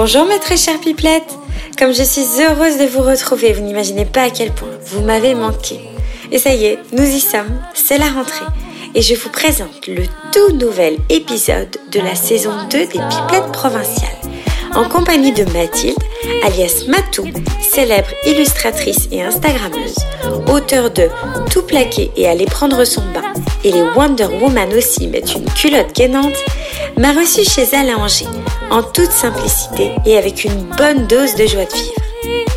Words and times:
Bonjour 0.00 0.26
mes 0.26 0.38
très 0.38 0.56
chères 0.56 0.78
pipelettes 0.78 1.36
Comme 1.76 1.92
je 1.92 2.04
suis 2.04 2.40
heureuse 2.40 2.78
de 2.78 2.84
vous 2.84 3.02
retrouver, 3.02 3.52
vous 3.52 3.62
n'imaginez 3.62 4.04
pas 4.04 4.22
à 4.22 4.30
quel 4.30 4.52
point 4.52 4.68
vous 4.86 5.00
m'avez 5.00 5.34
manqué. 5.34 5.80
Et 6.30 6.38
ça 6.38 6.54
y 6.54 6.66
est, 6.66 6.78
nous 6.92 7.02
y 7.04 7.18
sommes, 7.18 7.60
c'est 7.74 7.98
la 7.98 8.06
rentrée. 8.06 8.46
Et 8.94 9.02
je 9.02 9.16
vous 9.16 9.28
présente 9.28 9.88
le 9.88 10.04
tout 10.32 10.54
nouvel 10.54 10.98
épisode 11.08 11.76
de 11.90 11.98
la 11.98 12.14
saison 12.14 12.52
2 12.70 12.78
des 12.78 12.86
Pipelettes 12.86 13.50
provinciales. 13.52 14.08
En 14.72 14.88
compagnie 14.88 15.32
de 15.32 15.42
Mathilde, 15.46 15.98
alias 16.44 16.84
Matou, 16.86 17.26
célèbre 17.60 18.10
illustratrice 18.24 19.08
et 19.10 19.24
Instagrammeuse, 19.24 19.96
auteur 20.48 20.92
de 20.92 21.08
Tout 21.50 21.62
plaquer 21.62 22.12
et 22.16 22.28
aller 22.28 22.46
prendre 22.46 22.84
son 22.84 23.02
bain, 23.12 23.32
et 23.64 23.72
les 23.72 23.82
Wonder 23.96 24.28
Woman 24.40 24.72
aussi 24.74 25.08
mettent 25.08 25.34
une 25.34 25.50
culotte 25.50 25.92
gainante, 25.92 26.38
m'a 26.96 27.12
reçue 27.12 27.44
chez 27.44 27.66
elle 27.72 27.90
à 27.90 27.98
Angers, 27.98 28.26
en 28.70 28.82
toute 28.82 29.10
simplicité 29.10 29.92
et 30.04 30.16
avec 30.16 30.44
une 30.44 30.64
bonne 30.76 31.06
dose 31.06 31.34
de 31.34 31.46
joie 31.46 31.64
de 31.64 31.72
vivre. 31.72 32.52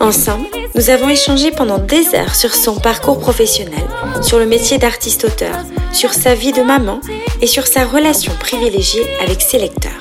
Ensemble, 0.00 0.46
nous 0.74 0.90
avons 0.90 1.08
échangé 1.08 1.50
pendant 1.50 1.78
des 1.78 2.14
heures 2.14 2.34
sur 2.34 2.54
son 2.54 2.76
parcours 2.76 3.18
professionnel, 3.18 3.84
sur 4.22 4.38
le 4.38 4.46
métier 4.46 4.78
d'artiste-auteur, 4.78 5.56
sur 5.92 6.12
sa 6.12 6.34
vie 6.34 6.52
de 6.52 6.62
maman 6.62 7.00
et 7.40 7.46
sur 7.46 7.66
sa 7.66 7.84
relation 7.84 8.32
privilégiée 8.38 9.06
avec 9.20 9.40
ses 9.40 9.58
lecteurs. 9.58 9.92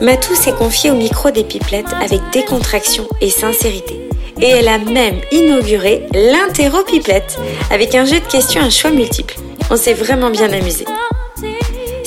Matou 0.00 0.34
s'est 0.34 0.54
confiée 0.54 0.90
au 0.90 0.94
micro 0.96 1.30
des 1.30 1.44
pipelettes 1.44 1.92
avec 2.00 2.20
décontraction 2.32 3.06
et 3.20 3.30
sincérité. 3.30 4.00
Et 4.40 4.48
elle 4.48 4.68
a 4.68 4.78
même 4.78 5.20
inauguré 5.30 6.06
l'interro 6.12 6.82
pipelette 6.82 7.38
avec 7.70 7.94
un 7.94 8.04
jeu 8.04 8.18
de 8.18 8.26
questions 8.26 8.62
à 8.62 8.70
choix 8.70 8.90
multiples. 8.90 9.36
On 9.70 9.76
s'est 9.76 9.94
vraiment 9.94 10.30
bien 10.30 10.52
amusé. 10.52 10.84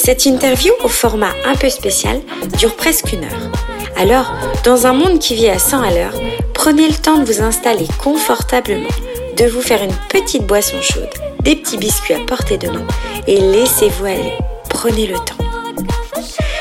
Cette 0.05 0.27
interview 0.27 0.71
au 0.83 0.87
format 0.87 1.31
un 1.45 1.55
peu 1.55 1.67
spécial 1.67 2.21
dure 2.59 2.75
presque 2.75 3.11
une 3.11 3.23
heure. 3.23 3.51
Alors, 3.97 4.31
dans 4.63 4.85
un 4.85 4.93
monde 4.93 5.17
qui 5.17 5.33
vit 5.33 5.49
à 5.49 5.57
100 5.57 5.81
à 5.81 5.89
l'heure, 5.89 6.13
prenez 6.53 6.87
le 6.87 6.93
temps 6.93 7.17
de 7.17 7.25
vous 7.25 7.41
installer 7.41 7.87
confortablement, 7.97 8.91
de 9.35 9.45
vous 9.45 9.63
faire 9.63 9.81
une 9.81 9.95
petite 10.07 10.45
boisson 10.45 10.79
chaude, 10.79 11.09
des 11.41 11.55
petits 11.55 11.79
biscuits 11.79 12.13
à 12.13 12.19
portée 12.19 12.59
de 12.59 12.69
main 12.69 12.85
et 13.25 13.39
laissez-vous 13.39 14.05
aller. 14.05 14.33
Prenez 14.69 15.07
le 15.07 15.15
temps. 15.15 15.43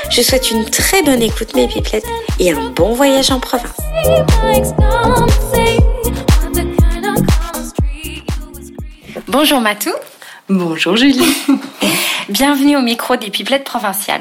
Je 0.09 0.23
souhaite 0.23 0.51
une 0.51 0.65
très 0.65 1.03
bonne 1.03 1.21
écoute 1.21 1.55
mes 1.55 1.69
pipelettes 1.69 2.09
et 2.41 2.51
un 2.51 2.71
bon 2.71 2.95
voyage 2.95 3.31
en 3.31 3.41
province. 3.41 3.77
Bonjour 9.29 9.61
Matou. 9.61 9.91
Bonjour 10.51 10.95
Julie. 10.95 11.25
Bienvenue 12.29 12.77
au 12.77 12.83
micro 12.83 13.17
des 13.17 13.31
pipelettes 13.31 13.65
provinciales. 13.65 14.21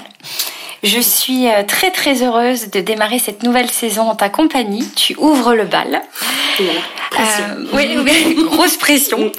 Je 0.82 1.02
suis 1.02 1.50
euh, 1.50 1.64
très 1.64 1.92
très 1.92 2.24
heureuse 2.24 2.70
de 2.72 2.80
démarrer 2.80 3.20
cette 3.20 3.44
nouvelle 3.44 3.70
saison 3.70 4.04
en 4.04 4.16
ta 4.16 4.30
compagnie. 4.30 4.88
Tu 4.96 5.16
ouvres 5.18 5.54
le 5.54 5.66
bal. 5.66 6.02
Euh, 6.62 7.66
oui, 7.74 7.98
oui, 7.98 8.38
grosse 8.52 8.78
pression. 8.78 9.34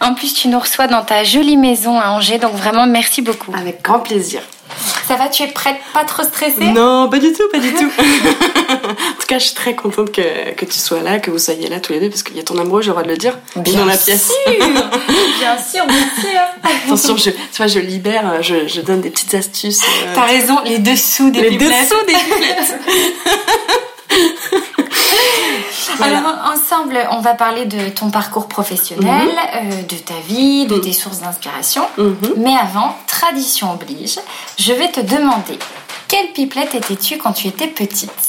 En 0.00 0.14
plus, 0.14 0.34
tu 0.34 0.46
nous 0.46 0.60
reçois 0.60 0.86
dans 0.86 1.02
ta 1.02 1.24
jolie 1.24 1.56
maison 1.56 1.98
à 1.98 2.10
Angers, 2.10 2.38
donc 2.38 2.54
vraiment 2.54 2.86
merci 2.86 3.20
beaucoup. 3.20 3.52
Avec 3.56 3.82
grand 3.82 3.98
plaisir. 3.98 4.40
Ça 5.06 5.16
va, 5.16 5.28
tu 5.28 5.42
es 5.42 5.48
prête, 5.48 5.76
pas 5.92 6.04
trop 6.04 6.22
stressée? 6.22 6.72
Non, 6.72 7.10
pas 7.10 7.18
du 7.18 7.30
tout, 7.32 7.42
pas 7.52 7.58
du 7.58 7.72
tout. 7.72 7.84
en 8.70 9.20
tout 9.20 9.26
cas, 9.28 9.38
je 9.38 9.46
suis 9.46 9.54
très 9.54 9.74
contente 9.74 10.12
que, 10.12 10.54
que, 10.54 10.64
tu 10.64 10.78
sois 10.78 11.00
là, 11.00 11.18
que 11.18 11.30
vous 11.30 11.38
soyez 11.38 11.68
là 11.68 11.80
tous 11.80 11.92
les 11.92 12.00
deux, 12.00 12.08
parce 12.08 12.22
qu'il 12.22 12.36
y 12.36 12.40
a 12.40 12.42
ton 12.42 12.58
amoureux, 12.58 12.80
j'ai 12.80 12.88
le 12.88 12.92
droit 12.92 13.02
de 13.02 13.08
le 13.08 13.16
dire, 13.16 13.38
bien 13.56 13.80
dans 13.80 13.84
la 13.84 13.96
pièce. 13.96 14.28
Sûr. 14.28 14.36
bien 14.58 15.58
sûr, 15.58 15.86
bien 15.86 16.08
sûr. 16.20 16.40
Attention, 16.86 17.16
je, 17.16 17.30
tu 17.30 17.36
vois, 17.56 17.66
je 17.66 17.80
libère, 17.80 18.42
je, 18.42 18.66
je 18.66 18.80
donne 18.80 19.02
des 19.02 19.10
petites 19.10 19.34
astuces. 19.34 19.82
Euh, 19.82 20.12
T'as 20.14 20.24
raison, 20.24 20.58
les 20.64 20.78
dessous 20.78 21.30
des 21.30 21.50
les 21.50 21.58
dessous 21.58 22.04
des. 22.06 22.14
Voilà. 25.96 26.18
Alors 26.18 26.52
ensemble, 26.54 26.98
on 27.10 27.20
va 27.20 27.34
parler 27.34 27.66
de 27.66 27.88
ton 27.90 28.10
parcours 28.10 28.48
professionnel, 28.48 29.26
mm 29.26 29.28
-hmm. 29.28 29.72
euh, 29.72 29.82
de 29.92 29.98
ta 30.10 30.18
vie, 30.28 30.66
de 30.66 30.74
mm 30.74 30.78
-hmm. 30.78 30.84
tes 30.84 30.92
sources 30.92 31.20
d'inspiration. 31.20 31.84
Mm 31.98 32.02
-hmm. 32.02 32.32
Mais 32.44 32.56
avant, 32.68 32.90
tradition 33.06 33.66
oblige, 33.78 34.18
je 34.64 34.72
vais 34.78 34.90
te 34.96 35.00
demander 35.14 35.58
quelle 36.10 36.28
pipelette 36.36 36.74
étais-tu 36.74 37.12
quand 37.18 37.32
tu 37.32 37.44
étais 37.48 37.68
petite? 37.82 38.24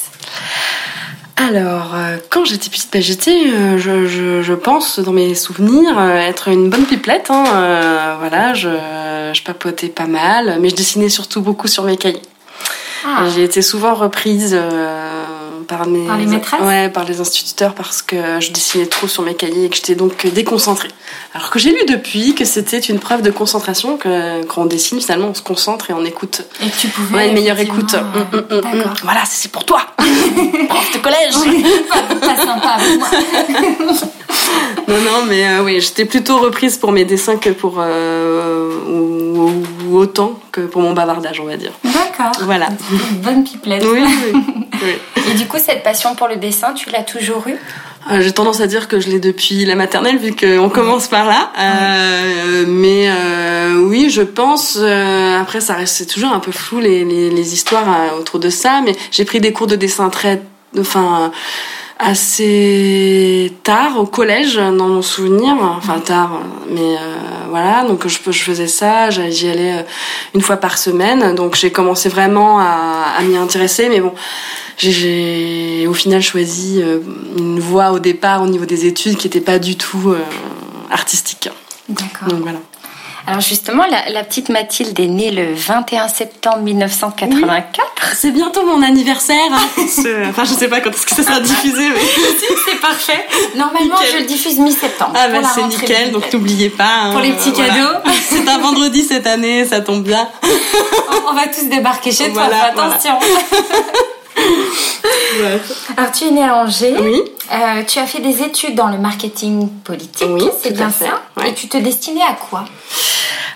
Alors, 1.36 1.94
euh, 1.94 2.16
quand 2.30 2.44
j'étais 2.46 2.70
petite, 2.70 2.88
bah, 2.92 3.00
j'étais, 3.00 3.50
euh, 3.52 3.76
je, 3.78 4.06
je, 4.06 4.42
je, 4.42 4.54
pense, 4.54 4.98
dans 4.98 5.12
mes 5.12 5.34
souvenirs, 5.34 5.98
euh, 5.98 6.16
être 6.16 6.48
une 6.48 6.70
bonne 6.70 6.86
pipelette. 6.86 7.30
Hein, 7.30 7.44
voilà, 8.18 8.54
je, 8.54 8.70
je 9.32 9.42
papotais 9.42 9.88
pas 9.88 10.06
mal, 10.06 10.58
mais 10.60 10.70
je 10.70 10.76
dessinais 10.76 11.10
surtout 11.10 11.42
beaucoup 11.42 11.68
sur 11.68 11.84
mes 11.84 11.98
cahiers. 11.98 12.22
Ah. 13.04 13.24
J'ai 13.34 13.44
été 13.44 13.60
souvent 13.60 13.94
reprise 13.94 14.58
par, 15.66 15.86
mes, 15.86 16.06
par 16.06 16.18
les 16.18 16.26
maîtresses? 16.26 16.60
Ouais, 16.60 16.88
par 16.88 17.04
les 17.04 17.20
instituteurs 17.20 17.74
parce 17.74 18.02
que 18.02 18.40
je 18.40 18.50
dessinais 18.52 18.86
trop 18.86 19.08
sur 19.08 19.22
mes 19.22 19.34
cahiers 19.34 19.66
et 19.66 19.68
que 19.68 19.76
j'étais 19.76 19.94
donc 19.94 20.26
déconcentrée. 20.26 20.88
Alors 21.34 21.50
que 21.50 21.58
j'ai 21.58 21.70
lu 21.70 21.80
depuis 21.88 22.34
que 22.34 22.44
c'était 22.44 22.78
une 22.78 22.98
preuve 22.98 23.22
de 23.22 23.30
concentration, 23.30 23.96
que 23.96 24.44
quand 24.44 24.62
on 24.62 24.66
dessine, 24.66 25.00
finalement, 25.00 25.28
on 25.28 25.34
se 25.34 25.42
concentre 25.42 25.90
et 25.90 25.92
on 25.92 26.04
écoute. 26.04 26.42
Et 26.62 26.70
que 26.70 26.76
tu 26.76 26.88
pouvais. 26.88 27.16
Ouais, 27.16 27.28
une 27.28 27.34
meilleure 27.34 27.58
écoute. 27.58 27.94
Euh, 27.94 28.00
mmh, 28.00 28.54
mmh, 28.54 28.78
mmh. 28.78 28.94
Voilà, 29.02 29.22
c'est 29.26 29.50
pour 29.50 29.64
toi 29.64 29.80
Prof 29.96 30.92
de 30.92 30.98
collège 30.98 31.34
oui, 31.44 31.64
pas, 31.88 32.14
pas, 32.14 32.36
sympa 32.36 32.76
moi. 32.96 33.08
non, 34.88 35.00
non, 35.00 35.24
mais 35.28 35.46
euh, 35.46 35.62
oui, 35.62 35.80
j'étais 35.80 36.04
plutôt 36.04 36.38
reprise 36.38 36.78
pour 36.78 36.92
mes 36.92 37.04
dessins 37.04 37.36
que 37.36 37.50
pour. 37.50 37.76
Euh, 37.78 38.78
ou, 38.88 39.62
ou, 39.88 39.98
autant 39.98 40.38
que 40.52 40.62
pour 40.62 40.82
mon 40.82 40.92
bavardage, 40.92 41.40
on 41.40 41.44
va 41.44 41.56
dire. 41.56 41.72
D'accord. 41.84 42.32
Voilà. 42.44 42.68
Une 42.90 43.18
bonne 43.18 43.44
pipelette. 43.44 43.84
Oui, 43.84 44.00
oui. 44.02 44.42
oui. 44.82 45.22
Et 45.30 45.34
du 45.34 45.46
coup, 45.46 45.55
cette 45.58 45.82
passion 45.82 46.14
pour 46.14 46.28
le 46.28 46.36
dessin, 46.36 46.72
tu 46.72 46.90
l'as 46.90 47.02
toujours 47.02 47.46
eue 47.46 47.58
euh, 48.10 48.20
J'ai 48.20 48.32
tendance 48.32 48.60
à 48.60 48.66
dire 48.66 48.88
que 48.88 49.00
je 49.00 49.08
l'ai 49.08 49.20
depuis 49.20 49.64
la 49.64 49.74
maternelle, 49.74 50.18
vu 50.18 50.34
qu'on 50.34 50.68
commence 50.68 51.08
par 51.08 51.26
là. 51.26 51.50
Euh, 51.58 52.64
mais 52.66 53.08
euh, 53.08 53.78
oui, 53.78 54.10
je 54.10 54.22
pense. 54.22 54.76
après, 54.76 55.60
ça 55.60 55.74
reste 55.74 56.10
toujours 56.10 56.32
un 56.32 56.40
peu 56.40 56.52
flou 56.52 56.80
les, 56.80 57.04
les, 57.04 57.30
les 57.30 57.54
histoires 57.54 58.14
autour 58.18 58.40
de 58.40 58.50
ça. 58.50 58.80
Mais 58.84 58.94
j'ai 59.10 59.24
pris 59.24 59.40
des 59.40 59.52
cours 59.52 59.66
de 59.66 59.76
dessin 59.76 60.08
très, 60.08 60.42
enfin, 60.78 61.32
assez 61.98 63.52
tard 63.62 63.98
au 63.98 64.04
collège 64.04 64.56
dans 64.56 64.86
mon 64.86 65.00
souvenir 65.00 65.54
enfin 65.78 65.98
tard 65.98 66.42
mais 66.68 66.94
voilà 67.48 67.84
donc 67.84 68.06
je, 68.06 68.18
je 68.30 68.42
faisais 68.42 68.66
ça 68.66 69.08
j'y 69.08 69.48
allais 69.48 69.82
une 70.34 70.42
fois 70.42 70.58
par 70.58 70.76
semaine 70.76 71.34
donc 71.34 71.54
j'ai 71.54 71.72
commencé 71.72 72.10
vraiment 72.10 72.60
à, 72.60 73.14
à 73.18 73.22
m'y 73.22 73.38
intéresser 73.38 73.88
mais 73.88 74.00
bon 74.00 74.12
j'ai 74.78 75.86
au 75.88 75.94
final 75.94 76.22
choisi 76.22 76.82
une 77.38 77.60
voie 77.60 77.92
au 77.92 77.98
départ 77.98 78.42
au 78.42 78.46
niveau 78.46 78.66
des 78.66 78.86
études 78.86 79.16
qui 79.16 79.26
n'était 79.26 79.40
pas 79.40 79.58
du 79.58 79.76
tout 79.76 80.10
euh, 80.10 80.22
artistique 80.90 81.48
d'accord 81.88 82.28
donc 82.28 82.40
voilà 82.40 82.58
alors 83.28 83.40
justement, 83.40 83.84
la, 83.90 84.08
la, 84.10 84.22
petite 84.22 84.50
Mathilde 84.50 84.98
est 85.00 85.08
née 85.08 85.32
le 85.32 85.52
21 85.52 86.06
septembre 86.06 86.58
1984. 86.58 87.74
Oui. 87.76 88.08
C'est 88.14 88.30
bientôt 88.30 88.64
mon 88.64 88.80
anniversaire. 88.82 89.36
Hein. 89.50 89.66
enfin, 90.30 90.44
je 90.44 90.54
sais 90.54 90.68
pas 90.68 90.80
quand 90.80 90.90
est-ce 90.90 91.06
que 91.06 91.14
ça 91.14 91.24
sera 91.24 91.40
diffusé, 91.40 91.88
mais 91.88 92.00
c'est 92.68 92.80
parfait. 92.80 93.26
Normalement, 93.56 93.96
nickel. 93.96 94.12
je 94.12 94.18
le 94.18 94.24
diffuse 94.26 94.58
mi-septembre. 94.60 95.14
Ah 95.16 95.26
bah 95.28 95.40
c'est 95.52 95.64
nickel, 95.64 96.12
donc 96.12 96.32
n'oubliez 96.32 96.70
pas. 96.70 96.84
Hein, 96.84 97.10
pour 97.10 97.20
les 97.20 97.32
petits 97.32 97.50
voilà. 97.50 97.74
cadeaux. 97.74 97.98
c'est 98.28 98.48
un 98.48 98.58
vendredi 98.58 99.02
cette 99.02 99.26
année, 99.26 99.64
ça 99.64 99.80
tombe 99.80 100.04
bien. 100.04 100.28
on, 100.44 101.30
on 101.30 101.34
va 101.34 101.48
tous 101.48 101.64
débarquer 101.64 102.12
chez 102.12 102.28
voilà, 102.28 102.70
toi, 102.74 102.84
attention. 102.84 103.18
Ouais. 104.36 105.60
Alors, 105.96 106.12
tu 106.12 106.24
es 106.24 106.30
née 106.30 106.44
à 106.44 106.56
Angers. 106.56 106.96
Oui. 106.98 107.22
Euh, 107.52 107.82
tu 107.86 107.98
as 107.98 108.06
fait 108.06 108.20
des 108.20 108.42
études 108.42 108.74
dans 108.74 108.88
le 108.88 108.98
marketing 108.98 109.68
politique. 109.84 110.28
Oui, 110.30 110.48
c'est 110.62 110.72
bien 110.72 110.90
ça. 110.90 111.22
Ouais. 111.36 111.50
Et 111.50 111.54
tu 111.54 111.68
te 111.68 111.76
destinais 111.76 112.22
à 112.22 112.34
quoi 112.34 112.64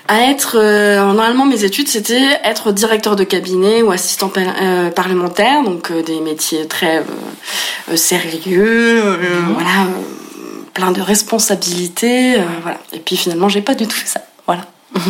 à 0.09 0.23
être 0.29 0.57
euh, 0.59 0.97
normalement 0.97 1.47
mes 1.47 1.63
études 1.63 1.87
c'était 1.87 2.41
être 2.43 2.73
directeur 2.73 3.15
de 3.15 3.23
cabinet 3.23 3.81
ou 3.83 3.93
assistant 3.93 4.29
par, 4.29 4.43
euh, 4.61 4.91
parlementaire 4.91 5.63
donc 5.63 5.93
des 5.93 6.19
métiers 6.19 6.67
très 6.67 7.05
sérieux 7.95 9.05
mmh. 9.05 9.53
voilà 9.53 9.87
plein 10.75 10.91
de 10.91 11.01
responsabilités 11.01 12.39
voilà 12.63 12.79
et 12.93 12.99
puis 12.99 13.17
finalement 13.17 13.49
j'ai 13.49 13.63
pas 13.63 13.77
du 13.77 13.87
tout 13.87 13.95
fait 13.95 14.09
ça 14.09 14.23
voilà 14.47 14.67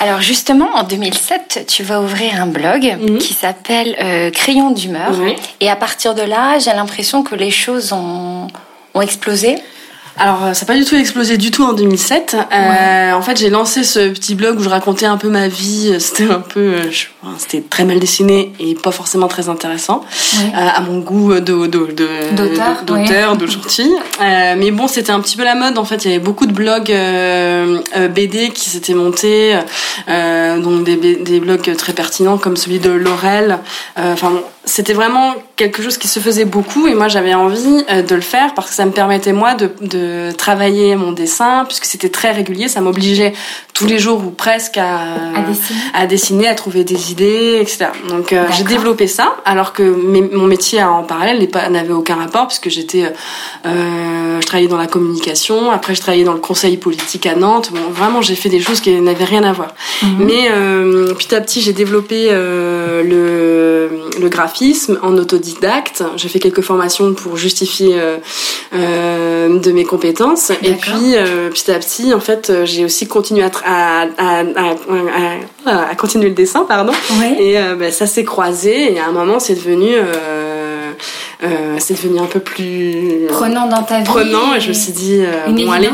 Alors 0.00 0.20
justement, 0.22 0.68
en 0.76 0.82
2007, 0.82 1.66
tu 1.68 1.82
vas 1.82 2.00
ouvrir 2.00 2.40
un 2.42 2.46
blog 2.46 2.96
Mhm. 3.00 3.14
mmh. 3.14 3.18
qui 3.18 3.34
s'appelle 3.34 3.94
euh, 4.02 4.30
Crayon 4.30 4.70
d'humeur. 4.70 5.10
Oui. 5.20 5.36
Et 5.60 5.68
à 5.70 5.76
partir 5.76 6.14
de 6.14 6.22
là, 6.22 6.58
j'ai 6.58 6.70
l'impression 6.72 7.22
que 7.22 7.34
les 7.34 7.50
choses 7.50 7.92
ont, 7.92 8.46
ont 8.94 9.00
explosé. 9.02 9.56
Alors, 10.18 10.54
ça 10.54 10.64
n'a 10.64 10.66
pas 10.66 10.78
du 10.78 10.84
tout 10.84 10.96
explosé 10.96 11.36
du 11.38 11.50
tout 11.50 11.64
en 11.64 11.72
2007. 11.72 12.34
Ouais. 12.34 12.56
Euh, 12.58 13.12
en 13.12 13.22
fait, 13.22 13.36
j'ai 13.38 13.48
lancé 13.48 13.84
ce 13.84 14.08
petit 14.08 14.34
blog 14.34 14.58
où 14.58 14.62
je 14.62 14.68
racontais 14.68 15.06
un 15.06 15.16
peu 15.16 15.28
ma 15.28 15.48
vie. 15.48 15.94
C'était 16.00 16.30
un 16.30 16.40
peu... 16.40 16.90
Je 16.90 17.06
c'était 17.38 17.60
très 17.60 17.84
mal 17.84 17.98
dessiné 17.98 18.52
et 18.58 18.74
pas 18.74 18.92
forcément 18.92 19.28
très 19.28 19.48
intéressant. 19.48 20.04
À 20.54 20.80
mon 20.80 21.00
goût 21.00 21.34
de 21.34 21.66
d'auteur 21.66 23.36
de, 23.36 23.46
gentil 23.46 23.92
mais 24.20 24.70
bon 24.70 24.88
c'était 24.88 25.12
un 25.12 25.20
petit 25.20 25.36
peu 25.36 25.44
la 25.44 25.54
mode 25.54 25.78
en 25.78 25.84
fait. 25.84 26.04
Il 26.04 26.10
y 26.10 26.14
avait 26.14 26.24
beaucoup 26.24 26.46
de 26.46 26.52
blogs 26.52 26.92
BD 28.14 28.50
qui 28.50 28.70
s'étaient 28.70 28.94
montés 28.94 29.58
donc 30.06 30.84
des, 30.84 30.96
des 30.96 31.40
blogs 31.40 31.76
très 31.76 31.92
pertinents 31.92 32.38
comme 32.38 32.56
celui 32.56 32.78
de 32.78 32.90
Laurel. 32.90 33.58
Enfin 33.96 34.32
c'était 34.64 34.92
vraiment 34.92 35.34
quelque 35.56 35.82
chose 35.82 35.96
qui 35.96 36.06
se 36.06 36.20
faisait 36.20 36.44
beaucoup 36.44 36.86
et 36.86 36.94
moi 36.94 37.08
j'avais 37.08 37.34
envie 37.34 37.84
euh, 37.90 38.02
de 38.02 38.14
le 38.14 38.20
faire 38.20 38.54
parce 38.54 38.68
que 38.68 38.74
ça 38.74 38.84
me 38.84 38.92
permettait 38.92 39.32
moi 39.32 39.54
de, 39.54 39.70
de 39.80 40.32
travailler 40.32 40.96
mon 40.96 41.12
dessin 41.12 41.64
puisque 41.66 41.86
c'était 41.86 42.08
très 42.08 42.30
régulier, 42.30 42.68
ça 42.68 42.80
m'obligeait 42.80 43.32
tous 43.80 43.86
les 43.86 43.98
jours 43.98 44.22
ou 44.26 44.30
presque 44.30 44.76
à, 44.76 45.14
à, 45.94 46.06
dessiner. 46.06 46.48
à, 46.48 46.54
trouver 46.54 46.84
des 46.84 47.12
idées, 47.12 47.58
etc. 47.62 47.86
Donc 48.10 48.34
euh, 48.34 48.44
j'ai 48.54 48.64
développé 48.64 49.06
ça 49.06 49.36
alors 49.46 49.72
que 49.72 49.82
mon 49.82 50.46
métier 50.46 50.82
en 50.82 51.02
parallèle 51.02 51.48
n'avait 51.70 51.94
aucun 51.94 52.16
rapport 52.16 52.46
puisque 52.46 52.68
j'étais, 52.68 53.10
euh, 53.64 54.38
je 54.38 54.46
travaillais 54.46 54.68
dans 54.68 54.76
la 54.76 54.86
communication, 54.86 55.70
après 55.70 55.94
je 55.94 56.02
travaillais 56.02 56.24
dans 56.24 56.34
le 56.34 56.40
conseil 56.40 56.76
politique 56.76 57.24
à 57.24 57.34
Nantes. 57.34 57.70
Bon, 57.72 57.90
vraiment 57.90 58.20
j'ai 58.20 58.34
fait 58.34 58.50
des 58.50 58.60
choses 58.60 58.80
qui 58.82 58.92
n'avaient 59.00 59.24
rien 59.24 59.44
à 59.44 59.52
voir. 59.54 59.72
Mhm. 60.02 60.10
Mais 60.18 60.48
euh, 60.50 61.14
petit 61.14 61.34
à 61.34 61.40
petit 61.40 61.62
j'ai 61.62 61.72
développé 61.72 62.28
le, 62.30 63.88
le 64.20 64.28
graphisme 64.28 64.98
en 65.02 65.16
autodidacte. 65.16 66.04
J'ai 66.16 66.28
fait 66.28 66.38
quelques 66.38 66.60
formations 66.60 67.14
pour 67.14 67.38
justifier 67.38 67.98
de 68.72 69.72
mes 69.72 69.84
compétences. 69.84 70.50
Et 70.62 70.74
puis, 70.74 71.14
petit 71.50 71.70
à 71.70 71.78
petit, 71.78 72.12
en 72.12 72.20
fait, 72.20 72.52
j'ai 72.64 72.84
aussi 72.84 73.06
continué 73.08 73.42
à, 73.42 73.69
à, 73.70 74.06
continuer 75.96 76.28
le 76.28 76.34
dessin, 76.34 76.64
pardon. 76.66 76.92
Et 77.38 77.56
ben, 77.78 77.92
ça 77.92 78.06
s'est 78.06 78.24
croisé. 78.24 78.94
Et 78.94 79.00
à 79.00 79.06
un 79.06 79.12
moment, 79.12 79.40
c'est 79.40 79.54
devenu... 79.54 79.96
c'est 81.78 81.94
devenu 81.94 82.20
un 82.20 82.26
peu 82.26 82.40
plus 82.40 83.26
prenant 83.28 83.66
dans 83.66 83.82
ta 83.82 83.98
vie. 83.98 84.04
Prenant, 84.04 84.54
et 84.54 84.60
je 84.60 84.68
me 84.68 84.74
suis 84.74 84.92
dit, 84.92 85.22
une 85.46 85.66
bon, 85.66 85.72
allez, 85.72 85.90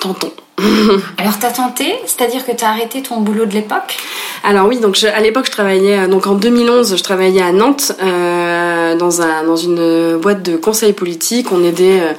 tentons. 0.00 0.32
Alors 1.18 1.38
t'as 1.38 1.50
tenté, 1.50 1.94
c'est-à-dire 2.06 2.46
que 2.46 2.52
t'as 2.52 2.68
arrêté 2.68 3.02
ton 3.02 3.20
boulot 3.20 3.44
de 3.44 3.52
l'époque? 3.52 3.98
Alors 4.42 4.66
oui, 4.66 4.78
donc 4.78 4.98
à 5.04 5.20
l'époque 5.20 5.46
je 5.46 5.50
travaillais, 5.50 5.98
euh, 5.98 6.08
donc 6.08 6.26
en 6.26 6.34
2011 6.34 6.96
je 6.96 7.02
travaillais 7.02 7.42
à 7.42 7.52
Nantes 7.52 7.92
euh, 8.02 8.96
dans 8.96 9.20
un 9.20 9.44
dans 9.44 9.56
une 9.56 10.16
boîte 10.16 10.42
de 10.42 10.56
conseil 10.56 10.94
politique. 10.94 11.52
On 11.52 11.62
aidait 11.62 12.00
euh, 12.00 12.12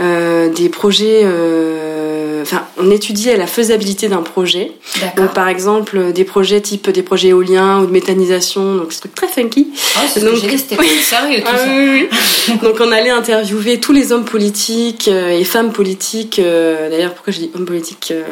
euh 0.00 0.48
des 0.50 0.68
projets, 0.68 1.22
euh, 1.24 2.07
enfin 2.42 2.64
on 2.78 2.90
étudiait 2.90 3.36
la 3.36 3.46
faisabilité 3.46 4.08
d'un 4.08 4.22
projet. 4.22 4.72
Donc 5.16 5.32
par 5.32 5.48
exemple 5.48 6.12
des 6.12 6.24
projets 6.24 6.60
type 6.60 6.90
des 6.90 7.02
projets 7.02 7.28
éoliens 7.28 7.80
ou 7.80 7.86
de 7.86 7.92
méthanisation, 7.92 8.76
donc 8.76 8.92
c'est 8.92 9.00
truc 9.00 9.14
très 9.14 9.28
funky. 9.28 9.68
Oh, 9.96 10.00
c'est 10.12 10.24
donc 10.24 10.36
c'était 10.36 10.76
sérieux 11.02 11.40
tout 11.40 11.46
ah 11.52 11.56
ça. 11.56 11.64
Oui, 11.68 12.08
oui. 12.48 12.58
donc 12.62 12.76
on 12.80 12.92
allait 12.92 13.10
interviewer 13.10 13.80
tous 13.80 13.92
les 13.92 14.12
hommes 14.12 14.24
politiques 14.24 15.08
et 15.08 15.44
femmes 15.44 15.72
politiques. 15.72 16.40
D'ailleurs 16.40 17.14
pourquoi 17.14 17.32
je 17.32 17.38
dis 17.38 17.50
hommes 17.54 17.64
politiques 17.64 17.78
politique 17.78 18.12
euh, 18.12 18.24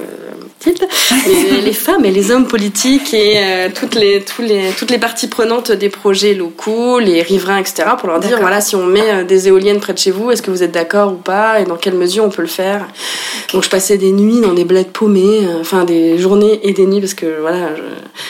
les, 1.26 1.60
les, 1.60 1.72
femmes 1.72 2.04
et 2.04 2.10
les 2.10 2.30
hommes 2.30 2.46
politiques 2.46 3.14
et 3.14 3.34
euh, 3.36 3.68
toutes 3.72 3.94
les 3.94 4.22
tous 4.22 4.42
les 4.42 4.70
toutes 4.76 4.90
les 4.90 4.98
parties 4.98 5.28
prenantes 5.28 5.70
des 5.70 5.88
projets 5.88 6.34
locaux, 6.34 6.98
les 6.98 7.22
riverains, 7.22 7.58
etc. 7.58 7.84
pour 7.98 8.08
leur 8.08 8.20
dire 8.20 8.38
voilà 8.40 8.60
si 8.60 8.74
on 8.76 8.84
met 8.84 9.10
euh, 9.10 9.24
des 9.24 9.48
éoliennes 9.48 9.80
près 9.80 9.92
de 9.92 9.98
chez 9.98 10.10
vous, 10.10 10.30
est-ce 10.30 10.42
que 10.42 10.50
vous 10.50 10.62
êtes 10.62 10.72
d'accord 10.72 11.12
ou 11.12 11.16
pas 11.16 11.60
et 11.60 11.64
dans 11.64 11.76
quelle 11.76 11.94
mesure 11.94 12.24
on 12.24 12.30
peut 12.30 12.42
le 12.42 12.48
faire. 12.48 12.86
Donc 13.52 13.62
je 13.62 13.70
passais 13.70 13.95
des 13.98 14.12
nuits 14.12 14.40
dans 14.40 14.54
des 14.54 14.64
bleds 14.64 14.90
paumés, 14.92 15.46
enfin 15.60 15.84
des 15.84 16.18
journées 16.18 16.60
et 16.62 16.72
des 16.72 16.86
nuits 16.86 17.00
parce 17.00 17.14
que 17.14 17.40
voilà 17.40 17.74
je, 17.76 17.82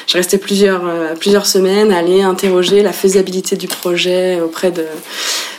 je 0.07 0.17
restais 0.17 0.39
plusieurs 0.39 0.83
plusieurs 1.19 1.47
semaines 1.47 1.93
à 1.93 1.99
aller 1.99 2.23
interroger 2.23 2.83
la 2.83 2.93
faisabilité 2.93 3.57
du 3.57 3.69
projet 3.69 4.41
auprès 4.41 4.71
de 4.71 4.85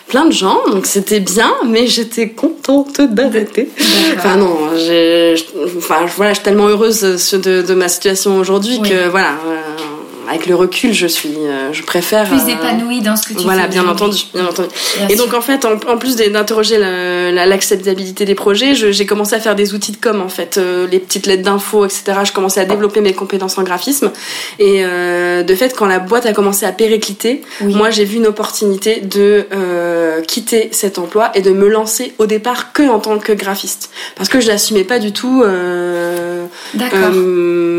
plein 0.07 0.25
de 0.25 0.31
gens, 0.31 0.61
donc 0.69 0.85
c'était 0.85 1.19
bien, 1.19 1.53
mais 1.65 1.87
j'étais 1.87 2.29
contente 2.29 3.01
d'arrêter. 3.01 3.69
Enfin 4.15 4.37
non, 4.37 4.57
j'ai, 4.77 5.35
enfin 5.77 6.05
voilà, 6.15 6.31
je 6.31 6.37
suis 6.37 6.43
tellement 6.43 6.67
heureuse 6.67 7.01
de, 7.01 7.61
de 7.61 7.73
ma 7.73 7.89
situation 7.89 8.37
aujourd'hui 8.39 8.81
que 8.81 9.09
voilà. 9.09 9.31
Euh, 9.47 9.61
avec 10.29 10.45
le 10.45 10.55
recul, 10.55 10.93
je 10.93 11.07
suis, 11.07 11.35
euh, 11.37 11.71
je 11.71 11.83
préfère. 11.83 12.27
Plus 12.27 12.41
euh, 12.41 12.55
épanouie 12.55 13.01
dans 13.01 13.15
ce 13.15 13.27
que 13.27 13.33
tu 13.33 13.43
voilà, 13.43 13.63
fais. 13.63 13.67
Voilà, 13.69 13.83
bien 13.83 13.87
entendu, 13.87 14.23
bien 14.33 14.45
entendu. 14.45 14.69
Et 15.09 15.15
donc 15.15 15.33
en 15.33 15.41
fait, 15.41 15.65
en, 15.65 15.77
plus 15.97 16.15
d'interroger 16.17 16.77
l'acceptabilité 16.77 18.25
des 18.25 18.35
projets, 18.35 18.75
j'ai 18.75 19.05
commencé 19.05 19.35
à 19.35 19.39
faire 19.39 19.55
des 19.55 19.73
outils 19.73 19.93
de 19.93 19.97
com 19.97 20.21
en 20.21 20.29
fait, 20.29 20.57
euh, 20.57 20.87
les 20.87 20.99
petites 20.99 21.27
lettres 21.27 21.43
d'infos, 21.43 21.85
etc. 21.85 22.19
Je 22.23 22.33
commençais 22.33 22.59
à 22.59 22.65
développer 22.65 23.01
mes 23.01 23.13
compétences 23.13 23.57
en 23.57 23.63
graphisme. 23.63 24.11
Et 24.59 24.83
de 24.83 25.55
fait, 25.55 25.75
quand 25.75 25.85
la 25.85 25.99
boîte 25.99 26.25
a 26.25 26.33
commencé 26.33 26.65
à 26.65 26.71
péricliter, 26.71 27.41
moi 27.61 27.89
j'ai 27.89 28.05
vu 28.05 28.17
une 28.17 28.27
opportunité 28.27 28.99
de 29.01 29.47
quitter 30.27 30.69
cet 30.71 30.99
emploi 30.99 31.31
et 31.35 31.41
de 31.41 31.51
me 31.51 31.67
lancer 31.67 32.13
au 32.17 32.25
départ 32.25 32.73
que 32.73 32.83
en 32.83 32.99
tant 32.99 33.17
que 33.19 33.31
graphiste, 33.31 33.91
parce 34.15 34.29
que 34.29 34.39
je 34.39 34.47
n'assumais 34.47 34.83
pas 34.83 34.99
du 34.99 35.13
tout 35.13 35.43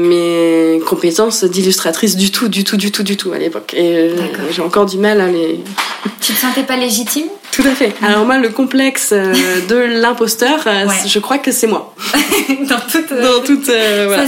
mes 0.08 0.80
compétences 0.86 1.44
d'illustratrice 1.44 2.16
du 2.16 2.30
tout 2.30 2.37
du 2.46 2.62
tout, 2.62 2.76
du 2.76 2.92
tout, 2.92 3.02
du 3.02 3.16
tout 3.16 3.32
à 3.32 3.38
l'époque. 3.38 3.74
Et 3.74 3.96
euh, 3.96 4.16
j'ai 4.50 4.62
encore 4.62 4.86
du 4.86 4.98
mal 4.98 5.20
à 5.20 5.28
les. 5.28 5.60
Tu 6.20 6.32
te 6.32 6.38
sentais 6.38 6.62
pas 6.62 6.76
légitime 6.76 7.28
Tout 7.52 7.62
à 7.62 7.70
fait. 7.70 7.92
Alors 8.02 8.24
moi, 8.24 8.38
le 8.38 8.50
complexe 8.50 9.10
euh, 9.12 9.32
de 9.68 9.76
l'imposteur, 9.76 10.60
euh, 10.66 10.86
je 11.06 11.18
crois 11.18 11.38
que 11.38 11.50
c'est 11.50 11.66
moi. 11.66 11.94
Dans 12.68 12.80
toute. 12.80 13.10
Dans 13.10 13.40
toute. 13.44 13.66
voilà. 13.66 14.24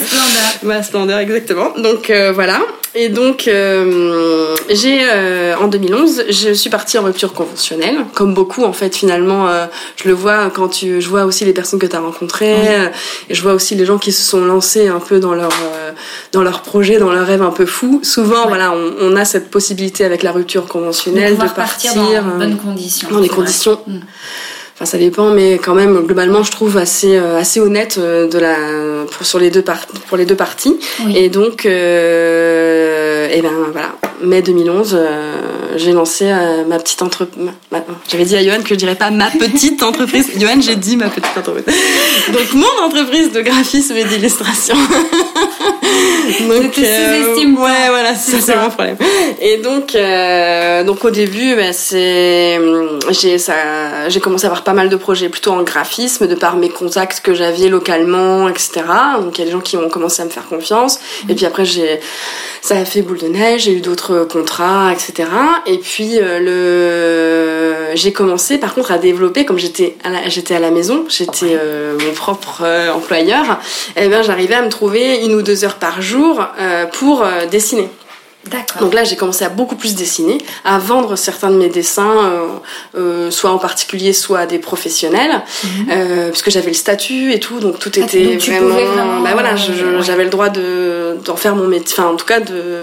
Ma 0.63 0.83
splendeur, 0.83 1.19
exactement. 1.19 1.73
Donc 1.79 2.13
voilà. 2.35 2.61
Et 2.97 3.09
donc, 3.09 3.47
euh, 3.47 4.57
j'ai 4.69 4.99
euh, 5.05 5.55
en 5.57 5.69
2011, 5.69 6.25
je 6.29 6.53
suis 6.53 6.71
partie 6.71 6.99
en 6.99 7.05
rupture 7.05 7.35
conventionnelle, 7.35 7.99
comme 8.15 8.35
beaucoup 8.35 8.65
en 8.65 8.73
fait. 8.73 8.97
Finalement, 8.97 9.47
euh, 9.47 9.67
je 9.95 10.09
le 10.09 10.15
vois 10.15 10.51
quand 10.51 10.69
tu, 10.69 11.01
je 11.01 11.09
vois 11.09 11.25
aussi 11.25 11.45
les 11.45 11.53
personnes 11.53 11.79
que 11.79 11.87
tu 11.87 11.95
as 11.95 12.01
rencontrées, 12.01 12.57
et 13.29 13.35
je 13.35 13.43
vois 13.43 13.53
aussi 13.53 13.77
les 13.77 13.87
gens 13.87 13.99
qui 13.99 14.11
se 14.11 14.29
sont 14.29 14.45
lancés 14.45 14.89
un 14.89 14.99
peu 14.99 15.21
dans 15.21 15.35
leur 15.35 15.53
dans 16.33 16.43
leur 16.43 16.63
projet, 16.63 16.99
dans 16.99 17.13
leur 17.13 17.27
rêve 17.27 17.43
un 17.43 17.53
peu 17.53 17.67
fou. 17.67 18.01
Souvent, 18.03 18.49
voilà, 18.49 18.73
on, 18.73 18.93
on, 19.01 19.17
a 19.17 19.25
cette 19.25 19.51
possibilité 19.51 20.05
avec 20.05 20.25
la 20.25 20.33
rupture 20.33 20.67
conventionnelle 20.67 21.37
de, 21.37 21.49
partir, 21.49 21.95
dans 21.95 22.33
de 22.33 22.39
bonnes 22.39 22.57
conditions, 22.57 23.09
dans 23.11 23.21
des 23.21 23.29
conditions. 23.29 23.81
Mm. 23.87 23.99
Enfin, 24.81 24.93
ça 24.93 24.97
dépend, 24.99 25.31
mais 25.31 25.59
quand 25.59 25.75
même, 25.75 26.07
globalement, 26.07 26.43
je 26.43 26.51
trouve 26.51 26.79
assez, 26.79 27.19
euh, 27.19 27.39
assez 27.39 27.61
honnête 27.61 27.97
euh, 27.99 28.27
de 28.29 28.39
la, 28.39 28.57
pour, 29.11 29.27
sur 29.27 29.39
les 29.39 29.51
deux 29.51 29.61
par, 29.61 29.87
pour 30.09 30.17
les 30.17 30.25
deux 30.25 30.37
parties. 30.37 30.81
Et 31.15 31.29
donc, 31.29 31.67
euh, 31.67 33.29
et 33.31 33.43
ben 33.43 33.53
voilà, 33.73 33.93
mai 34.23 34.41
2011, 34.41 34.97
euh, 34.99 35.35
j'ai 35.77 35.93
lancé 35.93 36.33
ma 36.69 36.79
petite 36.79 37.03
entreprise. 37.03 37.51
J'avais 38.09 38.25
dit 38.25 38.37
à 38.37 38.43
Johan 38.43 38.63
que 38.63 38.71
je 38.71 38.75
dirais 38.75 38.95
pas 38.95 39.11
ma 39.11 39.31
petite 39.31 39.83
entreprise. 39.83 40.31
Johan, 40.39 40.61
j'ai 40.61 40.77
dit 40.77 40.97
ma 40.97 41.09
petite 41.09 41.37
entreprise. 41.37 41.65
Donc, 42.33 42.53
mon 42.55 42.85
entreprise 42.85 43.33
de 43.33 43.41
graphisme 43.41 43.97
et 43.97 44.05
d'illustration. 44.05 44.75
donc, 46.49 46.79
euh, 46.79 47.35
ouais, 47.37 47.89
voilà, 47.89 48.15
c'est 48.15 48.57
mon 48.57 48.71
problème. 48.71 48.97
Et 49.41 49.59
donc, 49.59 49.97
donc 50.87 51.05
au 51.05 51.11
début, 51.11 51.55
ben, 51.57 51.73
c'est, 51.73 52.59
j'ai 53.11 53.39
ça, 53.39 54.09
j'ai 54.09 54.21
commencé 54.21 54.45
à 54.47 54.49
avoir 54.49 54.63
pas 54.63 54.73
mal 54.73 54.89
de 54.89 54.97
projets 54.97 55.29
plutôt 55.29 55.53
en 55.53 55.63
graphisme, 55.63 56.27
de 56.27 56.35
par 56.35 56.57
mes 56.57 56.69
contacts 56.69 57.21
que 57.21 57.35
j'avais 57.35 57.69
localement, 57.69 58.49
etc. 58.49 58.83
Donc 59.21 59.39
il 59.39 59.41
y 59.41 59.43
a 59.43 59.47
des 59.47 59.53
gens 59.53 59.61
qui 59.61 59.77
ont 59.77 59.89
commencé 59.89 60.23
à 60.23 60.25
me 60.25 60.31
faire 60.31 60.47
confiance. 60.47 61.01
Et 61.29 61.35
puis 61.35 61.47
après, 61.47 61.65
j'ai, 61.65 62.01
ça 62.63 62.77
a 62.77 62.85
fait 62.85 63.03
boule 63.03 63.19
de 63.19 63.29
neige, 63.29 63.63
j'ai 63.63 63.73
eu 63.73 63.81
d'autres 63.81 64.27
contrats, 64.31 64.93
etc. 64.93 65.29
Et 65.67 65.79
puis 65.79 66.19
euh, 66.19 67.91
le, 67.91 67.97
j'ai 67.97 68.13
commencé 68.13 68.59
par 68.59 68.75
contre 68.75 68.93
à 68.93 68.99
développer, 68.99 69.45
comme 69.45 69.59
j'étais 69.59 69.97
à 70.05 70.11
la, 70.11 70.29
j'étais 70.29 70.55
à 70.55 70.61
la 70.61 70.71
maison, 70.71 71.05
j'étais 71.09 71.57
euh, 71.59 71.97
mon 71.99 72.13
propre 72.13 72.63
euh, 72.65 72.93
employeur. 72.93 73.61
Et 73.97 74.03
eh 74.05 74.09
ben 74.09 74.23
j'arrivais 74.23 74.55
à 74.55 74.63
me 74.63 74.69
trouver 74.69 75.25
une 75.25 75.35
ou 75.35 75.43
deux 75.43 75.65
heures 75.65 75.77
par 75.77 76.03
jour 76.03 76.47
pour 76.93 77.25
dessiner. 77.51 77.89
Donc 78.81 78.95
là, 78.95 79.05
j'ai 79.05 79.17
commencé 79.17 79.45
à 79.45 79.51
beaucoup 79.51 79.77
plus 79.77 79.95
dessiner, 79.95 80.39
à 80.65 80.79
vendre 80.79 81.15
certains 81.17 81.51
de 81.51 81.57
mes 81.57 81.69
dessins, 81.69 82.25
euh, 82.25 82.47
euh, 82.97 83.31
soit 83.31 83.51
en 83.51 83.59
particulier, 83.59 84.15
soit 84.15 84.41
à 84.41 84.47
des 84.47 84.59
professionnels, 84.59 85.43
mhm. 85.63 85.71
euh, 85.91 86.31
puisque 86.31 86.51
j'avais 86.51 86.69
le 86.69 86.75
statut 86.75 87.33
et 87.33 87.39
tout, 87.41 87.61
donc 87.61 87.79
tout 87.79 87.93
ah, 87.97 88.01
était 88.01 88.37
vraiment, 88.37 89.21
Bah 89.23 89.31
voilà, 89.33 89.57
j'avais 89.57 90.25
le 90.25 90.31
droit 90.31 90.49
de 90.49 91.19
d'en 91.25 91.37
faire 91.37 91.55
mon 91.55 91.69
métier, 91.69 91.97
enfin 91.99 92.09
en 92.09 92.17
tout 92.17 92.25
cas 92.25 92.41
de 92.41 92.83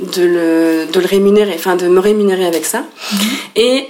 de 0.00 0.22
le 0.22 0.86
de 0.92 1.00
le 1.00 1.06
rémunérer, 1.06 1.54
enfin 1.54 1.76
de 1.76 1.88
me 1.88 2.00
rémunérer 2.00 2.44
avec 2.44 2.66
ça. 2.66 2.84
Mhm. 3.12 3.18
Et 3.56 3.88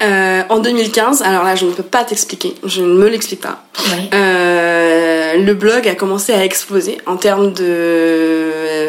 en 0.49 0.61
2015, 0.61 1.23
alors 1.23 1.43
là, 1.43 1.57
je 1.57 1.67
ne 1.67 1.73
peux 1.73 1.83
pas 1.83 2.05
t'expliquer, 2.05 2.55
je 2.65 2.83
ne 2.83 2.95
me 2.95 3.09
l'explique 3.09 3.41
pas. 3.41 3.65
le 4.13 5.53
blog 5.55 5.89
a 5.89 5.95
commencé 5.95 6.33
à 6.33 6.45
exploser 6.45 6.99
en 7.07 7.17
termes 7.17 7.53
de 7.53 8.89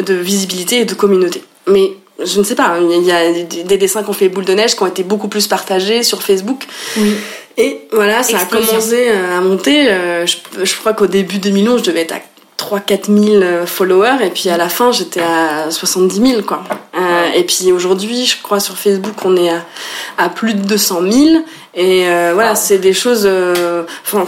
de 0.00 0.14
visibilité 0.14 0.80
et 0.80 0.84
de 0.84 0.94
communauté. 0.94 1.42
Mais 1.66 1.92
je 2.24 2.38
ne 2.38 2.44
sais 2.44 2.54
pas, 2.54 2.78
il 2.80 3.04
y 3.04 3.12
a 3.12 3.32
des 3.64 3.78
dessins 3.78 4.02
qui 4.02 4.10
ont 4.10 4.14
fait 4.14 4.28
boule 4.28 4.44
de 4.44 4.54
neige 4.54 4.74
qui 4.74 4.82
ont 4.82 4.86
été 4.86 5.02
beaucoup 5.02 5.28
plus 5.28 5.46
partagés 5.46 6.02
sur 6.02 6.22
Facebook. 6.22 6.64
Et 7.58 7.80
voilà, 7.92 8.22
ça 8.22 8.38
a 8.38 8.44
commencé 8.44 9.08
à 9.08 9.40
monter. 9.40 9.90
Euh, 9.90 10.26
je, 10.26 10.76
crois 10.76 10.92
qu'au 10.92 11.06
début 11.06 11.38
2011, 11.38 11.80
je 11.80 11.90
devais 11.90 12.02
être 12.02 12.12
à 12.12 12.20
3-4 12.58 13.40
000 13.40 13.66
followers 13.66 14.24
et 14.24 14.30
puis 14.30 14.48
à 14.48 14.56
la 14.56 14.68
fin 14.68 14.90
j'étais 14.90 15.20
à 15.20 15.70
70 15.70 16.30
000 16.30 16.42
quoi. 16.42 16.64
Euh, 16.96 17.32
et 17.34 17.44
puis 17.44 17.70
aujourd'hui 17.70 18.24
je 18.24 18.40
crois 18.42 18.60
sur 18.60 18.76
Facebook 18.78 19.14
on 19.24 19.36
est 19.36 19.50
à, 19.50 19.64
à 20.16 20.28
plus 20.30 20.54
de 20.54 20.60
200 20.60 21.00
000 21.02 21.44
et 21.74 22.08
euh, 22.08 22.32
voilà 22.34 22.54
c'est 22.54 22.78
des 22.78 22.94
choses 22.94 23.24
euh, 23.26 23.84
enfin 24.04 24.24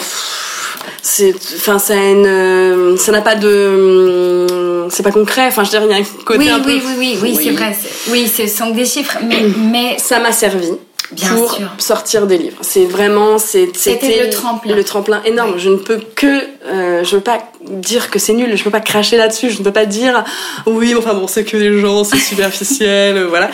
c'est 1.02 1.34
enfin 1.56 1.78
ça 1.78 1.94
a 1.94 1.96
une 1.96 2.26
euh, 2.26 2.96
ça 2.96 3.12
n'a 3.12 3.20
pas 3.20 3.34
de 3.34 4.86
c'est 4.90 5.02
pas 5.02 5.10
concret 5.10 5.46
enfin 5.48 5.64
je 5.64 5.70
dirais 5.70 5.84
il 5.88 5.90
y 5.90 5.94
a 5.94 5.98
un 5.98 6.24
côté 6.24 6.38
Oui, 6.40 6.48
un 6.50 6.60
peu 6.60 6.70
oui, 6.70 6.82
oui, 6.98 7.18
oui, 7.22 7.34
oui, 7.36 7.40
c'est 7.42 7.50
vrai. 7.50 7.76
Oui, 8.10 8.28
ce 8.34 8.46
sont 8.46 8.70
des 8.70 8.84
chiffres, 8.86 9.18
mais, 9.24 9.42
mais 9.70 9.96
ça 9.98 10.18
m'a 10.20 10.32
servi 10.32 10.68
Bien 11.12 11.30
pour 11.36 11.54
sûr. 11.54 11.66
sortir 11.78 12.26
des 12.26 12.36
livres. 12.36 12.58
C'est 12.60 12.84
vraiment 12.84 13.38
c'est 13.38 13.70
C'était 13.74 14.24
le 14.26 14.30
tremplin. 14.30 14.74
le 14.76 14.84
tremplin 14.84 15.22
énorme. 15.24 15.54
Je 15.56 15.70
ne 15.70 15.76
peux 15.76 15.98
que 16.14 16.42
euh, 16.66 17.02
je 17.02 17.16
veux 17.16 17.22
pas 17.22 17.38
dire 17.66 18.10
que 18.10 18.18
c'est 18.18 18.34
nul, 18.34 18.54
je 18.54 18.62
peux 18.62 18.68
pas 18.70 18.80
cracher 18.80 19.16
là-dessus, 19.16 19.48
je 19.50 19.58
ne 19.60 19.64
peux 19.64 19.72
pas 19.72 19.86
dire 19.86 20.22
oui, 20.66 20.94
enfin 20.94 21.14
bon, 21.14 21.26
c'est 21.26 21.44
que 21.44 21.56
les 21.56 21.80
gens, 21.80 22.04
c'est 22.04 22.18
superficiel, 22.18 23.16
euh, 23.16 23.26
voilà. 23.26 23.48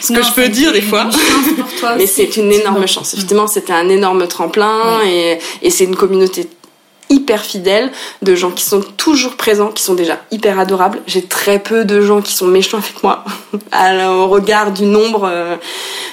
Ce 0.00 0.12
que 0.12 0.20
je 0.22 0.32
peux 0.32 0.48
dire 0.48 0.72
des 0.72 0.80
fois. 0.82 1.06
pour 1.56 1.72
toi 1.78 1.94
Mais 1.96 2.06
c'est 2.06 2.36
une 2.38 2.52
énorme 2.52 2.88
chance. 2.88 3.14
Effectivement, 3.14 3.46
c'était 3.46 3.72
un 3.72 3.88
énorme 3.88 4.26
tremplin 4.26 4.98
Oui. 5.04 5.08
et, 5.08 5.38
et 5.62 5.70
c'est 5.70 5.84
une 5.84 5.94
communauté 5.96 6.48
hyper 7.08 7.40
fidèle 7.42 7.90
de 8.22 8.34
gens 8.34 8.50
qui 8.50 8.64
sont 8.64 8.80
toujours 8.96 9.36
présents, 9.36 9.68
qui 9.68 9.82
sont 9.82 9.94
déjà 9.94 10.18
hyper 10.30 10.58
adorables. 10.58 10.98
J'ai 11.06 11.22
très 11.22 11.58
peu 11.58 11.84
de 11.84 12.00
gens 12.00 12.20
qui 12.20 12.34
sont 12.34 12.46
méchants 12.46 12.78
avec 12.78 13.02
moi 13.02 13.24
à- 13.72 14.10
au 14.12 14.26
regard 14.28 14.72
du 14.72 14.84
nombre 14.86 15.28
euh, 15.30 15.56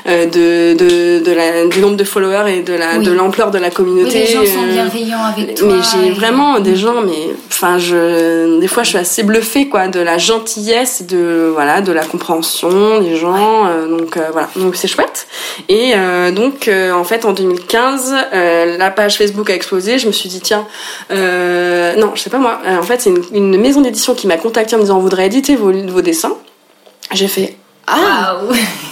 euh, 0.07 0.25
de, 0.25 0.77
de, 0.77 1.23
de 1.23 1.31
la, 1.31 1.65
du 1.67 1.79
nombre 1.79 1.95
de 1.97 2.03
followers 2.03 2.57
et 2.57 2.61
de 2.61 2.73
la 2.73 2.97
Oui. 2.97 3.05
de 3.05 3.11
l'ampleur 3.11 3.49
de 3.51 3.57
la 3.57 3.69
Oui, 3.69 3.73
communauté. 3.73 4.19
les 4.19 4.27
gens 4.27 4.45
sont 4.45 4.63
euh, 4.63 4.71
bienveillants 4.71 5.23
avec 5.23 5.55
toi. 5.55 5.67
mais 5.69 5.81
j'ai 5.81 6.07
et- 6.07 6.11
vraiment 6.11 6.59
des 6.59 6.75
gens, 6.75 7.01
mais 7.01 7.33
enfin, 7.47 7.77
je, 7.79 8.59
des 8.59 8.67
fois, 8.67 8.83
je 8.83 8.89
suis 8.89 8.97
assez 8.97 9.23
bluffée, 9.23 9.67
quoi, 9.69 9.87
de 9.87 9.99
la 9.99 10.17
gentillesse, 10.17 11.03
de 11.07 11.49
voilà, 11.53 11.81
de 11.81 11.91
la 11.91 12.03
compréhension 12.05 12.99
des 13.01 13.15
gens. 13.15 13.65
euh, 13.67 13.87
donc 13.87 14.17
euh, 14.17 14.27
voilà, 14.31 14.49
donc 14.55 14.75
c'est 14.75 14.87
chouette. 14.87 15.27
Et 15.69 15.93
euh, 15.95 16.31
donc, 16.31 16.67
euh, 16.67 16.91
en 16.91 17.03
fait, 17.03 17.25
en 17.25 17.33
2015, 17.33 18.13
euh, 18.33 18.77
la 18.77 18.91
page 18.91 19.17
Facebook 19.17 19.49
a 19.49 19.55
explosé. 19.55 19.97
Je 19.99 20.07
me 20.07 20.11
suis 20.11 20.29
dit 20.29 20.41
tiens, 20.41 20.65
euh, 21.11 21.95
non, 21.95 22.11
je 22.15 22.21
sais 22.21 22.29
pas 22.29 22.39
moi. 22.39 22.59
Euh, 22.65 22.77
en 22.77 22.83
fait, 22.83 23.01
c'est 23.01 23.13
une, 23.33 23.57
maison 23.57 23.81
d'édition 23.81 24.13
qui 24.15 24.27
m'a 24.27 24.37
contacté 24.37 24.75
en 24.75 24.79
me 24.79 24.83
disant 24.83 24.97
on 24.97 25.01
voudrait 25.01 25.27
éditer 25.27 25.55
vos 25.55 26.01
dessins. 26.01 26.37
J'ai 27.11 27.27
fait 27.27 27.57
ah. 27.87 28.37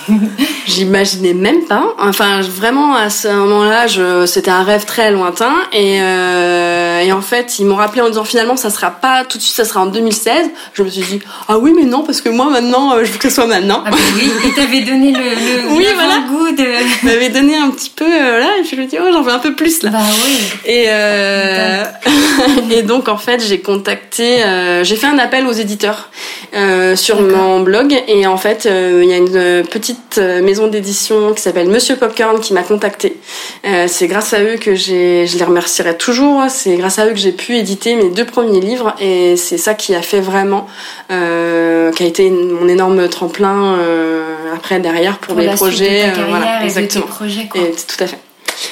J'imaginais 0.68 1.34
même 1.34 1.66
pas. 1.66 1.96
Enfin, 2.00 2.42
vraiment, 2.42 2.96
à 2.96 3.10
ce 3.10 3.28
moment-là, 3.28 3.88
c'était 4.28 4.52
un 4.52 4.64
rêve 4.64 4.86
très 4.86 5.12
lointain. 5.12 5.54
Et, 5.74 6.02
euh... 6.02 7.02
et 7.02 7.12
en 7.12 7.22
fait, 7.22 7.60
ils 7.60 7.66
m'ont 7.66 7.76
rappelé 7.76 8.02
en 8.02 8.10
disant 8.10 8.24
finalement, 8.24 8.56
ça 8.56 8.70
sera 8.70 8.92
pas 8.92 9.24
tout 9.26 9.38
de 9.38 9.44
suite, 9.44 9.56
ça 9.56 9.66
sera 9.66 9.82
en 9.82 9.86
2016. 9.88 10.50
Je 10.74 10.84
me 10.84 10.90
suis 10.90 11.02
dit, 11.04 11.20
ah 11.48 11.58
oui, 11.58 11.74
mais 11.76 11.84
non, 11.86 12.04
parce 12.04 12.22
que 12.22 12.30
moi, 12.30 12.50
maintenant, 12.50 12.94
euh, 12.94 13.04
je 13.04 13.12
veux 13.12 13.18
que 13.18 13.30
ce 13.30 13.36
soit 13.36 13.48
maintenant. 13.48 13.84
Ah 13.86 13.92
oui, 14.16 14.30
et 14.46 14.54
t'avais 14.54 14.82
donné 14.82 15.12
le, 15.12 15.20
le 15.20 15.70
Oui, 15.76 15.88
voilà. 15.96 16.20
goût 16.30 16.52
de. 16.52 16.64
Ils 17.04 17.06
m'avaient 17.08 17.30
donné 17.30 17.56
un 17.56 17.70
petit 17.70 17.90
peu, 17.90 18.06
euh, 18.06 18.40
là, 18.40 18.48
et 18.60 18.62
puis 18.64 18.76
je 18.76 18.82
me 18.82 18.88
dis, 18.88 18.98
oh, 19.00 19.10
j'en 19.12 19.22
veux 19.22 19.32
un 19.32 19.40
peu 19.40 19.56
plus, 19.56 19.84
là. 19.84 19.90
Bah 19.92 20.00
oui. 20.26 20.38
Et, 20.66 20.86
euh, 20.88 21.84
et 22.72 22.82
donc 22.84 23.08
en 23.08 23.18
fait 23.18 23.42
j'ai 23.44 23.60
contacté, 23.60 24.44
j'ai 24.84 24.96
fait 24.96 25.08
un 25.08 25.18
appel 25.18 25.46
aux 25.48 25.52
éditeurs 25.52 26.10
sur 26.96 27.22
mon 27.22 27.62
blog 27.62 27.96
et 28.08 28.28
en 28.28 28.38
fait 28.38 28.68
il 29.04 29.10
y 29.10 29.14
a 29.14 29.18
une 29.18 29.66
petite 29.68 30.18
euh, 30.18 30.42
maison 30.42 30.68
d'édition 30.68 31.34
qui 31.34 31.42
s'appelle 31.42 31.68
Monsieur 31.68 31.96
Popcorn 31.96 32.40
qui 32.40 32.54
m'a 32.54 32.64
contacté. 32.64 33.18
Euh, 33.66 33.86
c'est 33.88 34.08
grâce 34.08 34.34
à 34.34 34.42
eux 34.42 34.58
que 34.58 34.76
j'ai, 34.76 35.28
je 35.28 35.38
les 35.38 35.44
remercierai 35.44 35.98
toujours. 35.98 36.44
C'est 36.50 36.76
grâce 36.76 37.00
à 37.00 37.08
eux 37.08 37.12
que 37.12 37.18
j'ai 37.18 37.32
pu 37.32 37.56
éditer 37.56 37.96
mes 37.96 38.10
deux 38.10 38.26
premiers 38.26 38.60
livres 38.60 38.96
et 39.00 39.36
c'est 39.38 39.58
ça 39.58 39.74
qui 39.74 39.96
a 39.96 40.02
fait 40.02 40.22
vraiment, 40.22 40.68
euh, 41.12 41.92
qui 41.92 42.04
a 42.04 42.06
été 42.06 42.30
mon 42.30 42.68
énorme 42.68 43.08
tremplin 43.08 43.78
euh, 43.80 44.36
après 44.56 44.80
derrière 44.80 45.18
pour, 45.20 45.36
mes 45.36 45.44
suite 45.44 45.54
de 45.54 45.58
projets. 45.58 46.12
ta 46.14 46.22
euh, 46.22 46.26
voilà, 46.30 46.58
et 46.58 46.60
de 46.62 46.66
exactement. 46.66 47.06
tes 47.06 47.12
projets, 47.12 47.48
quoi. 47.50 47.62
Et 47.62 47.72
tout 47.72 48.04
à 48.04 48.08
fait. 48.08 48.20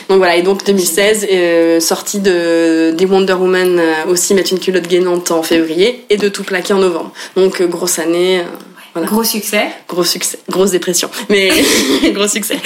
Donc 0.07 0.17
voilà, 0.17 0.35
et 0.35 0.41
donc 0.41 0.65
2016, 0.65 1.27
euh, 1.31 1.79
sortie 1.79 2.19
de 2.19 2.91
des 2.91 3.05
Wonder 3.05 3.33
Woman 3.33 3.79
euh, 3.79 3.93
aussi 4.07 4.33
mettre 4.33 4.51
une 4.51 4.59
culotte 4.59 4.87
gainante 4.87 5.31
en 5.31 5.43
février 5.43 6.05
et 6.09 6.17
de 6.17 6.29
tout 6.29 6.43
plaquer 6.43 6.73
en 6.73 6.79
novembre. 6.79 7.11
Donc 7.35 7.61
euh, 7.61 7.67
grosse 7.67 7.99
année, 7.99 8.39
euh, 8.39 8.43
voilà. 8.93 9.07
Gros 9.07 9.23
succès. 9.23 9.67
gros 9.87 10.03
succès, 10.03 10.39
grosse 10.49 10.71
dépression, 10.71 11.09
mais 11.29 11.49
gros 12.13 12.27
succès. 12.27 12.57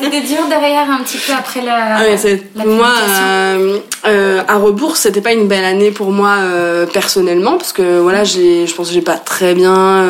C'était 0.00 0.20
dur 0.20 0.46
derrière 0.48 0.90
un 0.90 1.02
petit 1.02 1.18
peu 1.18 1.32
après 1.32 1.60
la. 1.62 1.96
Ah 1.96 2.02
ouais, 2.02 2.16
c'est- 2.16 2.42
la 2.54 2.64
moi, 2.64 2.92
euh, 3.08 3.78
euh, 4.06 4.42
à 4.48 4.56
rebours, 4.56 4.96
c'était 4.96 5.20
pas 5.20 5.32
une 5.32 5.48
belle 5.48 5.64
année 5.64 5.90
pour 5.90 6.10
moi 6.12 6.36
euh, 6.38 6.86
personnellement 6.86 7.56
parce 7.58 7.72
que 7.72 7.98
voilà, 7.98 8.24
j'ai, 8.24 8.66
je 8.66 8.74
pense 8.74 8.88
que 8.88 8.94
j'ai 8.94 9.00
pas 9.02 9.16
très 9.16 9.54
bien. 9.54 10.04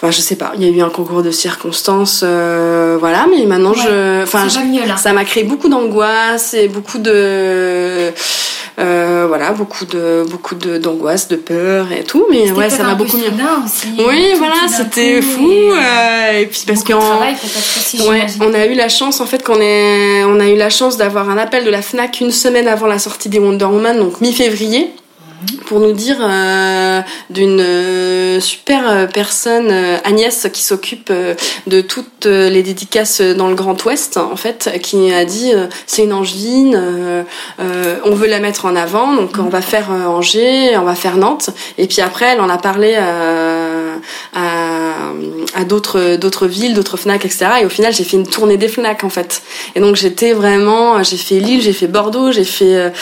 Enfin, 0.00 0.12
je 0.12 0.20
sais 0.20 0.36
pas. 0.36 0.52
Il 0.56 0.62
y 0.62 0.66
a 0.66 0.70
eu 0.70 0.80
un 0.80 0.90
concours 0.90 1.22
de 1.24 1.32
circonstances, 1.32 2.22
voilà. 2.22 3.26
Mais 3.30 3.44
maintenant, 3.46 3.72
Ouais, 3.72 3.82
je, 3.84 4.22
enfin, 4.22 4.46
ça 4.96 5.12
m'a 5.12 5.24
créé 5.24 5.42
beaucoup 5.44 5.68
d'angoisse 5.68 6.54
et 6.54 6.68
beaucoup 6.68 6.98
de, 6.98 8.12
euh, 8.78 9.24
voilà, 9.26 9.50
beaucoup 9.52 9.84
de, 9.86 10.24
beaucoup 10.30 10.54
de 10.54 10.78
d'angoisse, 10.78 11.26
de 11.28 11.36
peur 11.36 11.90
et 11.90 12.04
tout. 12.04 12.26
Mais 12.30 12.50
ouais, 12.52 12.70
ça 12.70 12.84
peu 12.84 12.94
beaucoup 12.94 13.16
mieux. 13.16 13.30
aussi. 13.64 13.88
Oui, 13.98 14.34
voilà, 14.38 14.54
c'était 14.68 15.20
fou. 15.20 15.50
et, 15.50 15.72
euh, 15.72 16.40
et 16.40 16.46
puis 16.46 16.62
parce 16.66 16.84
aussi, 16.84 18.08
Ouais, 18.08 18.26
on 18.40 18.54
a 18.54 18.66
eu 18.66 18.74
la 18.74 18.88
chance 18.88 19.20
en 19.20 19.26
fait 19.26 19.42
qu'on 19.42 19.60
ait, 19.60 20.22
on 20.24 20.38
a 20.38 20.48
eu 20.48 20.56
la 20.56 20.70
chance 20.70 20.96
d'avoir 20.96 21.28
un 21.28 21.38
appel 21.38 21.64
de 21.64 21.70
la 21.70 21.82
Fnac 21.82 22.20
une 22.20 22.30
semaine 22.30 22.68
avant 22.68 22.86
la 22.86 22.98
sortie 23.00 23.28
des 23.28 23.40
Wonder 23.40 23.64
Woman, 23.64 23.98
donc 23.98 24.20
mi-février, 24.20 24.90
pour 25.66 25.80
nous 25.80 25.92
dire 25.92 26.16
euh, 26.20 27.00
d'une 27.30 27.60
euh, 27.60 28.40
super 28.40 28.88
euh, 28.88 29.06
personne, 29.06 29.68
euh, 29.70 29.98
Agnès, 30.04 30.48
qui 30.52 30.62
s'occupe 30.62 31.12
de 31.66 31.80
toutes 31.80 32.26
les 32.26 32.62
dédicaces 32.62 33.20
dans 33.20 33.48
le 33.48 33.54
Grand 33.54 33.82
Ouest, 33.84 34.16
en 34.16 34.36
fait, 34.36 34.70
qui 34.82 35.12
a 35.12 35.24
dit 35.24 35.52
euh, 35.54 35.66
c'est 35.86 36.04
une 36.04 36.12
angevine, 36.12 36.74
euh, 36.76 37.22
on 38.04 38.10
veut 38.10 38.26
la 38.26 38.40
mettre 38.40 38.64
en 38.64 38.74
avant, 38.74 39.14
donc 39.14 39.30
on 39.38 39.48
va 39.48 39.60
faire 39.60 39.90
Angers, 39.90 40.76
on 40.76 40.82
va 40.82 40.94
faire 40.94 41.16
Nantes, 41.16 41.50
et 41.76 41.86
puis 41.86 42.00
après 42.00 42.26
elle 42.26 42.40
en 42.40 42.48
a 42.48 42.58
parlé 42.58 42.96
à, 42.96 44.58
à 45.54 45.64
d'autres 45.64 46.16
d'autres 46.16 46.46
villes, 46.46 46.74
d'autres 46.74 46.96
Fnac, 46.96 47.24
etc. 47.24 47.46
Et 47.62 47.64
au 47.64 47.68
final 47.68 47.92
j'ai 47.92 48.04
fait 48.04 48.16
une 48.16 48.26
tournée 48.26 48.56
des 48.56 48.68
Fnac 48.68 49.04
en 49.04 49.10
fait. 49.10 49.42
Et 49.74 49.80
donc 49.80 49.96
j'étais 49.96 50.32
vraiment, 50.32 51.02
j'ai 51.02 51.16
fait 51.16 51.38
Lille, 51.38 51.60
j'ai 51.62 51.72
fait 51.72 51.86
Bordeaux, 51.86 52.32
j'ai 52.32 52.44
fait 52.44 52.92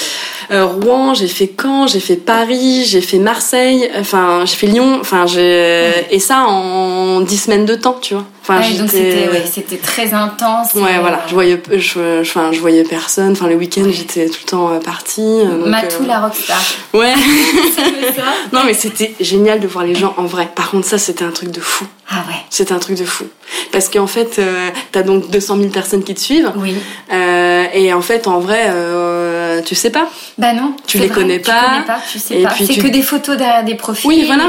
Rouen, 0.50 1.14
j'ai 1.14 1.28
fait 1.28 1.52
Caen, 1.60 1.86
j'ai 1.86 2.00
fait 2.00 2.16
Paris, 2.26 2.84
j'ai 2.84 3.00
fait 3.00 3.18
Marseille, 3.18 3.88
enfin 3.98 4.44
j'ai 4.44 4.56
fait 4.56 4.66
Lyon, 4.66 4.98
enfin 5.00 5.26
j'ai 5.26 6.06
et 6.10 6.18
ça 6.18 6.44
en 6.46 7.20
dix 7.20 7.38
semaines 7.38 7.64
de 7.64 7.74
temps, 7.74 7.98
tu 8.00 8.14
vois. 8.14 8.26
Enfin 8.48 8.60
Ouais, 8.60 8.74
donc 8.78 8.88
c'était 8.90 9.28
ouais, 9.28 9.78
très 9.82 10.14
intense. 10.14 10.74
Ouais, 10.74 10.98
voilà, 11.00 11.16
euh, 11.18 11.28
je 11.28 11.34
voyais, 11.34 11.60
je, 11.72 11.78
je, 11.78 12.20
enfin, 12.20 12.50
je 12.52 12.60
voyais 12.60 12.84
personne. 12.84 13.32
Enfin, 13.32 13.48
le 13.48 13.56
week-end, 13.56 13.82
j'étais 13.90 14.26
tout 14.28 14.38
le 14.44 14.48
temps 14.48 14.70
euh, 14.72 14.78
partie. 14.78 15.20
euh, 15.20 15.58
donc, 15.58 15.66
Matou 15.66 16.04
euh, 16.04 16.06
la 16.06 16.20
rockstar. 16.20 16.60
Ouais. 16.94 17.12
Non, 18.52 18.60
mais 18.64 18.74
c'était 18.74 19.14
génial 19.20 19.60
de 19.60 19.66
voir 19.66 19.84
les 19.84 19.94
gens 19.94 20.14
en 20.16 20.24
vrai. 20.24 20.48
Par 20.54 20.70
contre, 20.70 20.86
ça, 20.86 20.98
c'était 20.98 21.24
un 21.24 21.30
truc 21.30 21.50
de 21.50 21.60
fou. 21.60 21.86
Ah 22.08 22.24
ouais. 22.28 22.34
C'était 22.50 22.72
un 22.72 22.78
truc 22.78 22.96
de 22.96 23.04
fou. 23.04 23.24
Parce 23.72 23.88
qu'en 23.88 24.06
fait, 24.06 24.38
euh, 24.38 24.70
t'as 24.92 25.02
donc 25.02 25.28
200 25.30 25.56
000 25.56 25.68
personnes 25.70 26.04
qui 26.04 26.14
te 26.14 26.20
suivent. 26.20 26.52
Oui. 26.56 26.74
Euh, 27.12 27.64
et 27.74 27.92
en 27.92 28.00
fait, 28.00 28.26
en 28.28 28.38
vrai, 28.38 28.66
euh, 28.68 29.60
tu 29.62 29.74
sais 29.74 29.90
pas. 29.90 30.08
Bah 30.38 30.52
non. 30.52 30.74
Tu 30.86 30.98
les 30.98 31.06
vrai, 31.08 31.14
connais 31.14 31.40
tu 31.40 31.50
pas. 31.50 31.60
connais 31.62 31.84
pas, 31.86 31.98
tu 32.10 32.18
sais 32.18 32.38
Et 32.38 32.42
pas. 32.44 32.52
C'est 32.56 32.66
tu- 32.74 32.82
que 32.82 32.86
des 32.88 33.02
photos 33.02 33.36
derrière 33.36 33.64
des 33.64 33.74
profils. 33.74 34.06
Oui, 34.08 34.24
voilà. 34.26 34.44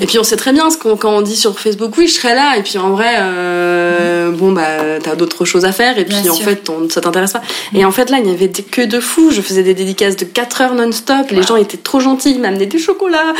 et, 0.00 0.04
Et 0.04 0.06
puis 0.06 0.18
on 0.18 0.24
sait 0.24 0.36
très 0.36 0.52
bien 0.52 0.70
ce 0.70 0.78
qu'on 0.78 0.96
quand 0.96 1.10
on 1.10 1.20
dit 1.22 1.36
sur 1.36 1.58
Facebook, 1.58 1.92
oui, 1.98 2.06
je 2.06 2.14
serai 2.14 2.34
là. 2.34 2.56
Et 2.56 2.62
puis 2.62 2.78
en 2.78 2.90
vrai, 2.90 3.16
euh, 3.40 4.30
bon 4.30 4.52
bah 4.52 4.98
t'as 5.02 5.14
d'autres 5.16 5.44
choses 5.44 5.64
à 5.64 5.72
faire. 5.72 5.98
Et 5.98 6.04
puis 6.04 6.16
Bien 6.22 6.30
en 6.32 6.34
sûr. 6.34 6.44
fait, 6.44 6.68
on, 6.70 6.88
ça 6.88 7.00
t'intéresse 7.00 7.32
pas. 7.32 7.42
Et 7.74 7.84
en 7.84 7.90
fait 7.92 8.10
là, 8.10 8.18
il 8.22 8.28
y 8.30 8.32
avait 8.32 8.48
des, 8.48 8.62
que 8.62 8.82
de 8.82 9.00
fous. 9.00 9.30
Je 9.32 9.40
faisais 9.40 9.62
des 9.62 9.74
dédicaces 9.74 10.16
de 10.16 10.24
4 10.24 10.60
heures 10.62 10.74
non-stop. 10.74 11.30
Les 11.30 11.42
gens 11.42 11.56
étaient 11.56 11.76
trop 11.76 12.00
gentils. 12.00 12.32
Ils 12.32 12.40
m'amenaient 12.40 12.66
du 12.66 12.78
chocolat, 12.78 13.32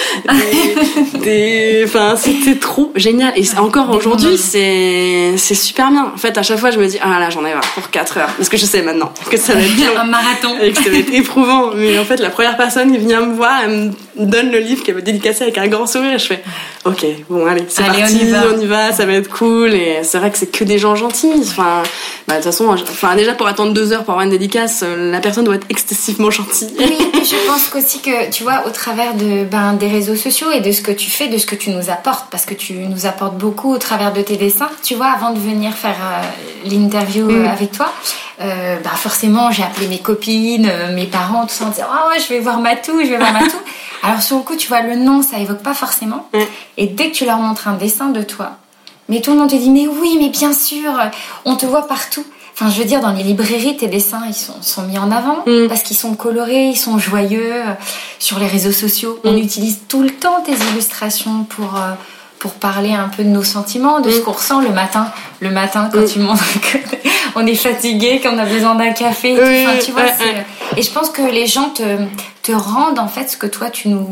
des, 1.15 1.19
des- 1.21 1.83
enfin 1.85 2.15
c'était 2.17 2.59
trop 2.59 2.93
génial. 2.97 3.33
Et 3.37 3.45
c'est- 3.45 3.59
encore 3.59 3.91
aujourd'hui, 3.95 4.37
c'est 4.39 5.35
c'est 5.37 5.55
super 5.55 5.91
bien. 5.91 6.13
En 6.15 6.19
fait, 6.19 6.37
à 6.39 6.43
chaque 6.43 6.59
fois, 6.59 6.71
je 6.71 6.79
me 6.79 6.87
dis 6.87 6.99
ah 7.03 7.19
là, 7.21 7.31
j'en 7.31 7.45
ai 7.45 7.53
marre 7.55 7.71
pour 7.75 7.91
4 7.91 8.19
heures 8.19 8.31
parce 8.37 8.49
que 8.49 8.57
je 8.57 8.67
sais 8.67 8.83
maintenant 8.83 9.13
que 9.31 9.37
ça 9.37 9.55
va 9.55 9.61
être 9.61 9.99
un 10.01 10.05
marathon. 10.05 10.57
et 10.61 10.73
que 10.73 10.83
ça 10.83 10.91
va 10.91 10.97
être 10.99 11.13
éprouvant. 11.15 11.71
Mais 11.75 11.99
en 11.99 12.05
fait, 12.05 12.17
la 12.21 12.31
première 12.31 12.57
personne 12.57 12.91
qui 12.93 12.99
vient 12.99 13.21
me 13.21 13.35
voir, 13.35 13.61
elle 13.65 13.71
me 14.17 14.27
donne 14.27 14.51
le 14.51 14.59
livre 14.59 14.83
qu'elle 14.83 14.95
veut 14.97 15.03
dédicacer 15.03 15.43
avec 15.45 15.59
un 15.59 15.67
grand 15.69 15.87
sourire. 15.87 16.19
Je 16.19 16.27
fais, 16.27 16.43
ok, 16.85 17.05
bon, 17.29 17.47
allez, 17.47 17.65
c'est 17.69 17.83
parti, 17.85 18.03
on 18.57 18.61
y 18.61 18.67
va. 18.67 18.93
ça 18.93 19.07
va 19.07 19.13
être 19.15 19.29
cool. 19.31 19.75
Et, 19.75 19.90
c'est 20.03 20.19
vrai 20.19 20.31
que 20.31 20.39
c'est 20.39 20.51
que 20.51 20.65
des 20.65 20.79
gens 20.79 20.95
gentils. 20.97 21.33
Enfin, 21.41 21.83
bah, 22.29 22.35
de 22.35 22.43
toute 22.43 22.53
façon, 22.53 22.69
enfin, 22.69 23.17
déjà 23.17 23.35
pour 23.35 23.47
attendre 23.47 23.73
deux 23.73 23.93
heures 23.93 24.05
pour 24.05 24.13
avoir 24.15 24.25
une 24.25 24.31
dédicace, 24.31 24.83
euh, 24.83 25.11
la 25.11 25.21
personne 25.21 25.45
doit 25.45 25.57
être 25.57 25.67
excessivement 25.69 26.31
gentille. 26.31 26.73
Oui, 26.79 26.97
et 27.15 27.25
je 27.25 27.37
pense 27.47 27.71
aussi 27.75 28.01
que, 28.01 28.31
tu 28.31 28.43
vois, 28.43 28.65
au 28.67 28.71
travers 28.71 29.15
de, 29.15 29.45
ben, 29.45 29.75
des 29.75 29.89
réseaux 29.89 30.17
sociaux 30.17 30.51
et 30.51 30.61
de 30.61 30.73
ce 30.73 30.81
que 30.83 30.93
tu 30.93 31.11
fais, 31.11 31.29
de 31.29 31.39
ce 31.39 31.47
que 31.47 31.55
tu 31.55 31.71
nous 31.71 31.91
apportes, 31.91 32.27
parce 32.31 32.45
que 32.45 32.55
tu 32.55 32.75
nous 32.75 33.07
apportes 33.07 33.37
beaucoup 33.37 33.73
au 33.73 33.79
travers 33.79 34.13
de 34.13 34.23
tes 34.23 34.37
dessins, 34.37 34.71
tu 34.83 34.95
vois, 34.95 35.09
avant 35.09 35.31
de 35.31 35.39
venir 35.39 35.73
faire 35.75 35.97
euh, 36.03 36.69
l'interview 36.69 37.27
Mm. 37.27 37.45
euh, 37.45 37.51
avec 37.51 37.73
toi, 37.73 37.93
euh, 38.41 38.77
bah 38.83 38.91
forcément, 38.95 39.51
j'ai 39.51 39.63
appelé 39.63 39.87
mes 39.89 39.99
copines, 39.99 40.71
mes 40.95 41.07
parents, 41.07 41.43
tout 41.47 41.55
ça, 41.55 41.67
en 41.67 41.69
disant, 41.69 41.87
ah 41.93 42.09
ouais, 42.09 42.21
je 42.21 42.29
vais 42.29 42.41
voir 42.41 42.59
Matou, 42.59 43.01
je 43.03 43.09
vais 43.11 43.19
voir 43.19 43.33
Matou. 43.33 43.57
Alors 44.03 44.23
sur 44.23 44.37
le 44.37 44.43
coup, 44.43 44.57
tu 44.57 44.69
vois, 44.69 44.81
le 44.81 44.95
nom, 44.97 45.23
ça 45.23 45.39
évoque 45.39 45.63
pas 45.63 45.75
forcément. 45.75 46.29
Ouais. 46.33 46.49
Et 46.79 46.87
dès 46.87 47.11
que 47.11 47.15
tu 47.17 47.27
leur 47.27 47.37
montres 47.39 47.69
un 47.69 47.75
dessin 47.75 48.07
de 48.07 48.23
toi, 48.23 48.53
mais 49.11 49.21
tout 49.21 49.33
le 49.33 49.37
monde 49.39 49.51
te 49.51 49.57
dit, 49.57 49.69
mais 49.71 49.87
oui, 49.87 50.17
mais 50.19 50.31
bien 50.31 50.55
sûr, 50.55 50.91
on 51.45 51.57
te 51.57 51.67
voit 51.67 51.87
partout. 51.87 52.25
Enfin, 52.55 52.71
je 52.71 52.79
veux 52.79 52.85
dire, 52.85 53.01
dans 53.01 53.13
les 53.13 53.23
librairies, 53.23 53.77
tes 53.77 53.87
dessins, 53.89 54.23
ils 54.27 54.35
sont, 54.35 54.61
sont 54.63 54.83
mis 54.83 54.99
en 54.99 55.11
avant 55.11 55.39
Mm. 55.47 55.69
parce 55.69 55.83
qu'ils 55.83 55.97
sont 55.97 56.15
colorés, 56.15 56.69
ils 56.69 56.77
sont 56.77 56.99
joyeux. 56.99 57.63
Sur 58.19 58.39
les 58.39 58.47
réseaux 58.47 58.73
sociaux, 58.73 59.19
on 59.25 59.33
Mm. 59.33 59.39
utilise 59.39 59.79
tout 59.89 60.03
le 60.03 60.11
temps 60.11 60.41
tes 60.45 60.53
illustrations 60.73 61.45
pour, 61.45 61.77
euh, 61.77 61.93
pour 62.39 62.53
parler 62.53 62.93
un 62.93 63.09
peu 63.09 63.23
de 63.25 63.29
nos 63.31 63.43
sentiments, 63.45 64.01
de 64.01 64.11
ce 64.11 64.19
Mm. 64.19 64.23
qu'on 64.25 64.33
ressent 64.33 64.61
le 64.61 64.71
matin. 64.71 65.11
Le 65.41 65.51
matin, 65.51 65.89
quand 65.93 66.05
tu 66.05 66.19
montres 66.19 66.45
qu'on 67.35 67.47
est 67.47 67.55
fatigué, 67.55 68.21
qu'on 68.23 68.37
a 68.39 68.45
besoin 68.45 68.75
d'un 68.75 68.93
café. 68.93 69.33
et 69.33 69.37
tout. 69.37 69.43
Enfin, 69.71 69.79
tu 69.85 69.93
vois. 69.93 70.03
Et 70.77 70.83
je 70.83 70.91
pense 70.91 71.09
que 71.11 71.23
les 71.23 71.47
gens 71.47 71.71
te, 71.71 71.83
te 72.43 72.53
rendent 72.53 72.99
en 72.99 73.09
fait 73.09 73.29
ce 73.31 73.37
que 73.39 73.47
toi, 73.47 73.71
tu 73.71 73.89
nous, 73.89 74.07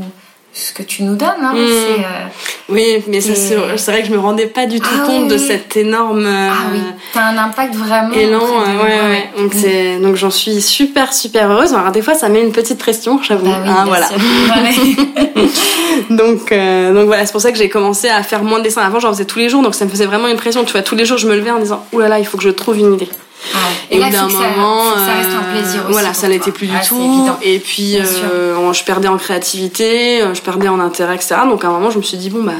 ce 0.59 0.73
que 0.73 0.83
tu 0.83 1.03
nous 1.05 1.15
donnes. 1.15 1.29
hein. 1.43 1.53
Mm. 1.55 1.67
C'est, 1.69 2.05
euh, 2.05 2.27
Oui, 2.71 3.03
mais 3.09 3.19
Et- 3.19 3.21
c'est 3.21 3.55
vrai 3.91 4.03
que 4.03 4.09
je 4.09 4.13
me 4.13 4.19
rendais 4.19 4.47
pas 4.47 4.67
du 4.67 4.81
tout 4.81 4.89
Ah 5.03 5.07
compte 5.07 5.23
oui, 5.23 5.29
de 5.29 5.35
oui. 5.37 5.47
cet 5.47 5.77
énorme 5.77 6.27
euh, 6.27 6.49
Ah 6.51 6.55
oui, 6.73 6.81
t'as 7.15 7.23
un 7.29 7.39
impact 7.39 7.75
vraiment. 7.75 8.13
élan. 8.13 8.41
euh, 8.43 8.83
ouais, 8.85 9.09
ouais. 9.11 9.31
Donc, 9.39 9.55
Mm. 9.55 10.03
donc 10.03 10.17
j'en 10.17 10.31
suis 10.31 10.61
super, 10.61 11.13
super 11.13 11.51
heureuse. 11.51 11.73
Alors, 11.75 11.93
des 11.93 12.03
fois, 12.03 12.15
ça 12.15 12.29
met 12.29 12.43
une 12.43 12.53
petite 12.53 12.79
pression, 12.79 13.21
j'avoue. 13.23 13.47
Bah 13.47 13.59
oui, 13.63 13.69
Hein, 13.71 13.85
voilà. 13.87 14.09
donc, 16.11 16.53
euh, 16.53 16.93
donc 16.95 17.07
voilà, 17.07 17.25
c'est 17.27 17.33
pour 17.33 17.41
ça 17.41 17.53
que 17.53 17.59
j'ai 17.59 17.69
commencé 17.69 18.09
à 18.09 18.23
faire 18.23 18.43
moins 18.43 18.59
de 18.59 18.65
dessins. 18.65 18.83
Avant, 18.83 19.01
j'en 19.01 19.13
faisais 19.13 19.25
tous 19.25 19.39
les 19.39 19.49
jours, 19.49 19.63
donc 19.63 19.75
ça 19.75 19.85
me 19.85 19.91
faisait 19.91 20.07
vraiment 20.07 20.29
une 20.29 20.37
pression. 20.37 20.65
Tu 20.65 20.73
vois, 20.73 20.83
tous 20.83 20.95
les 20.97 21.05
jours, 21.07 21.19
je 21.19 21.27
me 21.29 21.35
levais 21.37 21.51
en 21.51 21.59
disant, 21.59 21.85
ouh 21.93 21.99
là 22.01 22.09
là, 22.09 22.19
il 22.19 22.27
faut 22.27 22.37
que 22.37 22.45
je 22.45 22.51
trouve 22.51 22.79
une 22.79 22.95
idée. 22.95 23.09
Ah 23.55 23.59
ouais. 23.59 23.97
Et, 23.97 24.01
bout 24.03 24.11
d'un 24.11 24.13
ça- 24.13 24.27
reste 24.27 25.31
un 25.31 25.49
euh, 25.49 25.53
plaisir 25.53 25.83
aussi. 25.85 25.93
voilà, 25.93 26.13
ça 26.15 26.29
n'était 26.29 26.51
plus 26.53 26.67
du 26.67 26.75
Ah, 26.77 26.85
tout. 26.85 27.31
Et 27.43 27.59
puis, 27.59 27.97
euh, 27.99 28.73
je 28.73 28.85
perdais 28.85 29.09
en 29.09 29.17
créativité, 29.17 30.23
euh, 30.23 30.35
je 30.35 30.43
perdais 30.43 30.69
en 30.69 30.81
intérêt, 30.81 31.15
etc. 31.15 31.37
Donc 31.49 31.65
à 31.65 31.69
un 31.69 31.73
moment, 31.73 31.91
je 31.91 31.99
me 31.99 32.03
suis 32.03 32.17
dit 32.19 32.31
bon 32.31 32.43
bah, 32.43 32.53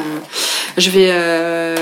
je 0.77 0.91
vais. 0.91 1.09
euh, 1.11 1.75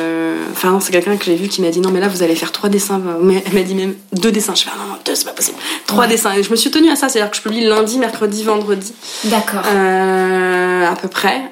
Enfin, 0.53 0.71
non, 0.71 0.81
c'est 0.81 0.91
quelqu'un 0.91 1.17
que 1.17 1.25
j'ai 1.27 1.35
vu 1.35 1.49
qui 1.49 1.61
m'a 1.61 1.69
dit 1.69 1.81
non 1.81 1.91
mais 1.91 2.01
là 2.01 2.09
vous 2.09 2.23
allez 2.23 2.35
faire 2.35 2.51
trois 2.51 2.71
dessins. 2.71 2.99
Mais 3.21 3.43
elle 3.47 3.53
m'a 3.53 3.61
dit 3.63 3.75
même 3.75 3.95
deux 4.15 4.33
dessins. 4.33 4.55
Je 4.55 4.63
fais 4.63 4.71
ah, 4.73 4.79
non 4.79 4.93
non 4.95 4.99
deux 5.05 5.15
c'est 5.15 5.27
pas 5.27 5.33
possible. 5.33 5.59
Trois 5.87 6.05
Ouais. 6.05 6.09
dessins. 6.09 6.33
Et 6.33 6.43
je 6.43 6.51
me 6.51 6.57
suis 6.57 6.71
tenue 6.71 6.91
à 6.91 6.97
ça, 6.97 7.09
c'est-à-dire 7.11 7.31
que 7.31 7.37
je 7.37 7.43
publie 7.43 7.63
lundi, 7.67 7.99
mercredi, 7.99 8.43
vendredi, 8.43 8.95
D'accord. 9.25 9.61
euh, 9.67 10.87
à 10.91 10.95
peu 10.97 11.09
près. 11.09 11.43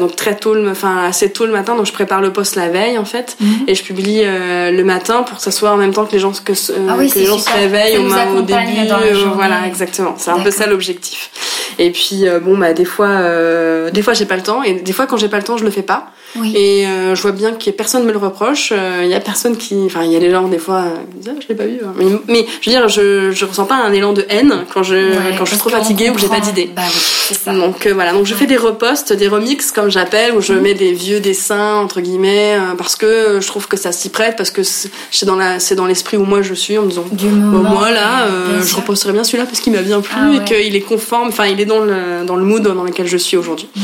Donc 0.00 0.16
très 0.16 0.34
tôt, 0.36 0.54
le- 0.54 0.70
enfin 0.70 1.04
assez 1.04 1.30
tôt 1.30 1.46
le 1.46 1.52
matin. 1.52 1.76
Donc 1.76 1.86
je 1.86 1.92
prépare 1.92 2.20
le 2.20 2.32
poste 2.32 2.56
la 2.56 2.68
veille 2.68 2.98
en 2.98 3.04
fait, 3.04 3.36
Mhm. 3.40 3.48
et 3.68 3.74
je 3.76 3.82
publie 3.84 4.22
le 4.24 4.82
matin 4.82 5.22
pour 5.22 5.36
que 5.38 5.42
ça 5.44 5.50
soit 5.52 5.70
en 5.70 5.76
même 5.76 5.92
temps 5.92 6.04
que 6.06 6.12
les 6.12 6.18
gens 6.18 6.32
que, 6.44 6.52
euh, 6.72 6.86
Ah 6.90 6.94
oui, 6.98 7.08
que 7.10 7.18
gens 7.26 7.38
se 7.38 7.44
Ça 7.92 7.98
au, 7.98 8.02
nous 8.02 8.08
ma- 8.10 8.26
au 8.38 8.42
début. 8.42 8.58
euh, 9.02 9.12
voilà, 9.34 9.66
exactement. 9.66 10.14
C'est 10.18 10.30
un 10.30 10.40
peu 10.40 10.50
ça 10.50 10.66
l'objectif. 10.66 11.30
Et 11.78 11.90
puis 11.90 12.28
euh, 12.28 12.38
bon 12.40 12.56
bah 12.58 12.72
des 12.74 12.84
fois, 12.84 13.08
euh, 13.08 13.90
des 13.90 14.02
fois 14.02 14.12
j'ai 14.14 14.26
pas 14.26 14.36
le 14.36 14.42
temps, 14.42 14.62
et 14.62 14.74
des 14.74 14.92
fois 14.92 15.06
quand 15.06 15.16
j'ai 15.16 15.28
pas 15.28 15.38
le 15.38 15.44
temps 15.44 15.56
je 15.56 15.64
le 15.64 15.70
fais 15.70 15.82
pas. 15.82 16.08
Oui. 16.36 16.52
Et 16.56 16.86
euh, 16.86 17.14
je 17.14 17.22
vois 17.22 17.32
bien 17.32 17.52
que 17.52 17.70
personne 17.70 18.04
me 18.04 18.12
le 18.12 18.18
reproche. 18.18 18.72
Il 19.02 19.08
y 19.08 19.14
a 19.14 19.20
personne 19.20 19.56
qui, 19.56 19.76
enfin 19.86 20.02
il 20.04 20.12
y 20.12 20.16
a 20.16 20.20
des 20.20 20.30
gens 20.30 20.48
des 20.48 20.58
fois 20.58 20.76
euh, 20.86 20.94
qui 21.12 21.18
disent 21.18 21.32
ah, 21.36 21.40
je 21.42 21.48
l'ai 21.48 21.54
pas 21.54 21.64
vu. 21.66 21.80
hein. 21.84 21.92
Mais, 21.96 22.06
mais 22.28 22.46
je 22.60 22.70
veux 22.70 22.76
dire 22.76 22.88
je 22.88 23.30
je 23.32 23.44
ressens 23.44 23.66
pas 23.66 23.76
un 23.76 23.92
élan 23.92 24.12
de 24.12 24.24
haine 24.28 24.64
quand 24.72 24.82
je 24.82 24.94
Ouais, 24.94 25.34
quand 25.36 25.44
je 25.44 25.50
suis 25.50 25.58
trop 25.58 25.70
fatiguée 25.70 26.10
ou 26.10 26.14
que 26.14 26.20
j'ai 26.20 26.28
pas 26.28 26.40
d'idée. 26.40 26.70
Bah 26.74 26.82
oui. 26.86 27.58
Donc 27.58 27.86
euh, 27.86 27.92
voilà, 27.94 28.12
donc 28.12 28.26
je 28.26 28.34
fais 28.34 28.46
des 28.46 28.56
reposts, 28.56 29.12
des 29.12 29.28
remixes 29.28 29.72
comme 29.72 29.90
j'appelle, 29.90 30.34
où 30.34 30.40
je 30.40 30.52
mets 30.52 30.74
des 30.74 30.92
vieux 30.92 31.20
dessins 31.20 31.74
entre 31.76 32.00
guillemets, 32.00 32.54
euh, 32.56 32.74
parce 32.76 32.96
que 32.96 33.38
je 33.40 33.46
trouve 33.46 33.68
que 33.68 33.76
ça 33.76 33.92
s'y 33.92 34.08
prête, 34.10 34.36
parce 34.36 34.50
que 34.50 34.62
c'est 34.62 35.26
dans 35.26 35.36
la, 35.36 35.58
c'est 35.60 35.74
dans 35.74 35.86
l'esprit 35.86 36.16
où 36.16 36.24
moi 36.24 36.42
je 36.42 36.54
suis, 36.54 36.78
en 36.78 36.82
me 36.82 36.88
disant. 36.88 37.04
Du 37.12 37.26
moment. 37.26 37.70
moi 37.70 37.90
là, 37.90 38.22
euh, 38.26 38.60
je 38.60 38.66
sûr. 38.66 38.78
reposterais 38.78 39.12
bien 39.12 39.24
celui-là 39.24 39.44
parce 39.44 39.60
qu'il 39.60 39.72
m'a 39.72 39.82
bien 39.82 40.00
plu 40.00 40.14
Ah 40.18 40.30
ouais. 40.30 40.36
et 40.38 40.44
qu'il 40.44 40.76
est 40.76 40.80
conforme, 40.80 41.28
enfin 41.28 41.46
il 41.46 41.60
est 41.60 41.64
dans 41.66 41.80
le 41.80 42.24
dans 42.26 42.36
le 42.36 42.44
mood 42.44 42.62
dans 42.62 42.84
lequel 42.84 43.06
je 43.06 43.16
suis 43.16 43.36
aujourd'hui. 43.36 43.68
Mm. 43.76 43.80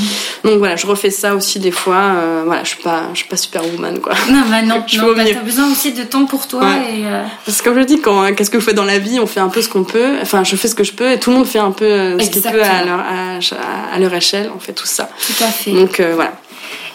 Donc 0.49 0.59
voilà, 0.59 0.77
je 0.77 0.87
refais 0.87 1.11
ça 1.11 1.35
aussi 1.35 1.59
des 1.59 1.71
fois. 1.71 1.95
euh, 2.17 2.38
voilà, 2.45 2.65
je 2.65 2.69
suis 2.71 2.83
pas 2.83 3.03
je 3.13 3.19
suis 3.19 3.29
pas 3.29 3.37
superwoman 3.37 3.99
quoi. 4.01 4.13
Non, 4.31 4.43
bah 4.51 4.63
non, 4.63 4.83
Je 4.87 5.01
non 5.01 5.15
bah, 5.15 5.23
t'as 5.25 5.41
besoin 5.41 5.71
aussi 5.71 5.93
de 5.93 6.03
temps 6.05 6.27
pour 6.27 6.47
toi 6.47 6.61
Ouais. 6.61 7.01
et 7.01 7.07
euh, 7.07 7.23
Parce 7.47 7.59
que 7.61 7.65
comme 7.69 7.79
je 7.79 7.85
dis, 7.85 8.01
quand 8.01 8.21
hein, 8.23 8.33
qu'est-ce 8.35 8.51
que 8.51 8.57
vous 8.59 8.65
faites 8.65 8.75
dans 8.77 8.85
la 8.85 8.99
vie, 8.99 9.19
on 9.21 9.27
fait 9.27 9.41
un 9.41 9.49
peu 9.49 9.63
ce 9.63 9.69
qu'on 9.69 9.85
peut. 9.85 10.17
Enfin, 10.23 10.45
je 10.45 10.57
fais 10.57 10.69
ce 10.69 10.75
que 10.75 10.85
je 10.85 10.93
peux 10.93 11.11
et 11.13 11.19
tout 11.19 11.31
le 11.31 11.37
monde 11.37 11.47
fait 11.47 11.59
un 11.59 11.71
peu 11.73 11.85
euh, 11.85 12.19
ce 12.19 12.31
qu'il 12.31 12.43
peut 12.43 12.63
à 12.63 12.85
leur 12.85 13.01
à, 13.01 13.95
à 13.95 13.99
leur 13.99 14.13
échelle. 14.15 14.51
On 14.55 14.59
fait 14.59 14.73
tout 14.73 14.87
ça. 14.87 15.09
tout 15.27 15.45
à 15.45 15.49
fait. 15.49 15.73
Donc 15.73 16.01
euh, 16.01 16.13
voilà. 16.15 16.33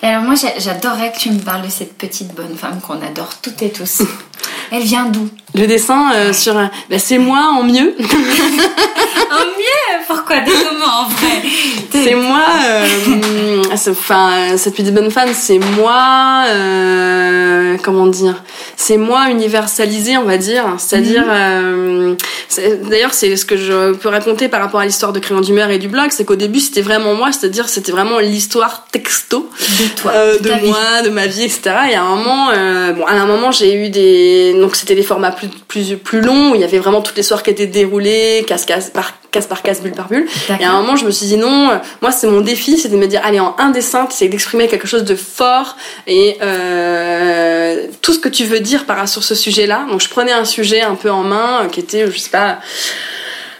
Et 0.02 0.08
alors 0.08 0.24
moi, 0.24 0.36
j'a- 0.36 0.60
j'adorerais 0.60 1.14
que 1.14 1.18
tu 1.20 1.32
me 1.32 1.40
parles 1.40 1.62
de 1.66 1.70
cette 1.72 1.98
petite 1.98 2.34
bonne 2.36 2.58
femme 2.58 2.80
qu'on 2.86 3.02
adore 3.02 3.36
toutes 3.42 3.62
et 3.62 3.70
tous. 3.72 4.02
Elle 4.72 4.84
vient 4.84 5.06
d'où? 5.06 5.30
Le 5.56 5.68
dessin 5.68 6.12
euh, 6.16 6.34
sur, 6.34 6.58
euh, 6.58 6.66
bah, 6.90 6.98
c'est 7.00 7.18
moi 7.20 7.52
en 7.58 7.64
mieux. 7.64 7.96
Oh 8.00 9.46
mieux 9.58 10.04
Pourquoi 10.08 10.40
Des 10.40 10.52
moments 10.52 11.02
en 11.06 11.08
vrai 11.10 11.42
c'est 11.92 12.16
moi. 12.16 12.42
euh, 12.68 13.62
Enfin, 13.90 14.58
cette 14.58 14.76
petite 14.76 14.94
bonne 14.94 15.12
femme, 15.12 15.30
c'est 15.34 15.60
moi. 15.60 16.46
euh, 16.48 17.78
comment 17.84 18.08
dire 18.08 18.42
C'est 18.76 18.98
moi 18.98 19.30
universalisé, 19.30 20.18
on 20.18 20.24
va 20.24 20.38
dire. 20.38 20.66
C'est-à-dire, 20.80 21.24
euh, 21.30 22.16
c'est- 22.50 22.82
d'ailleurs, 22.90 23.14
c'est 23.14 23.36
ce 23.36 23.46
que 23.46 23.56
je 23.58 23.94
peux 23.94 24.10
raconter 24.10 24.48
par 24.50 24.60
rapport 24.62 24.80
à 24.80 24.86
l'histoire 24.86 25.14
de 25.14 25.20
Crayon 25.20 25.42
d'humeur 25.42 25.70
et 25.70 25.78
du 25.78 25.88
blog, 25.88 26.08
c'est 26.10 26.26
qu'au 26.26 26.36
début, 26.36 26.60
c'était 26.60 26.82
vraiment 26.82 27.14
moi. 27.14 27.32
C'est-à-dire, 27.32 27.70
c'était 27.70 27.92
vraiment 27.92 28.20
l'histoire 28.20 28.86
texto. 28.92 29.50
De 29.80 29.88
toi, 30.02 30.12
Euh, 30.16 30.38
de 30.40 30.44
de 30.50 30.54
vie. 30.54 30.68
moi, 30.68 31.02
de 31.04 31.10
ma 31.10 31.28
vie, 31.28 31.44
etc. 31.44 31.62
Et 31.92 31.96
à 31.96 32.02
un 32.04 32.16
moment, 32.16 32.50
euh, 32.56 32.92
bon, 32.94 33.06
à 33.06 33.14
un 33.14 33.26
moment, 33.28 33.52
j'ai 33.52 33.74
eu 33.76 33.90
des, 33.90 34.56
donc 34.60 34.76
c'était 34.76 34.96
des 34.96 35.04
formats 35.04 35.32
plus 35.32 35.43
plus 35.68 35.96
plus 35.96 36.22
longs 36.22 36.52
où 36.52 36.56
il 36.56 36.62
y 36.62 36.64
avait 36.64 36.80
vraiment 36.80 37.02
toutes 37.02 37.18
les 37.18 37.24
soirs 37.24 37.44
qui 37.44 37.50
étaient 37.50 37.68
déroulées, 37.68 38.44
case 38.48 38.66
case 38.66 38.90
par 38.90 39.14
case 39.34 39.48
par 39.48 39.62
case, 39.62 39.82
bulle 39.82 39.92
par 39.92 40.08
bulle. 40.08 40.28
Et 40.60 40.64
à 40.64 40.72
un 40.72 40.82
moment, 40.82 40.96
je 40.96 41.06
me 41.06 41.12
suis 41.12 41.26
dit 41.26 41.38
non, 41.38 41.72
euh, 41.72 41.78
moi, 42.02 42.12
c'est 42.12 42.28
mon 42.28 42.40
défi, 42.40 42.78
c'est 42.78 42.90
de 42.90 42.96
me 42.96 43.08
dire, 43.08 43.20
allez, 43.26 43.40
en 43.40 43.56
un 43.58 43.72
dessin, 43.72 44.08
c'est 44.10 44.30
d'exprimer 44.30 44.68
quelque 44.68 44.88
chose 44.88 45.04
de 45.04 45.16
fort 45.16 45.76
et 46.08 46.38
euh, 46.42 47.88
tout 48.02 48.14
ce 48.14 48.20
que 48.20 48.30
tu 48.30 48.46
veux 48.46 48.62
dire 48.62 48.86
par 48.86 49.08
sur 49.10 49.24
ce 49.24 49.36
sujet-là. 49.36 49.86
Donc, 49.90 50.02
je 50.02 50.08
prenais 50.08 50.32
un 50.32 50.46
sujet 50.46 50.82
un 50.82 50.96
peu 50.96 51.12
en 51.12 51.24
main 51.24 51.64
euh, 51.64 51.68
qui 51.68 51.82
était, 51.82 52.10
je 52.10 52.18
sais 52.18 52.30
pas. 52.30 52.60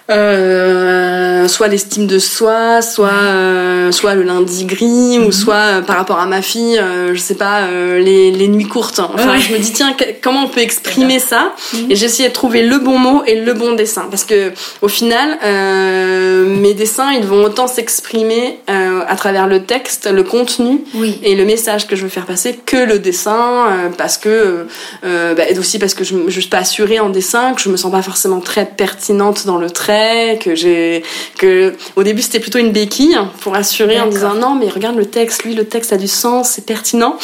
Euh, 0.10 1.48
soit 1.48 1.68
l'estime 1.68 2.08
de 2.08 2.20
soi, 2.20 2.82
soit 2.82 3.10
euh, 3.12 3.92
soit 3.92 4.16
le 4.16 4.24
lundi 4.24 4.66
gris, 4.66 5.20
ou 5.20 5.32
soit 5.32 5.56
euh, 5.56 5.82
par 5.82 5.98
rapport 5.98 6.20
à 6.20 6.26
ma 6.26 6.42
fille, 6.42 6.78
euh, 6.78 7.14
je 7.14 7.20
sais 7.20 7.36
pas, 7.36 7.62
euh, 7.64 8.00
les, 8.00 8.32
les 8.32 8.48
nuits 8.48 8.68
courtes. 8.68 9.00
Enfin, 9.00 9.34
Ouais. 9.34 9.40
je 9.40 9.54
me 9.54 9.60
dis 9.60 9.72
tiens, 9.74 9.96
comment 10.22 10.44
on 10.46 10.48
peut 10.50 10.62
exprimer 10.62 11.20
ça 11.20 11.54
Mhm. 11.74 11.92
Et 11.92 11.96
j'ai 11.96 12.06
essayé 12.06 12.30
de 12.30 12.34
trouver 12.34 12.64
le 12.64 12.78
bon 12.80 12.98
mot 12.98 13.24
et 13.26 13.36
le 13.40 13.54
bon 13.54 13.74
dessin, 13.74 14.06
parce 14.10 14.24
que 14.26 14.52
au 14.82 14.88
final, 14.88 15.38
euh, 15.44 16.46
mes 16.46 16.74
dessins, 16.74 17.12
ils 17.14 17.26
vont 17.26 17.44
autant 17.44 17.68
s'exprimer 17.68 18.60
euh, 18.70 18.93
à 19.08 19.16
travers 19.16 19.48
le 19.48 19.64
texte, 19.64 20.10
le 20.12 20.24
contenu 20.24 20.82
Oui. 20.96 21.20
et 21.24 21.36
le 21.36 21.46
message 21.46 21.88
que 21.88 21.96
je 21.96 22.04
veux 22.04 22.10
faire 22.10 22.26
passer 22.26 22.56
que 22.66 22.78
le 22.78 23.00
dessin 23.00 23.68
euh, 23.68 23.90
parce 23.98 24.18
que 24.18 24.30
euh, 24.30 24.64
euh, 25.06 25.34
bah, 25.36 25.44
et 25.50 25.58
aussi 25.58 25.80
parce 25.80 25.94
que 25.94 26.04
je, 26.04 26.16
je 26.28 26.40
suis 26.40 26.50
pas 26.50 26.60
assurée 26.60 27.00
en 27.00 27.10
dessin 27.10 27.54
que 27.54 27.62
je 27.62 27.70
me 27.70 27.78
sens 27.78 27.92
pas 27.92 28.02
forcément 28.02 28.40
très 28.40 28.66
pertinente 28.66 29.46
dans 29.46 29.58
le 29.58 29.70
trait 29.70 30.40
que 30.42 30.56
j'ai 30.56 31.04
que 31.38 31.74
au 31.96 32.04
début 32.04 32.22
c'était 32.22 32.40
plutôt 32.40 32.60
une 32.60 32.72
béquille 32.72 33.18
pour 33.42 33.56
assurer 33.56 34.00
en 34.00 34.08
disant 34.08 34.34
non 34.36 34.56
mais 34.56 34.68
regarde 34.70 34.96
le 34.98 35.06
texte 35.06 35.44
lui 35.44 35.54
le 35.56 35.66
texte 35.66 35.94
a 35.94 35.98
du 35.98 36.08
sens 36.08 36.50
c'est 36.52 36.66
pertinent. 36.66 37.18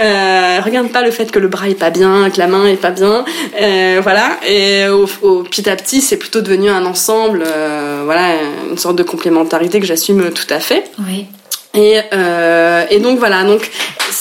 Euh, 0.00 0.60
regarde 0.64 0.88
pas 0.88 1.02
le 1.02 1.10
fait 1.10 1.30
que 1.30 1.38
le 1.38 1.48
bras 1.48 1.68
est 1.68 1.74
pas 1.74 1.90
bien 1.90 2.30
que 2.30 2.38
la 2.38 2.46
main 2.46 2.66
est 2.66 2.76
pas 2.76 2.90
bien. 2.90 3.24
Euh, 3.60 4.00
voilà. 4.02 4.38
Et 4.48 4.88
au, 4.88 5.06
au- 5.22 5.42
petit 5.42 5.68
à 5.68 5.76
petit 5.76 6.00
c'est 6.00 6.16
plutôt 6.16 6.40
devenu 6.40 6.70
un 6.70 6.86
ensemble 6.86 7.44
euh, 7.46 8.02
voilà 8.04 8.28
une 8.70 8.78
sorte 8.78 8.96
de 8.96 9.02
complémentarité 9.02 9.80
que 9.80 9.86
j'assume 9.86 10.30
tout 10.30 10.46
à 10.50 10.60
fait. 10.60 10.84
Oui. 11.08 11.21
Et, 11.74 11.98
euh, 12.12 12.84
et 12.90 12.98
donc 13.00 13.18
voilà, 13.18 13.44
donc, 13.44 13.70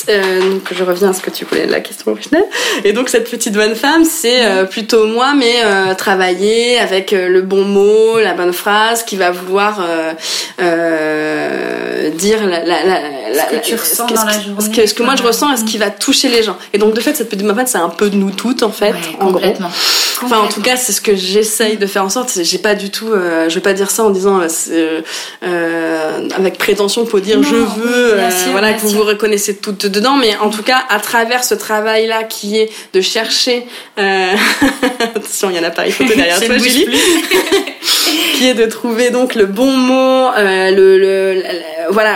euh, 0.10 0.52
donc 0.52 0.62
je 0.72 0.84
reviens 0.84 1.10
à 1.10 1.14
ce 1.14 1.22
que 1.22 1.30
tu 1.30 1.46
voulais, 1.46 1.66
la 1.66 1.82
question 1.82 2.12
originelle. 2.12 2.46
Et 2.84 2.94
donc 2.94 3.10
cette 3.10 3.30
petite 3.30 3.54
bonne 3.54 3.76
femme, 3.76 4.06
c'est 4.06 4.46
euh, 4.46 4.66
plutôt 4.66 5.06
moi, 5.08 5.34
mais 5.36 5.56
euh, 5.64 5.94
travailler 5.96 6.80
avec 6.80 7.12
euh, 7.14 7.28
le 7.28 7.42
bon 7.42 7.64
mot, 7.66 8.20
la 8.20 8.34
bonne 8.34 8.54
phrase, 8.54 9.04
qui 9.04 9.18
va 9.18 9.32
vouloir 9.32 9.80
euh, 9.82 10.14
euh, 10.62 12.10
dire 12.12 12.46
la, 12.46 12.64
la, 12.64 12.84
la, 12.84 13.50
ce 13.50 13.56
que 13.56 13.66
tu 13.66 13.76
ressens 13.76 14.08
dans 14.08 14.24
la 14.24 14.32
journée. 14.32 14.62
Ce 14.62 14.70
que, 14.70 14.88
ce 14.88 14.94
que 14.94 15.04
moi 15.04 15.16
je 15.16 15.24
ressens 15.24 15.54
et 15.54 15.58
ce 15.58 15.64
qui 15.66 15.78
va 15.78 15.90
toucher 15.90 16.30
les 16.30 16.44
gens. 16.44 16.58
Et 16.74 16.78
donc 16.78 16.94
de 16.94 17.02
fait, 17.02 17.16
cette 17.16 17.30
petite 17.30 17.44
ma 17.44 17.66
c'est 17.66 17.78
un 17.78 17.90
peu 17.90 18.10
de 18.10 18.16
nous 18.16 18.32
toutes 18.32 18.64
en 18.64 18.72
fait, 18.72 18.92
Ouais, 18.92 19.18
en 19.20 19.32
gros. 19.32 19.54
Enfin, 20.24 20.40
en 20.40 20.48
tout 20.48 20.62
cas, 20.62 20.76
c'est 20.76 20.92
ce 20.92 21.02
que 21.02 21.16
j'essaye 21.16 21.78
de 21.78 21.86
faire 21.88 22.06
en 22.06 22.10
sorte. 22.10 22.32
J'ai 22.44 22.58
pas 22.60 22.76
du 22.76 22.92
tout, 22.92 23.10
euh, 23.10 23.50
je 23.50 23.56
vais 23.56 23.62
pas 23.62 23.74
dire 23.74 23.90
ça 23.90 24.04
en 24.04 24.12
disant 24.12 24.40
euh, 24.40 25.02
euh, 25.44 26.30
avec 26.36 26.58
prétention 26.58 27.06
pour 27.06 27.22
dire 27.22 27.41
Je 27.42 27.56
veux, 27.56 28.14
euh, 28.14 28.30
sûr, 28.32 28.52
voilà, 28.52 28.74
que 28.74 28.82
vous 28.82 28.90
vous 28.90 29.04
reconnaissez 29.04 29.58
toutes 29.58 29.86
dedans. 29.86 30.16
Mais 30.16 30.36
en 30.38 30.50
tout 30.50 30.64
cas, 30.64 30.84
à 30.90 31.00
travers 31.00 31.44
ce 31.44 31.56
travail-là, 31.56 32.24
qui 32.24 32.58
est 32.58 32.70
de 32.94 33.02
chercher, 33.02 33.66
euh... 34.00 34.34
attention, 35.16 35.50
il 35.50 35.56
y 35.56 35.60
a 35.60 35.62
un 35.62 35.66
appareil 35.66 35.92
photo 35.92 36.14
derrière 36.14 36.40
toi, 36.46 36.58
Julie, 36.58 36.88
qui 38.38 38.48
est 38.48 38.54
de 38.54 38.66
trouver 38.66 39.10
donc 39.10 39.36
le 39.36 39.46
bon 39.46 39.72
mot, 39.72 40.30
euh, 40.38 40.72
le, 40.72 40.98
le, 40.98 41.34
le- 41.36 41.42
voilà, 41.90 42.16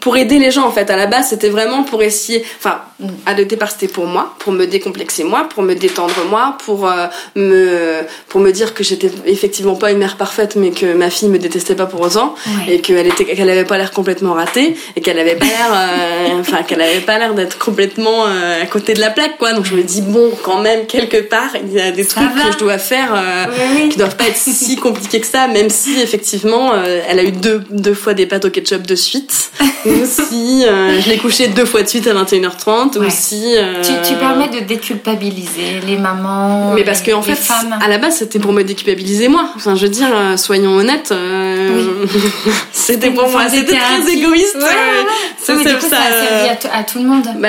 pour 0.00 0.16
aider 0.16 0.38
les 0.38 0.50
gens 0.50 0.66
en 0.66 0.70
fait. 0.72 0.90
À 0.90 0.96
la 0.96 1.06
base, 1.06 1.28
c'était 1.30 1.48
vraiment 1.48 1.82
pour 1.84 2.02
essayer, 2.02 2.44
enfin, 2.58 2.80
à 3.26 3.34
le 3.34 3.44
départ, 3.44 3.70
c'était 3.70 3.88
pour 3.88 4.06
moi, 4.06 4.34
pour 4.38 4.52
me 4.52 4.66
décomplexer 4.66 5.24
moi, 5.24 5.46
pour 5.52 5.62
me 5.62 5.74
détendre 5.74 6.14
moi, 6.28 6.56
pour 6.64 6.86
euh, 6.88 7.06
me, 7.34 8.00
pour 8.28 8.40
me 8.40 8.50
dire 8.52 8.74
que 8.74 8.84
j'étais 8.84 9.10
effectivement 9.26 9.74
pas 9.76 9.90
une 9.90 9.98
mère 9.98 10.16
parfaite, 10.16 10.56
mais 10.56 10.70
que 10.70 10.92
ma 10.94 11.10
fille 11.10 11.28
me 11.28 11.38
détestait 11.38 11.74
pas 11.74 11.86
pour 11.86 12.00
autant, 12.00 12.34
Ouais. 12.46 12.74
et 12.74 12.80
qu'elle 12.80 13.06
était, 13.06 13.24
qu'elle 13.24 13.50
avait 13.50 13.64
pas 13.64 13.78
l'air 13.78 13.90
complètement 13.90 14.34
ratée, 14.34 14.76
et 14.96 15.00
qu'elle 15.00 15.18
avait 15.18 15.36
pas 15.36 15.46
l'air, 15.46 15.72
euh, 15.72 16.40
enfin, 16.40 16.62
qu'elle 16.62 16.80
avait 16.82 17.00
pas 17.00 17.18
l'air 17.18 17.34
d'être 17.34 17.58
complètement 17.58 18.24
à 18.26 18.66
côté 18.66 18.94
de 18.94 19.00
la 19.00 19.10
plaque, 19.10 19.38
quoi. 19.38 19.52
Donc 19.52 19.64
je 19.64 19.74
me 19.74 19.82
dis 19.82 20.02
bon, 20.02 20.30
quand 20.42 20.60
même 20.60 20.86
quelque 20.86 21.18
part, 21.18 21.50
il 21.62 21.72
y 21.72 21.80
a 21.80 21.90
des 21.90 22.04
trucs 22.04 22.32
que 22.34 22.52
je 22.52 22.58
dois 22.58 22.78
faire. 22.78 23.14
Oui, 23.48 23.64
oui. 23.82 23.88
qui 23.88 23.98
doivent 23.98 24.16
pas 24.16 24.28
être 24.28 24.36
si 24.36 24.76
compliqués 24.76 25.20
que 25.20 25.25
ça, 25.26 25.48
même 25.48 25.68
si 25.70 26.00
effectivement 26.00 26.72
euh, 26.74 27.00
elle 27.08 27.18
a 27.18 27.24
eu 27.24 27.32
deux, 27.32 27.62
deux 27.70 27.94
fois 27.94 28.14
des 28.14 28.26
pâtes 28.26 28.44
au 28.46 28.50
ketchup 28.50 28.86
de 28.86 28.94
suite, 28.94 29.50
ou 29.86 29.90
si 30.04 30.64
euh, 30.66 31.00
je 31.00 31.08
l'ai 31.10 31.18
couché 31.18 31.48
deux 31.48 31.64
fois 31.64 31.82
de 31.82 31.88
suite 31.88 32.06
à 32.06 32.14
21h30, 32.14 32.98
Ouais. 32.98 33.06
ou 33.06 33.10
si... 33.10 33.54
euh, 33.56 33.82
Tu, 33.82 33.92
tu 34.08 34.14
permets 34.18 34.48
de 34.48 34.60
déculpabiliser 34.60 35.80
les 35.86 35.96
mamans, 35.96 36.72
Mais 36.74 36.84
parce 36.84 37.00
que 37.02 37.10
en 37.12 37.20
les 37.20 37.34
fait, 37.34 37.36
femmes. 37.36 37.76
à 37.80 37.88
la 37.88 37.98
base, 37.98 38.16
c'était 38.18 38.38
pour 38.38 38.52
me 38.52 38.62
déculpabiliser 38.62 39.28
moi. 39.28 39.48
Enfin, 39.56 39.74
je 39.76 39.82
veux 39.82 39.88
dire, 39.90 40.08
euh, 40.14 40.36
soyons 40.36 40.76
honnêtes, 40.76 41.10
euh, 41.12 42.04
c'était 42.72 43.10
pour 43.10 43.28
moi, 43.28 43.42
c'était 43.48 43.72
très 43.76 44.12
égoïste. 44.12 44.56
Ouais, 44.56 44.62
euh, 44.62 45.52
ouais, 45.52 45.54
mais 45.56 45.64
c'est- 45.64 45.70
du 45.70 45.76
coup, 45.76 45.86
ça, 45.90 45.96
a 45.98 46.26
servi 46.26 46.68
à, 46.72 46.82
tout 46.84 46.98
le 46.98 47.04
monde. 47.04 47.26
bah, 47.38 47.48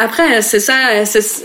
après, 0.00 0.42
c'est 0.42 0.60
ça, 0.60 0.74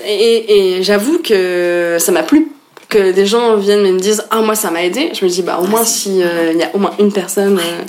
et 0.08 0.80
j'avoue 0.82 1.20
que 1.20 1.98
ça 2.00 2.12
m'a 2.12 2.24
plu 2.24 2.48
que 2.90 3.12
des 3.12 3.26
gens 3.26 3.56
viennent 3.58 3.86
et 3.86 3.92
me 3.92 4.00
disent 4.00 4.26
ah 4.32 4.42
moi 4.42 4.56
ça 4.56 4.72
m'a 4.72 4.84
aidé. 4.84 5.12
Je 5.14 5.26
me 5.26 5.30
dis 5.30 5.42
bah 5.42 5.60
au 5.62 5.68
moins 5.68 5.84
si 5.84 6.22
euh, 6.24 6.52
il 6.54 6.60
y 6.60 6.64
a 6.64 6.72
au 6.74 6.78
moins 6.78 6.94
une 7.00 7.12
personne 7.12 7.60
euh, 7.60 7.84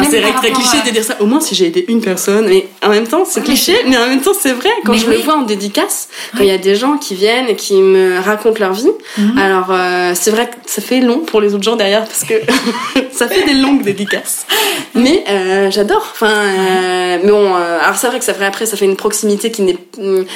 enfin, 0.00 0.08
c'est 0.10 0.20
très 0.20 0.50
cliché 0.50 0.76
de 0.86 0.90
dire 0.90 1.04
ça. 1.04 1.16
Au 1.20 1.26
moins 1.26 1.40
si 1.40 1.54
j'ai 1.54 1.66
aidé 1.66 1.84
une 1.88 2.00
personne 2.00 2.46
mais 2.48 2.66
en 2.84 2.88
même 2.90 3.06
temps 3.06 3.24
c'est 3.24 3.40
Ouais, 3.40 3.46
cliché 3.46 3.74
mais 3.86 3.96
en 3.96 4.06
même 4.06 4.20
temps 4.20 4.32
c'est 4.38 4.52
vrai. 4.52 4.70
Quand 4.84 4.92
Mais 4.92 4.98
je 4.98 5.06
le 5.06 5.16
oui. 5.16 5.22
vois 5.22 5.34
en 5.36 5.42
dédicace 5.42 6.08
quand 6.36 6.42
il 6.42 6.48
y 6.48 6.50
a 6.52 6.58
des 6.58 6.74
gens 6.76 6.96
qui 6.98 7.14
viennent 7.14 7.48
et 7.48 7.56
qui 7.56 7.74
me 7.80 8.18
racontent 8.20 8.58
leur 8.60 8.72
vie 8.72 8.88
Mhm. 9.16 9.38
alors 9.38 9.68
euh, 9.70 10.12
c'est 10.14 10.30
vrai 10.30 10.46
que 10.46 10.54
ça 10.66 10.80
fait 10.82 11.00
long 11.00 11.20
pour 11.20 11.40
les 11.40 11.54
autres 11.54 11.64
gens 11.64 11.76
derrière 11.76 12.04
parce 12.04 12.24
que 12.24 12.34
ça 13.12 13.28
fait 13.28 13.42
des 13.44 13.54
longues 13.54 13.82
dédicaces. 13.82 14.46
Mais 14.94 15.24
euh, 15.28 15.70
j'adore. 15.70 16.06
Enfin 16.12 16.30
euh, 16.30 17.18
mais 17.22 17.30
bon 17.30 17.54
alors 17.54 17.96
c'est 17.96 18.06
vrai 18.08 18.18
que 18.18 18.24
ça 18.24 18.34
fait 18.34 18.44
après 18.44 18.66
ça 18.66 18.76
fait 18.76 18.84
une 18.84 18.96
proximité 18.96 19.50
qui 19.50 19.62
n'est 19.62 19.76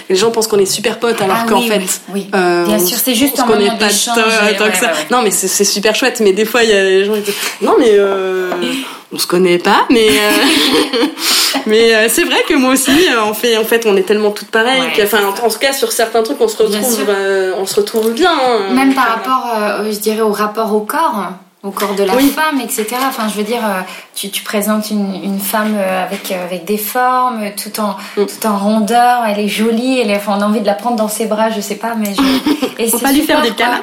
les 0.08 0.16
gens 0.16 0.30
pensent 0.30 0.46
qu'on 0.48 0.58
est 0.58 0.66
super 0.66 0.98
potes 0.98 1.20
alors 1.20 1.38
Ah 1.44 1.46
qu'en 1.48 1.60
fait 1.62 1.80
oui, 2.12 2.26
Bien 2.32 2.64
on- 2.68 2.86
sûr, 2.86 2.98
c'est 3.02 3.14
juste 3.14 3.38
on 3.40 3.46
connaît 3.46 3.66
moment 3.66 3.78
pas 3.78 3.88
tant, 3.88 4.16
ouais, 4.64 4.70
que 4.70 4.76
ça. 4.76 4.86
ouais, 4.86 4.92
ouais. 4.92 5.06
non 5.10 5.22
mais 5.22 5.30
c'est 5.30 5.64
super 5.64 5.94
chouette 5.94 6.20
mais 6.20 6.32
des 6.32 6.44
fois 6.44 6.62
il 6.64 6.70
y 6.70 6.72
a 6.72 6.82
des 6.82 7.04
gens 7.04 7.14
qui 7.14 7.20
disent 7.22 7.34
non 7.60 7.74
mais 7.78 7.90
euh, 7.92 8.50
on 9.12 9.18
se 9.18 9.26
connaît 9.26 9.58
pas 9.58 9.84
mais 9.90 10.08
euh, 10.08 11.06
mais 11.66 11.94
euh, 11.94 12.06
c'est 12.08 12.24
vrai 12.24 12.42
que 12.48 12.54
moi 12.54 12.72
aussi 12.72 12.90
euh, 13.10 13.20
en 13.22 13.34
fait 13.34 13.56
en 13.56 13.64
fait 13.64 13.84
on 13.86 13.96
est 13.96 14.02
tellement 14.02 14.30
toutes 14.30 14.50
pareilles 14.50 14.80
Ouais, 14.80 14.92
que, 14.96 15.02
enfin 15.02 15.18
en, 15.26 15.46
en 15.46 15.50
tout 15.50 15.58
cas 15.58 15.72
sur 15.72 15.92
certains 15.92 16.22
trucs 16.22 16.40
on 16.40 16.48
se 16.48 16.56
retrouve 16.62 17.06
euh, 17.08 17.52
on 17.58 17.66
se 17.66 17.76
retrouve 17.76 18.12
bien 18.12 18.30
hein. 18.32 18.72
Même 18.74 18.94
par 18.94 19.08
rapport, 19.08 19.52
euh, 19.56 19.84
je 19.92 19.98
dirais, 19.98 20.22
au 20.22 20.32
rapport 20.32 20.74
au 20.74 20.80
corps, 20.80 21.32
au 21.62 21.70
corps 21.70 21.94
de 21.94 22.02
la 22.02 22.16
Oui. 22.16 22.28
femme, 22.30 22.60
etc. 22.60 22.86
Enfin, 23.06 23.28
je 23.28 23.34
veux 23.36 23.44
dire, 23.44 23.64
euh, 23.64 23.80
tu, 24.16 24.30
tu 24.30 24.42
présentes 24.42 24.90
une, 24.90 25.14
une 25.22 25.38
femme 25.38 25.74
euh, 25.76 26.04
avec, 26.04 26.32
euh, 26.32 26.44
avec 26.44 26.64
des 26.64 26.76
formes, 26.76 27.40
tout 27.56 27.80
en, 27.80 27.96
Mm. 28.16 28.26
tout 28.26 28.46
en 28.46 28.58
rondeur, 28.58 29.22
elle 29.28 29.38
est 29.38 29.48
jolie, 29.48 30.00
elle 30.00 30.10
est, 30.10 30.16
enfin, 30.16 30.34
on 30.38 30.42
a 30.42 30.46
envie 30.46 30.60
de 30.60 30.66
la 30.66 30.74
prendre 30.74 30.96
dans 30.96 31.08
ses 31.08 31.26
bras, 31.26 31.50
je 31.50 31.60
sais 31.60 31.76
pas, 31.76 31.94
mais 31.96 32.12
je... 32.14 32.22
Et 32.82 32.88
Faut 32.88 32.98
pas 32.98 33.12
lui 33.12 33.20
faire 33.22 33.42
des 33.42 33.50
câlins. 33.50 33.82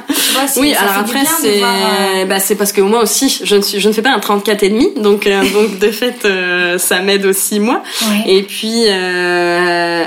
Oui, 0.57 0.73
alors 0.75 0.97
après 0.99 1.23
c'est 1.25 1.61
euh, 1.63 2.25
bah, 2.25 2.35
parce 2.57 2.73
que 2.73 2.81
moi 2.81 3.01
aussi 3.03 3.39
je 3.43 3.55
ne 3.55 3.61
suis 3.61 3.79
je 3.79 3.87
ne 3.87 3.93
fais 3.93 4.01
pas 4.01 4.09
un 4.11 4.19
34 4.19 4.63
et 4.63 4.69
demi 4.69 4.89
donc 4.97 5.27
euh, 5.27 5.41
donc 5.53 5.79
de 5.79 5.91
fait 5.91 6.25
euh, 6.25 6.77
ça 6.77 6.99
m'aide 7.01 7.25
aussi 7.25 7.59
moi 7.59 7.81
ouais. 8.01 8.33
Et 8.33 8.43
puis 8.43 8.87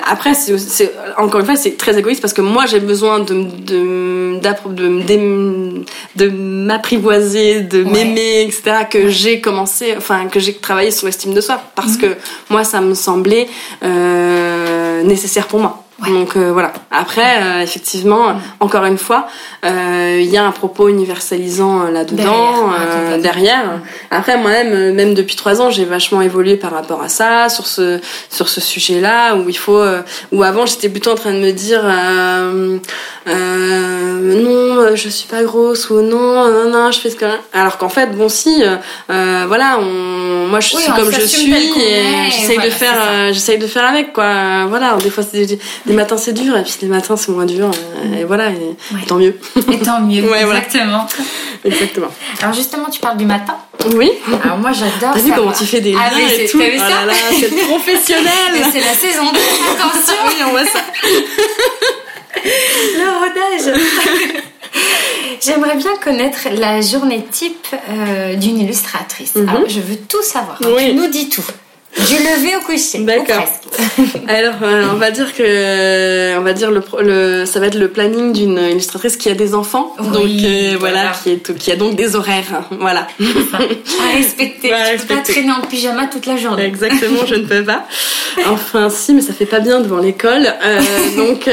après, 0.05 0.35
c'est 0.35 0.93
encore 1.19 1.41
une 1.41 1.47
fois, 1.47 1.57
c'est 1.57 1.77
très 1.77 1.99
égoïste 1.99 2.21
parce 2.21 2.33
que 2.33 2.41
moi, 2.43 2.67
j'ai 2.67 2.81
besoin 2.81 3.21
de 3.21 3.45
de 3.67 4.39
de 4.41 5.85
de 6.17 6.29
m'apprivoiser, 6.29 7.62
de 7.62 7.83
Ouais. 7.85 7.90
m'aimer, 7.90 8.42
etc. 8.42 8.85
Que 8.90 9.09
j'ai 9.09 9.40
commencé, 9.40 9.94
enfin 9.96 10.27
que 10.29 10.38
j'ai 10.40 10.55
travaillé 10.55 10.90
sur 10.90 11.07
l'estime 11.07 11.35
de 11.35 11.40
soi 11.40 11.61
parce 11.75 11.92
Mhm. 11.94 11.98
que 12.01 12.07
moi, 12.51 12.64
ça 12.64 12.81
me 12.81 12.94
semblait 12.94 13.48
euh, 13.83 15.03
nécessaire 15.03 15.46
pour 15.46 15.61
moi. 15.61 15.85
Ouais. 16.03 16.11
Donc 16.11 16.37
euh, 16.37 16.53
voilà. 16.53 16.72
Après, 16.92 17.42
euh, 17.42 17.62
effectivement, 17.62 18.35
encore 18.61 18.85
une 18.85 18.98
fois, 18.98 19.26
euh, 19.64 20.18
il 20.20 20.28
y 20.28 20.37
a 20.37 20.44
un 20.44 20.50
propos 20.50 20.88
universalisant 20.88 21.87
euh, 21.87 21.90
là-dedans, 21.90 22.22
Derrière, 22.22 23.12
euh, 23.12 23.18
derrière. 23.18 23.81
Après, 24.11 24.37
moi-même, 24.37 24.72
euh, 24.72 24.92
même 24.92 25.14
depuis 25.14 25.35
trois 25.35 25.62
ans, 25.62 25.70
j'ai 25.70 25.87
vachement 25.87 26.20
évolué 26.20 26.57
par 26.57 26.72
rapport 26.72 27.02
à 27.02 27.09
ça, 27.09 27.48
sur 27.48 27.66
ce 27.66 27.98
sur 28.28 28.48
ce 28.48 28.61
sujet-là, 28.61 29.37
où 29.37 29.48
il 29.48 29.57
faut, 29.57 29.78
euh, 29.78 30.02
où 30.33 30.42
avant 30.42 30.66
j'étais 30.66 30.90
plutôt 30.90 31.12
en 31.12 31.14
train 31.14 31.33
de 31.33 31.38
me 31.38 31.52
dire, 31.52 31.81
euh, 31.83 32.76
euh, 33.26 34.42
non, 34.42 34.81
euh, 34.83 34.94
je 34.94 35.09
suis 35.09 35.28
pas 35.28 35.42
grosse 35.42 35.88
ou 35.88 36.02
non, 36.02 36.50
non, 36.50 36.70
non, 36.70 36.90
je 36.90 37.00
fais 37.00 37.11
ce 37.11 37.16
que, 37.16 37.24
alors 37.55 37.78
qu'en 37.78 37.88
fait, 37.88 38.09
bon 38.14 38.28
si, 38.28 38.62
euh, 38.62 38.76
euh, 39.11 39.44
voilà, 39.48 39.78
on, 39.81 40.48
moi 40.48 40.61
je 40.61 40.76
suis 40.76 40.92
comme 40.92 41.11
je 41.11 41.20
suis 41.20 41.52
et 41.55 42.31
j'essaye 42.31 42.57
voilà, 42.57 42.64
de 42.64 42.70
faire, 42.70 42.94
euh, 43.00 43.33
j'essaye 43.33 43.59
de 43.59 43.66
faire 43.66 43.85
avec 43.87 44.12
quoi. 44.12 44.66
Voilà, 44.68 44.96
des 45.02 45.11
fois 45.11 45.24
c'est 45.24 45.46
des, 45.46 45.59
des 45.87 45.92
matins 45.94 46.16
c'est 46.16 46.33
dur 46.33 46.57
et 46.57 46.62
puis 46.62 46.82
des 46.83 46.88
matins 46.88 47.16
c'est 47.16 47.31
moins 47.33 47.47
dur 47.47 47.71
euh, 47.71 48.21
et 48.21 48.25
voilà, 48.25 48.51
et 48.51 48.55
Ouais. 48.92 49.01
tant 49.07 49.16
mieux. 49.16 49.38
Et 49.71 49.79
tant 49.79 50.01
mieux, 50.01 50.23
Ouais, 50.31 50.45
voilà. 50.45 50.61
exactement. 50.61 51.07
Exactement. 51.64 52.09
Alors 52.42 52.55
justement, 52.55 52.90
tu 52.90 53.01
parles 53.01 53.16
du 53.16 53.25
matin. 53.25 53.57
Oui. 53.95 54.11
Alors 54.45 54.59
moi, 54.59 54.73
j'adore 54.73 55.14
T'as 55.14 55.21
vu 55.21 55.33
comment 55.35 55.53
tu 55.53 55.64
fais 55.64 55.81
des 55.81 55.95
Ah 55.99 56.11
et 56.18 56.47
tout 56.47 56.59
t'as 56.59 56.64
vu 56.66 56.73
Oh 56.77 56.79
ça 56.81 56.88
là 56.88 57.07
là, 57.07 57.12
c'est 57.38 57.55
professionnel. 57.68 58.53
c'est 58.73 58.81
la 58.81 58.95
saison 58.95 59.25
2, 59.33 59.38
attention 59.73 60.14
oui, 60.27 60.35
on 60.47 60.51
voit 60.51 60.64
ça. 60.66 60.81
Le 62.45 63.68
rodage 63.68 63.81
J'aimerais 65.40 65.77
bien 65.77 65.90
connaître 66.03 66.49
la 66.59 66.81
journée 66.81 67.25
type 67.31 67.66
euh, 67.90 68.35
d'une 68.37 68.59
illustratrice. 68.59 69.35
Mhm. 69.35 69.49
Alors, 69.49 69.68
je 69.68 69.81
veux 69.81 69.97
tout 69.97 70.23
savoir. 70.23 70.59
Oui. 70.64 70.88
Tu 70.90 70.95
nous 70.95 71.09
dis 71.09 71.29
tout. 71.29 71.45
Du 71.96 72.14
lever 72.16 72.57
au 72.57 72.61
coucher. 72.61 73.00
ou 73.00 73.05
D'accord. 73.05 73.44
Alors, 74.28 74.55
euh, 74.62 74.85
on 74.92 74.96
va 74.96 75.11
dire 75.11 75.35
que, 75.35 76.37
on 76.38 76.42
va 76.42 76.52
dire 76.55 76.70
le, 76.70 76.83
le, 77.00 77.44
ça 77.46 77.61
va 77.61 77.66
être 77.66 77.78
le 77.78 77.88
planning 77.88 78.33
d'une 78.33 78.59
illustratrice 78.59 79.16
qui 79.16 79.28
a 79.28 79.35
des 79.35 79.55
enfants, 79.55 79.94
Oui, 79.98 80.07
donc 80.09 80.24
euh, 80.44 80.76
voilà, 80.78 80.94
voilà. 81.02 81.12
qui 81.22 81.31
est, 81.31 81.55
qui 81.59 81.70
a 81.70 81.76
donc 81.76 81.94
des 81.94 82.16
horaires, 82.16 82.64
voilà. 82.81 83.07
À 83.52 84.16
respecter. 84.16 84.72
Tu 84.98 85.07
peux 85.07 85.14
pas 85.14 85.20
traîner 85.22 85.52
en 85.52 85.61
pyjama 85.66 86.07
toute 86.07 86.26
la 86.26 86.37
journée. 86.37 86.64
Exactement, 86.64 87.26
je 87.26 87.35
ne 87.35 87.44
peux 87.46 87.62
pas. 87.64 87.85
Enfin, 88.46 88.88
si, 88.88 89.12
mais 89.12 89.20
ça 89.20 89.35
fait 89.35 89.44
pas 89.44 89.61
bien 89.61 89.81
devant 89.81 89.98
l'école. 89.98 90.46
Euh, 90.64 90.81
donc, 91.18 91.46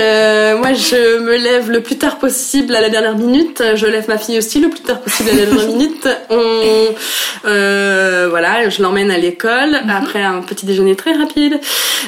moi, 0.62 0.74
je 0.74 1.20
me 1.20 1.36
lève 1.36 1.70
le 1.70 1.82
plus 1.82 1.98
tard 1.98 2.20
possible 2.20 2.74
à 2.74 2.80
la 2.80 2.88
dernière 2.88 3.18
minute. 3.18 3.62
Je 3.76 3.86
lève 3.86 4.08
ma 4.08 4.18
fille 4.18 4.38
aussi 4.38 4.62
le 4.62 4.70
plus 4.70 4.80
tard 4.80 5.02
possible 5.02 5.30
à 5.30 5.34
la 5.34 5.46
dernière 5.46 5.68
minute. 5.68 6.08
On, 6.30 6.40
voilà, 7.44 8.70
je 8.70 8.82
l'emmène 8.82 9.12
à 9.12 9.18
l'école 9.18 9.78
après 9.90 10.24
un 10.34 10.42
petit 10.42 10.66
déjeuner 10.66 10.96
très 10.96 11.14
rapide. 11.14 11.60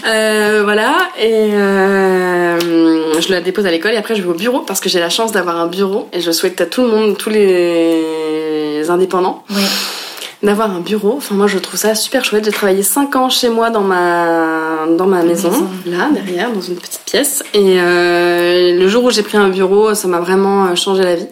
Euh, 0.08 0.62
voilà, 0.64 0.94
et 1.20 1.54
euh, 1.54 3.20
je 3.20 3.32
la 3.32 3.42
dépose 3.42 3.66
à 3.66 3.72
l'école 3.72 3.92
et 3.94 3.98
après 3.98 4.16
je 4.16 4.22
vais 4.22 4.30
au 4.30 4.34
bureau 4.34 4.60
parce 4.60 4.80
que 4.80 4.90
j'ai 4.90 5.00
la 5.00 5.10
chance 5.10 5.32
d'avoir 5.32 5.58
un 5.60 5.68
bureau 5.68 6.08
et 6.14 6.22
je 6.22 6.32
souhaite 6.32 6.60
à 6.62 6.66
tout 6.66 6.82
le 6.84 6.88
monde, 6.90 7.18
tous 7.18 7.30
les 7.30 8.90
indépendants, 8.90 9.44
Oui. 9.50 9.62
d'avoir 10.44 10.72
un 10.72 10.80
bureau. 10.80 11.16
Enfin, 11.18 11.36
moi, 11.36 11.48
je 11.48 11.58
trouve 11.60 11.80
ça 11.80 11.94
super 11.96 12.26
chouette. 12.26 12.46
J'ai 12.46 12.52
travaillé 12.52 12.82
5 12.84 13.16
ans 13.16 13.30
chez 13.30 13.50
moi 13.50 13.70
dans 13.70 13.82
ma, 13.82 14.71
dans 14.88 15.08
ma 15.08 15.24
maison, 15.24 15.52
maison. 15.52 15.68
là, 15.86 16.10
derrière, 16.14 16.52
dans 16.52 16.62
une 16.62 16.76
petite 16.76 17.02
pièce. 17.06 17.44
Et 17.54 17.80
euh, 17.80 18.78
le 18.78 18.88
jour 18.88 19.04
où 19.04 19.12
j'ai 19.12 19.24
pris 19.24 19.38
un 19.38 19.50
bureau, 19.50 19.94
ça 19.94 20.08
m'a 20.08 20.20
vraiment 20.20 20.66
euh, 20.66 20.76
changé 20.76 21.04
la 21.04 21.16
vie. 21.16 21.28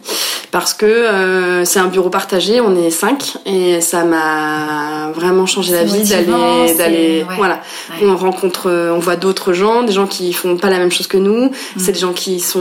parce 0.51 0.73
que 0.73 0.85
euh, 0.85 1.65
c'est 1.65 1.79
un 1.79 1.88
bureau 1.88 2.09
partagé, 2.09 2.59
on 2.62 2.75
est 2.75 2.89
cinq 2.89 3.38
et 3.45 3.81
ça 3.81 4.03
m'a 4.03 5.12
vraiment 5.13 5.45
changé 5.45 5.73
la 5.73 5.83
vie 5.83 6.03
d'aller 6.03 6.73
d'aller 6.77 7.25
voilà. 7.38 7.62
On 8.01 8.15
rencontre 8.15 8.69
on 8.69 8.99
voit 8.99 9.15
d'autres 9.15 9.53
gens, 9.53 9.83
des 9.83 9.93
gens 9.93 10.07
qui 10.07 10.33
font 10.33 10.57
pas 10.57 10.69
la 10.69 10.79
même 10.79 10.91
chose 10.91 11.07
que 11.07 11.17
nous, 11.17 11.45
mm. 11.45 11.51
c'est 11.77 11.91
des 11.91 11.99
gens 11.99 12.13
qui 12.13 12.39
sont 12.39 12.59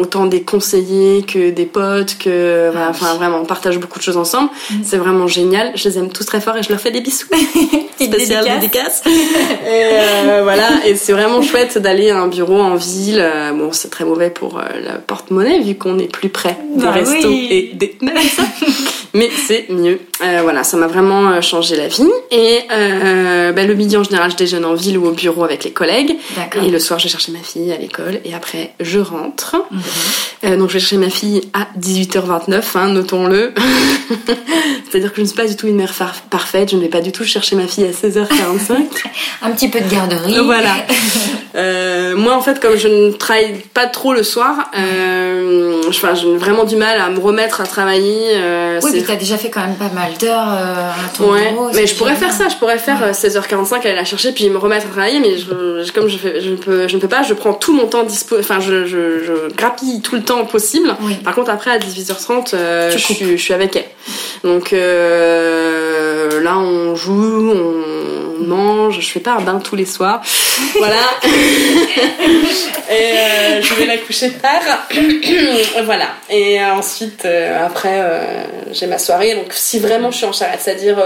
autant 0.00 0.26
des 0.26 0.42
conseillers 0.42 1.22
que 1.22 1.50
des 1.50 1.66
potes 1.66 2.16
que 2.18 2.70
ah 2.74 2.88
enfin 2.90 3.14
vraiment 3.14 3.38
on 3.38 3.44
partage 3.44 3.78
beaucoup 3.78 3.98
de 3.98 4.04
choses 4.04 4.16
ensemble. 4.16 4.50
Mm. 4.70 4.74
C'est 4.84 4.98
vraiment 4.98 5.26
génial, 5.26 5.72
je 5.74 5.88
les 5.88 5.98
aime 5.98 6.10
tous 6.10 6.24
très 6.24 6.40
fort 6.40 6.56
et 6.56 6.62
je 6.62 6.70
leur 6.70 6.80
fais 6.80 6.90
des 6.90 7.00
bisous. 7.00 7.26
Spécial 8.00 8.44
dédicace. 8.44 9.02
Et 9.20 10.28
euh, 10.28 10.40
voilà, 10.42 10.68
et 10.86 10.94
c'est 10.96 11.12
vraiment 11.12 11.42
chouette 11.42 11.78
d'aller 11.78 12.10
à 12.10 12.18
un 12.18 12.28
bureau 12.28 12.60
en 12.60 12.76
ville. 12.76 13.24
Bon, 13.54 13.72
c'est 13.72 13.90
très 13.90 14.04
mauvais 14.04 14.30
pour 14.30 14.58
la 14.58 14.94
porte-monnaie 14.94 15.60
vu 15.60 15.74
qu'on 15.74 15.98
est 15.98 16.10
plus 16.10 16.28
près 16.28 16.56
des 16.74 16.84
bah 16.84 16.90
restos 16.92 17.30
et 17.30 17.70
des 17.74 17.96
mais 19.14 19.30
c'est 19.46 19.66
mieux. 19.70 20.00
Euh, 20.22 20.40
voilà, 20.42 20.64
ça 20.64 20.76
m'a 20.76 20.86
vraiment 20.86 21.30
euh, 21.30 21.40
changé 21.40 21.76
la 21.76 21.88
vie. 21.88 22.08
Et 22.30 22.60
euh, 22.70 23.52
bah, 23.52 23.64
le 23.64 23.74
midi 23.74 23.96
en 23.96 24.04
général, 24.04 24.30
je 24.30 24.36
déjeune 24.36 24.64
en 24.64 24.74
ville 24.74 24.98
ou 24.98 25.06
au 25.06 25.12
bureau 25.12 25.44
avec 25.44 25.64
les 25.64 25.72
collègues. 25.72 26.16
Et 26.62 26.70
le 26.70 26.78
soir, 26.78 26.98
je 26.98 27.04
vais 27.04 27.10
chercher 27.10 27.32
ma 27.32 27.40
fille 27.40 27.72
à 27.72 27.76
l'école 27.76 28.20
et 28.24 28.34
après, 28.34 28.74
je 28.80 28.98
rentre. 28.98 29.56
Mhm. 30.42 30.56
donc, 30.58 30.68
je 30.68 30.74
vais 30.74 30.80
chercher 30.80 30.98
ma 30.98 31.10
fille 31.10 31.42
à 31.52 31.66
18h29, 31.78 32.62
hein, 32.74 32.88
notons-le. 32.88 33.52
C'est-à-dire 34.90 35.10
que 35.10 35.16
je 35.16 35.22
ne 35.22 35.26
suis 35.26 35.36
pas 35.36 35.46
du 35.46 35.56
tout 35.56 35.66
une 35.66 35.76
mère 35.76 35.92
parfaite. 36.30 36.70
Je 36.70 36.76
ne 36.76 36.82
vais 36.82 36.88
pas 36.88 37.00
du 37.00 37.12
tout 37.12 37.24
chercher 37.24 37.56
ma 37.56 37.66
fille 37.66 37.84
à 37.84 37.90
16h45. 37.90 38.76
Un 39.42 39.50
petit 39.50 39.68
peu 39.68 39.80
de 39.80 39.88
garderie. 39.88 40.38
Voilà. 40.44 40.74
moi, 42.16 42.34
en 42.36 42.40
fait, 42.40 42.60
comme 42.60 42.76
je 42.76 42.88
ne 42.88 43.12
travaille 43.12 43.54
pas 43.74 43.86
trop 43.86 44.12
le 44.12 44.22
soir, 44.22 44.70
enfin, 45.88 46.14
j'ai 46.14 46.36
vraiment 46.36 46.64
du 46.64 46.76
mal 46.76 47.00
à 47.00 47.08
me 47.10 47.18
remettre 47.18 47.60
à 47.60 47.66
travailler. 47.66 48.36
oui, 48.82 48.90
mais 48.92 49.02
tu 49.02 49.10
as 49.10 49.16
déjà 49.16 49.36
fait 49.36 49.50
quand 49.50 49.60
même 49.60 49.76
pas 49.76 49.90
mal 49.94 50.12
d'heures 50.18 50.48
euh, 50.48 50.90
à 50.90 51.16
ton 51.16 51.32
ouais, 51.32 51.54
mais 51.74 51.86
je 51.86 51.94
pourrais 51.94 52.14
faire 52.14 52.32
ça, 52.32 52.48
je 52.48 52.56
pourrais 52.56 52.78
faire 52.78 53.12
16h45 53.12 53.80
aller 53.80 53.94
la 53.94 54.04
chercher 54.04 54.32
puis 54.32 54.48
me 54.50 54.58
remettre 54.58 54.86
à 54.86 54.90
travailler, 54.90 55.20
mais 55.20 55.38
je, 55.38 55.92
comme 55.92 56.08
je, 56.08 56.16
fais, 56.16 56.40
je, 56.40 56.54
peux, 56.54 56.88
je 56.88 56.96
ne 56.96 57.00
peux 57.00 57.08
pas, 57.08 57.22
je 57.22 57.34
prends 57.34 57.54
tout 57.54 57.74
mon 57.74 57.86
temps 57.86 58.02
dispo, 58.02 58.36
enfin 58.38 58.60
je, 58.60 59.48
grappille 59.56 60.00
tout 60.00 60.16
le 60.16 60.22
temps 60.22 60.44
possible. 60.44 60.94
Par 61.24 61.34
contre 61.34 61.50
après 61.50 61.70
à 61.70 61.78
18h30, 61.78 62.54
euh, 62.54 62.90
je, 62.90 62.98
suis, 62.98 63.14
je 63.14 63.36
suis 63.36 63.54
avec 63.54 63.76
elle. 63.76 63.84
Donc 64.44 64.72
euh, 64.72 66.42
là 66.42 66.58
on 66.58 66.94
joue, 66.94 67.52
on 67.52 67.89
mange, 68.40 69.00
je 69.00 69.10
fais 69.10 69.20
pas 69.20 69.32
un 69.32 69.40
bain 69.40 69.58
tous 69.58 69.76
les 69.76 69.84
soirs. 69.84 70.22
voilà. 70.78 71.02
et 71.24 72.92
euh, 72.92 73.62
je 73.62 73.74
vais 73.74 73.86
la 73.86 73.98
coucher 73.98 74.32
tard. 74.32 74.88
voilà. 75.84 76.08
Et 76.28 76.62
ensuite 76.62 77.26
après 77.26 78.02
j'ai 78.72 78.86
ma 78.86 78.98
soirée. 78.98 79.34
Donc 79.34 79.52
si 79.52 79.78
vraiment 79.78 80.10
je 80.10 80.18
suis 80.18 80.26
en 80.26 80.32
charrette, 80.32 80.60
c'est-à-dire 80.62 80.98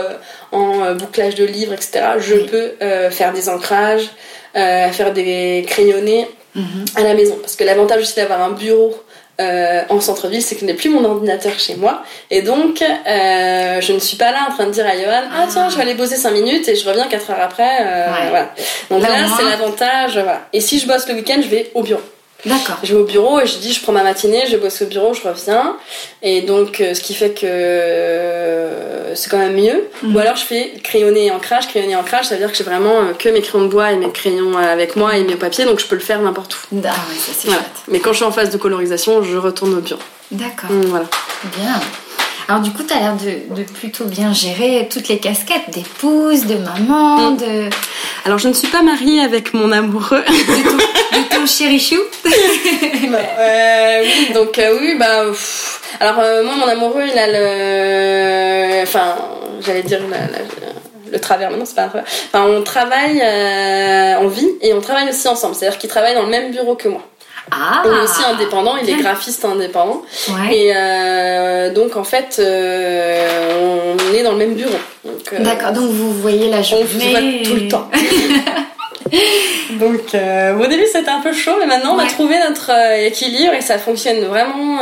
en 0.53 0.95
bouclage 0.95 1.35
de 1.35 1.45
livres, 1.45 1.73
etc., 1.73 2.05
je 2.19 2.35
peux 2.35 2.73
faire 3.11 3.33
des 3.33 3.49
ancrages, 3.49 4.11
faire 4.55 5.13
des 5.13 5.65
crayonnés 5.69 6.27
mhm. 6.55 6.85
à 6.97 7.03
la 7.03 7.15
maison. 7.15 7.37
Parce 7.41 7.57
que 7.57 7.65
l'avantage 7.65 8.03
aussi 8.03 8.17
d'avoir 8.17 8.41
un 8.43 8.51
bureau 8.51 8.95
euh, 9.41 9.83
en 9.89 10.01
centre-ville, 10.01 10.43
c'est 10.43 10.55
que 10.55 10.61
je 10.61 10.67
n'ai 10.67 10.75
plus 10.75 10.91
mon 10.91 11.05
ordinateur 11.05 11.59
chez 11.59 11.75
moi. 11.75 12.03
Et 12.31 12.43
donc, 12.43 12.83
euh, 12.83 13.81
je 13.81 13.93
ne 13.93 13.99
suis 13.99 14.17
pas 14.17 14.31
là 14.31 14.47
en 14.49 14.53
train 14.53 14.67
de 14.67 14.71
dire 14.71 14.87
à 14.87 14.97
Johan, 14.97 15.23
ah 15.33 15.47
tiens, 15.51 15.69
je 15.69 15.77
vais 15.77 15.83
aller 15.83 15.95
bosser 15.95 16.17
5 16.17 16.31
minutes 16.31 16.69
et 16.69 16.77
je 16.77 16.89
reviens 16.89 17.09
4 17.09 17.31
heures 17.31 17.41
après. 17.41 17.79
Euh, 17.81 18.07
voilà. 18.31 18.55
Donc 18.91 19.03
là, 19.03 19.27
c'est 19.37 19.45
l'avantage. 19.45 20.15
Voilà. 20.15 20.43
Et 20.53 20.61
si 20.61 20.79
je 20.79 20.87
bosse 20.87 21.09
le 21.09 21.15
week-end, 21.15 21.41
je 21.43 21.49
vais 21.49 21.71
au 21.75 21.83
bureau. 21.83 22.01
D'accord. 22.47 22.77
Je 22.83 22.95
vais 22.95 23.01
au 23.01 23.05
bureau 23.05 23.41
et 23.41 23.47
je 23.47 23.59
dis 23.59 23.73
je 23.73 23.83
prends 23.83 23.93
ma 23.93 24.03
matinée, 24.03 24.45
je 24.51 24.57
bosse 24.57 24.83
au 24.83 24.87
bureau, 24.87 25.15
je 25.15 25.27
reviens. 25.27 25.77
Et 26.23 26.43
donc 26.43 26.81
euh, 26.81 26.95
ce 26.95 27.01
qui 27.01 27.15
fait 27.15 27.31
que 27.31 27.47
euh, 27.47 29.15
c'est 29.15 29.31
quand 29.31 29.39
même 29.39 29.55
mieux. 29.55 29.89
Mhm. 30.03 30.15
Ou 30.15 30.19
alors 30.19 30.37
je 30.37 30.45
fais 30.45 30.73
crayonner 30.83 31.27
et 31.27 31.31
ancrage. 31.31 31.69
Crayonner 31.69 31.93
et 31.93 31.97
ancrage, 31.97 32.27
ça 32.27 32.35
veut 32.35 32.41
dire 32.41 32.51
que 32.51 32.57
j'ai 32.57 32.65
vraiment 32.65 33.01
euh, 33.01 33.13
que 33.19 33.29
mes 33.29 33.41
crayons 33.41 33.65
de 33.65 33.71
bois 33.71 33.93
et 33.93 33.97
mes 33.97 34.11
crayons 34.11 34.57
avec 34.57 34.97
moi 34.97 35.17
et 35.17 35.25
mes 35.25 35.37
papiers, 35.37 35.65
donc 35.65 35.81
je 35.81 35.87
peux 35.87 35.97
le 35.97 36.01
faire 36.01 36.21
n'importe 36.21 36.55
où. 36.55 36.59
Ah 36.85 36.89
ouais, 36.89 37.19
ça 37.19 37.33
c'est 37.35 37.49
chouette. 37.49 37.61
Mais 37.89 38.01
quand 38.01 38.13
je 38.13 38.17
suis 38.17 38.25
en 38.25 38.33
phase 38.33 38.51
de 38.51 38.59
colorisation, 38.59 39.23
je 39.23 39.37
retourne 39.37 39.75
au 39.75 39.81
bureau. 39.81 40.01
D'accord. 40.31 40.71
voilà. 40.89 41.07
Bien. 41.57 41.81
Alors 42.47 42.61
du 42.61 42.71
coup, 42.73 42.83
tu 42.83 42.93
as 42.93 43.01
l'air 43.01 43.17
de, 43.17 43.63
plutôt 43.63 44.05
bien 44.05 44.35
gérer 44.35 44.87
toutes 44.91 45.09
les 45.09 45.19
casquettes 45.19 45.71
d'épouse, 45.71 46.45
de 46.45 46.57
maman, 46.57 47.31
de... 47.31 47.71
Alors 48.27 48.39
je 48.39 48.49
ne 48.49 48.53
suis 48.53 48.69
pas 48.69 48.83
mariée 48.83 49.21
avec 49.21 49.55
mon 49.55 49.73
amoureux. 49.73 50.23
De 50.23 51.35
ton, 51.35 51.47
chéri 51.47 51.81
chou 51.81 51.97
euh, 52.27 54.03
Oui, 54.03 54.33
donc 54.35 54.59
euh, 54.59 54.77
oui, 54.79 54.97
bah... 54.99 55.25
Alors 56.01 56.19
euh, 56.19 56.45
moi, 56.45 56.55
mon 56.57 56.67
amoureux, 56.67 57.05
il 57.11 57.19
a 57.19 57.29
le... 57.29 58.83
Enfin, 58.83 59.17
j'allais 59.65 59.83
dire 59.83 60.01
le 61.11 61.21
travers, 61.21 61.49
maintenant 61.49 61.65
c'est 61.65 61.77
pas. 61.77 61.91
Enfin, 61.95 62.45
on 62.47 62.63
travaille, 62.63 63.23
en 63.23 64.27
vie 64.27 64.51
et 64.61 64.75
on 64.75 64.81
travaille 64.83 65.09
aussi 65.09 65.29
ensemble. 65.29 65.55
C'est-à-dire 65.55 65.79
qu'il 65.79 65.89
travaille 65.89 66.15
dans 66.15 66.25
le 66.25 66.31
même 66.31 66.51
bureau 66.51 66.75
que 66.75 66.89
moi. 66.89 67.03
Ah, 67.51 67.83
il 67.85 67.93
est 67.93 68.01
aussi 68.01 68.25
indépendant, 68.25 68.77
il 68.77 68.89
est 68.89 68.97
graphiste 68.97 69.45
indépendant. 69.45 70.03
Et 70.51 70.73
euh, 70.75 71.73
donc 71.73 71.97
en 71.97 72.05
fait, 72.05 72.37
euh, 72.39 73.95
on 74.11 74.15
est 74.15 74.23
dans 74.23 74.33
le 74.33 74.39
même 74.39 74.55
bureau. 74.55 74.71
Euh, 75.07 75.39
D'accord, 75.41 75.73
donc 75.73 75.91
vous 75.91 76.13
voyez 76.15 76.51
la 76.51 76.63
journée. 76.63 76.85
On 76.95 77.01
se 77.01 77.11
voit 77.11 77.21
tout 77.45 77.55
le 77.55 77.69
temps. 77.69 77.91
donc 79.73 80.15
au 80.15 80.67
début 80.67 80.87
c'était 80.91 81.11
un 81.11 81.21
peu 81.21 81.33
chaud, 81.33 81.57
mais 81.61 81.67
maintenant 81.67 81.95
on 81.95 81.99
a 81.99 82.07
trouvé 82.07 82.37
notre 82.49 82.71
équilibre 82.99 83.53
et 83.55 83.61
ça 83.61 83.79
fonctionne 83.79 84.25
vraiment, 84.25 84.79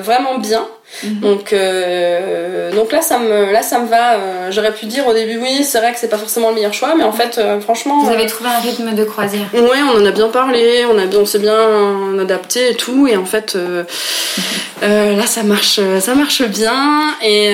vraiment 0.00 0.38
bien. 0.38 0.66
Mhm. 1.02 1.20
Donc, 1.20 1.52
euh, 1.52 2.72
donc 2.72 2.92
là, 2.92 3.02
ça 3.02 3.18
me, 3.18 3.52
là, 3.52 3.62
ça 3.62 3.80
me 3.80 3.88
va. 3.88 4.14
Euh, 4.14 4.50
j'aurais 4.50 4.72
pu 4.72 4.86
dire 4.86 5.06
au 5.06 5.12
début, 5.12 5.38
oui, 5.38 5.64
c'est 5.64 5.78
vrai 5.78 5.92
que 5.92 5.98
c'est 5.98 6.08
pas 6.08 6.18
forcément 6.18 6.50
le 6.50 6.54
meilleur 6.54 6.72
choix, 6.72 6.94
mais 6.96 7.04
en 7.04 7.12
fait, 7.12 7.38
euh, 7.38 7.60
franchement. 7.60 8.04
Vous 8.04 8.12
avez 8.12 8.26
trouvé 8.26 8.50
un 8.50 8.60
rythme 8.60 8.94
de 8.94 9.04
croisière. 9.04 9.46
Ouais, 9.54 9.80
on 9.92 10.00
en 10.00 10.06
a 10.06 10.10
bien 10.10 10.28
parlé, 10.28 10.84
on 10.90 10.98
a, 10.98 11.06
on 11.16 11.26
s'est 11.26 11.38
bien 11.38 12.18
adapté 12.20 12.70
et 12.70 12.74
tout, 12.74 13.06
et 13.06 13.16
en 13.16 13.24
fait, 13.24 13.56
là, 14.82 15.26
ça 15.26 15.42
marche, 15.42 15.80
ça 16.00 16.14
marche 16.14 16.42
bien, 16.42 17.14
et 17.22 17.52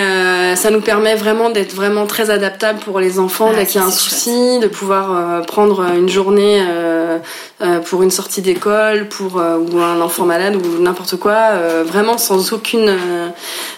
ça 0.57 0.71
nous 0.71 0.81
permet 0.81 1.14
vraiment 1.14 1.51
d'être 1.51 1.75
vraiment 1.75 2.07
très 2.07 2.31
adaptable 2.31 2.81
pour 2.81 3.01
les 3.01 3.19
enfants 3.19 3.53
dès 3.53 3.66
qu'il 3.66 3.81
y 3.81 3.85
a 3.85 3.87
un 3.87 3.90
souci, 3.90 4.59
de 4.61 4.66
pouvoir 4.66 5.43
prendre 5.47 5.83
une 5.95 6.09
journée 6.09 6.62
pour 7.87 8.03
une 8.03 8.11
sortie 8.11 8.42
d'école, 8.42 9.09
pour 9.09 9.37
ou 9.37 9.79
un 9.79 10.01
enfant 10.01 10.25
malade 10.25 10.57
ou 10.57 10.83
n'importe 10.83 11.16
quoi, 11.16 11.51
vraiment 11.85 12.18
sans 12.18 12.53
aucune 12.53 12.96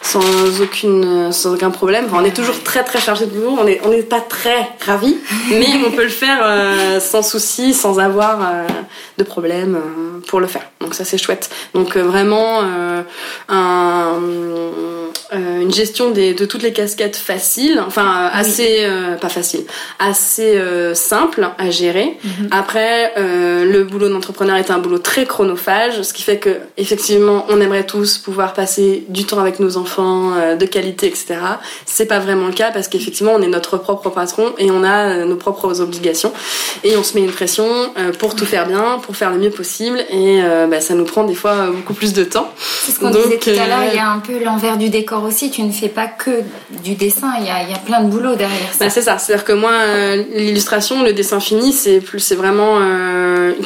sans 0.01 0.61
aucune 0.61 1.33
sans 1.33 1.55
aucun 1.55 1.71
problème. 1.71 2.07
on 2.13 2.25
est 2.25 2.35
toujours 2.35 2.63
très 2.63 2.85
très 2.85 3.01
chargé 3.01 3.27
de 3.27 3.31
boulot, 3.31 3.57
on 3.59 3.65
n'est 3.65 3.81
on 3.85 3.93
est 3.93 4.03
pas 4.03 4.21
très 4.21 4.69
ravis, 4.85 5.17
mais 5.51 5.69
on 5.87 5.91
peut 5.91 6.05
le 6.05 6.09
faire 6.09 6.41
euh, 6.43 7.01
sans 7.01 7.23
souci, 7.23 7.75
sans 7.75 7.99
avoir 7.99 8.41
euh, 8.41 8.67
de 9.19 9.25
problème 9.25 9.77
euh, 9.77 10.21
pour 10.27 10.41
le 10.41 10.47
faire. 10.47 10.63
Donc 10.81 10.95
ça 10.95 11.05
c'est 11.05 11.19
chouette. 11.19 11.51
Donc 11.75 11.97
vraiment 11.97 12.61
un, 13.49 14.21
une 15.33 15.73
gestion 15.73 16.11
des, 16.11 16.35
de 16.35 16.45
toutes 16.45 16.63
les 16.63 16.73
casquettes 16.73 17.17
facile, 17.17 17.83
enfin 17.87 18.31
assez 18.33 18.87
pas 19.21 19.29
facile, 19.29 19.65
assez 19.99 20.61
simple 20.95 21.49
à 21.57 21.71
gérer. 21.71 22.19
Mhm. 22.25 22.49
Après 22.51 23.13
le 23.73 23.85
boulot 23.85 24.09
d'entrepreneur 24.09 24.57
est 24.57 24.71
un 24.71 24.79
boulot 24.79 24.99
très 24.99 25.27
chronophage, 25.27 26.03
ce 26.03 26.13
qui 26.13 26.23
fait 26.23 26.39
que 26.39 26.59
effectivement 26.77 27.47
on 27.49 27.61
aimerait 27.61 27.87
tous 27.87 28.19
pouvoir 28.19 28.53
passer 28.53 29.05
du 29.09 29.25
temps 29.25 29.39
avec 29.39 29.61
nos 29.61 29.77
enfants, 29.77 30.33
euh, 30.35 30.57
de 30.57 30.67
qualité, 30.67 31.07
etc. 31.07 31.37
C'est 31.87 32.07
pas 32.07 32.19
vraiment 32.19 32.47
le 32.47 32.53
cas 32.53 32.71
parce 32.71 32.89
qu'effectivement, 32.89 33.33
on 33.35 33.43
est 33.43 33.49
notre 33.49 33.77
propre 33.77 34.11
patron 34.11 34.53
et 34.59 34.71
on 34.71 34.85
a 34.85 35.09
euh, 35.09 35.25
nos 35.25 35.37
propres 35.37 35.81
obligations. 35.81 36.33
Et 36.85 36.97
on 36.97 37.03
se 37.03 37.15
met 37.15 37.25
une 37.25 37.31
pression 37.31 37.67
euh, 37.99 38.13
pour 38.13 38.35
tout 38.35 38.47
faire 38.47 38.67
bien, 38.67 38.99
pour 39.03 39.17
faire 39.17 39.31
le 39.31 39.39
mieux 39.39 39.51
possible. 39.51 40.01
Et 40.11 40.41
bah, 40.69 40.81
ça 40.81 40.95
nous 40.95 41.05
prend 41.05 41.25
des 41.25 41.35
fois 41.35 41.69
beaucoup 41.69 41.95
plus 41.95 42.13
de 42.13 42.25
temps. 42.25 42.53
C'est 42.59 42.93
ce 42.93 43.01
qu'on 43.01 43.11
disait 43.11 43.39
tout 43.39 43.51
à 43.51 43.67
l'heure, 43.67 43.85
il 43.91 43.97
y 43.97 43.99
a 43.99 44.11
un 44.11 44.19
peu 44.19 44.43
l'envers 44.43 44.77
du 44.77 44.89
décor 44.89 45.25
aussi. 45.25 45.51
Tu 45.51 45.63
ne 45.63 45.73
fais 45.73 45.89
pas 45.89 46.07
que 46.07 46.43
du 46.83 46.95
dessin, 46.95 47.33
il 47.41 47.47
y 47.47 47.51
a, 47.51 47.63
il 47.63 47.71
y 47.71 47.75
a 47.75 47.79
plein 47.79 48.03
de 48.03 48.09
boulot 48.09 48.35
derrière 48.35 48.73
ça. 48.73 48.85
Bah, 48.85 48.91
c'est 48.91 49.03
ça. 49.03 49.19
C'est-à-dire 49.19 49.45
que 49.45 49.53
moi, 49.53 49.73
l'illustration, 50.35 51.03
le 51.03 51.13
dessin 51.13 51.41
fini, 51.41 51.73
c'est 51.73 52.01
plus, 52.01 52.21
c'est 52.21 52.35
vraiment 52.35 52.79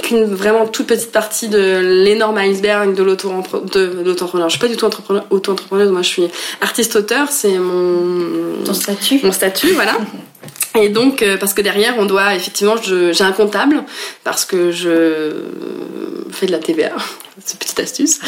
qu'une 0.03 0.25
vraiment 0.25 0.67
toute 0.67 0.87
petite 0.87 1.13
partie 1.13 1.49
de 1.49 2.03
l'énorme 2.05 2.39
iceberg 2.39 2.95
de 2.95 3.03
l'auto-entrepreneur. 3.03 4.49
Je 4.49 4.57
suis 4.57 4.61
pas 4.61 4.69
du 4.69 4.77
tout 4.77 4.85
entrepreneur, 4.85 5.25
auto-entrepreneuse, 5.31 5.91
moi 5.91 6.03
je 6.03 6.09
suis 6.09 6.29
artiste-auteur, 6.61 7.29
c'est 7.31 7.59
mon... 7.59 8.65
Ton 8.65 8.75
statut 8.75 9.21
Mon 9.23 9.33
statut, 9.33 9.73
voilà. 9.73 9.97
Et 10.81 10.91
donc, 10.91 11.23
euh, 11.23 11.39
parce 11.39 11.55
que 11.55 11.63
derrière, 11.63 11.95
on 11.99 12.05
doit, 12.05 12.35
effectivement, 12.35 12.75
j'ai 12.83 13.25
un 13.25 13.33
comptable, 13.33 13.85
parce 14.25 14.45
que 14.45 14.71
je 14.71 15.33
fais 16.31 16.47
de 16.47 16.53
la 16.53 16.59
TVA. 16.59 16.93
C'est 17.45 17.59
petite 17.59 17.79
astuce. 17.81 18.19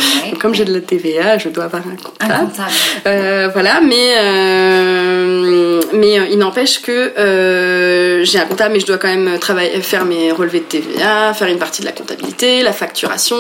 comme 0.41 0.55
j'ai 0.55 0.65
de 0.65 0.73
la 0.73 0.81
TVA, 0.81 1.39
je 1.39 1.49
dois 1.49 1.65
avoir 1.65 1.83
un 1.87 1.97
comptable. 1.97 2.33
Un 2.33 2.47
comptable. 2.47 2.71
Euh, 3.07 3.49
voilà, 3.53 3.81
mais 3.81 4.15
euh, 4.19 5.81
mais 5.95 6.19
euh, 6.19 6.27
il 6.31 6.39
n'empêche 6.39 6.83
que 6.83 8.21
j'ai 8.23 8.39
un 8.39 8.45
comptable, 8.45 8.75
mais 8.75 8.81
je 8.81 8.87
dois 8.87 8.99
quand 8.99 9.09
même 9.09 9.39
travailler, 9.39 9.81
faire 9.81 10.05
mes 10.05 10.31
relevés 10.31 10.61
de 10.61 10.65
TVA, 10.65 11.33
faire 11.33 11.49
une 11.49 11.59
partie 11.59 11.81
de 11.81 11.87
la 11.87 11.93
comptabilité, 11.93 12.63
la 12.63 12.73
facturation, 12.73 13.37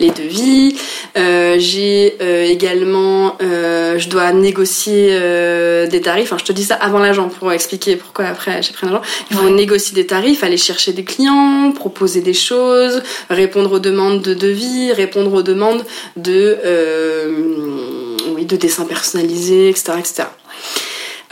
les 0.00 0.10
devis. 0.10 0.76
J'ai 1.14 2.16
également, 2.50 3.36
je 3.40 4.08
dois 4.08 4.32
négocier 4.32 5.08
des 5.88 6.00
tarifs. 6.00 6.32
Enfin, 6.32 6.38
je 6.38 6.44
te 6.44 6.52
dis 6.52 6.64
ça 6.64 6.76
avant 6.76 6.98
l'agent 6.98 7.28
pour 7.28 7.52
expliquer 7.52 7.96
pourquoi 7.96 8.26
après 8.26 8.62
j'ai 8.62 8.72
pris 8.72 8.86
l'agent. 8.86 9.02
Il 9.30 9.36
faut 9.36 9.50
négocier 9.50 9.94
des 9.94 10.06
tarifs, 10.06 10.42
aller 10.42 10.56
chercher 10.56 10.92
des 10.92 11.04
clients, 11.04 11.72
proposer 11.74 12.22
des 12.22 12.34
choses, 12.34 13.02
répondre 13.28 13.72
aux 13.72 13.78
demandes 13.78 14.22
de 14.22 14.34
devis, 14.34 14.92
répondre 15.04 15.32
aux 15.32 15.42
demandes 15.42 15.84
de 16.16 16.58
oui 18.34 18.44
de 18.44 18.56
dessins 18.56 18.84
personnalisés, 18.84 19.68
etc., 19.68 19.92
etc. 19.98 20.24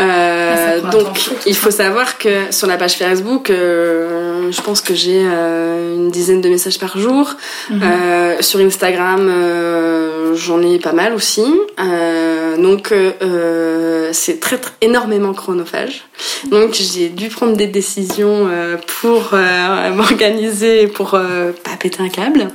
Euh, 0.01 0.81
donc, 0.91 1.31
il 1.47 1.55
faut 1.55 1.71
savoir 1.71 2.19
que 2.19 2.51
sur 2.51 2.67
la 2.67 2.77
page 2.77 2.95
Facebook, 2.95 3.51
euh, 3.51 4.51
je 4.51 4.61
pense 4.63 4.81
que 4.81 4.95
j'ai 4.95 5.23
euh, 5.25 5.95
une 5.95 6.11
dizaine 6.11 6.41
de 6.41 6.49
messages 6.49 6.79
par 6.79 6.99
jour. 6.99 7.35
Mhm. 7.69 7.81
Euh, 7.83 8.37
sur 8.41 8.61
Instagram, 8.61 9.29
euh, 9.29 10.35
j'en 10.35 10.63
ai 10.63 10.79
pas 10.79 10.93
mal 10.93 11.13
aussi. 11.15 11.45
donc, 12.59 12.93
c'est 14.13 14.41
très, 14.41 14.59
très, 14.59 14.73
énormément 14.81 15.33
chronophage. 15.33 16.05
Donc, 16.51 16.75
j'ai 16.75 17.09
dû 17.09 17.29
prendre 17.29 17.57
des 17.57 17.67
décisions 17.67 18.49
pour 19.01 19.35
m'organiser, 19.95 20.87
pour 20.89 21.11
pas 21.11 21.77
péter 21.79 22.03
un 22.03 22.09
câble. 22.09 22.49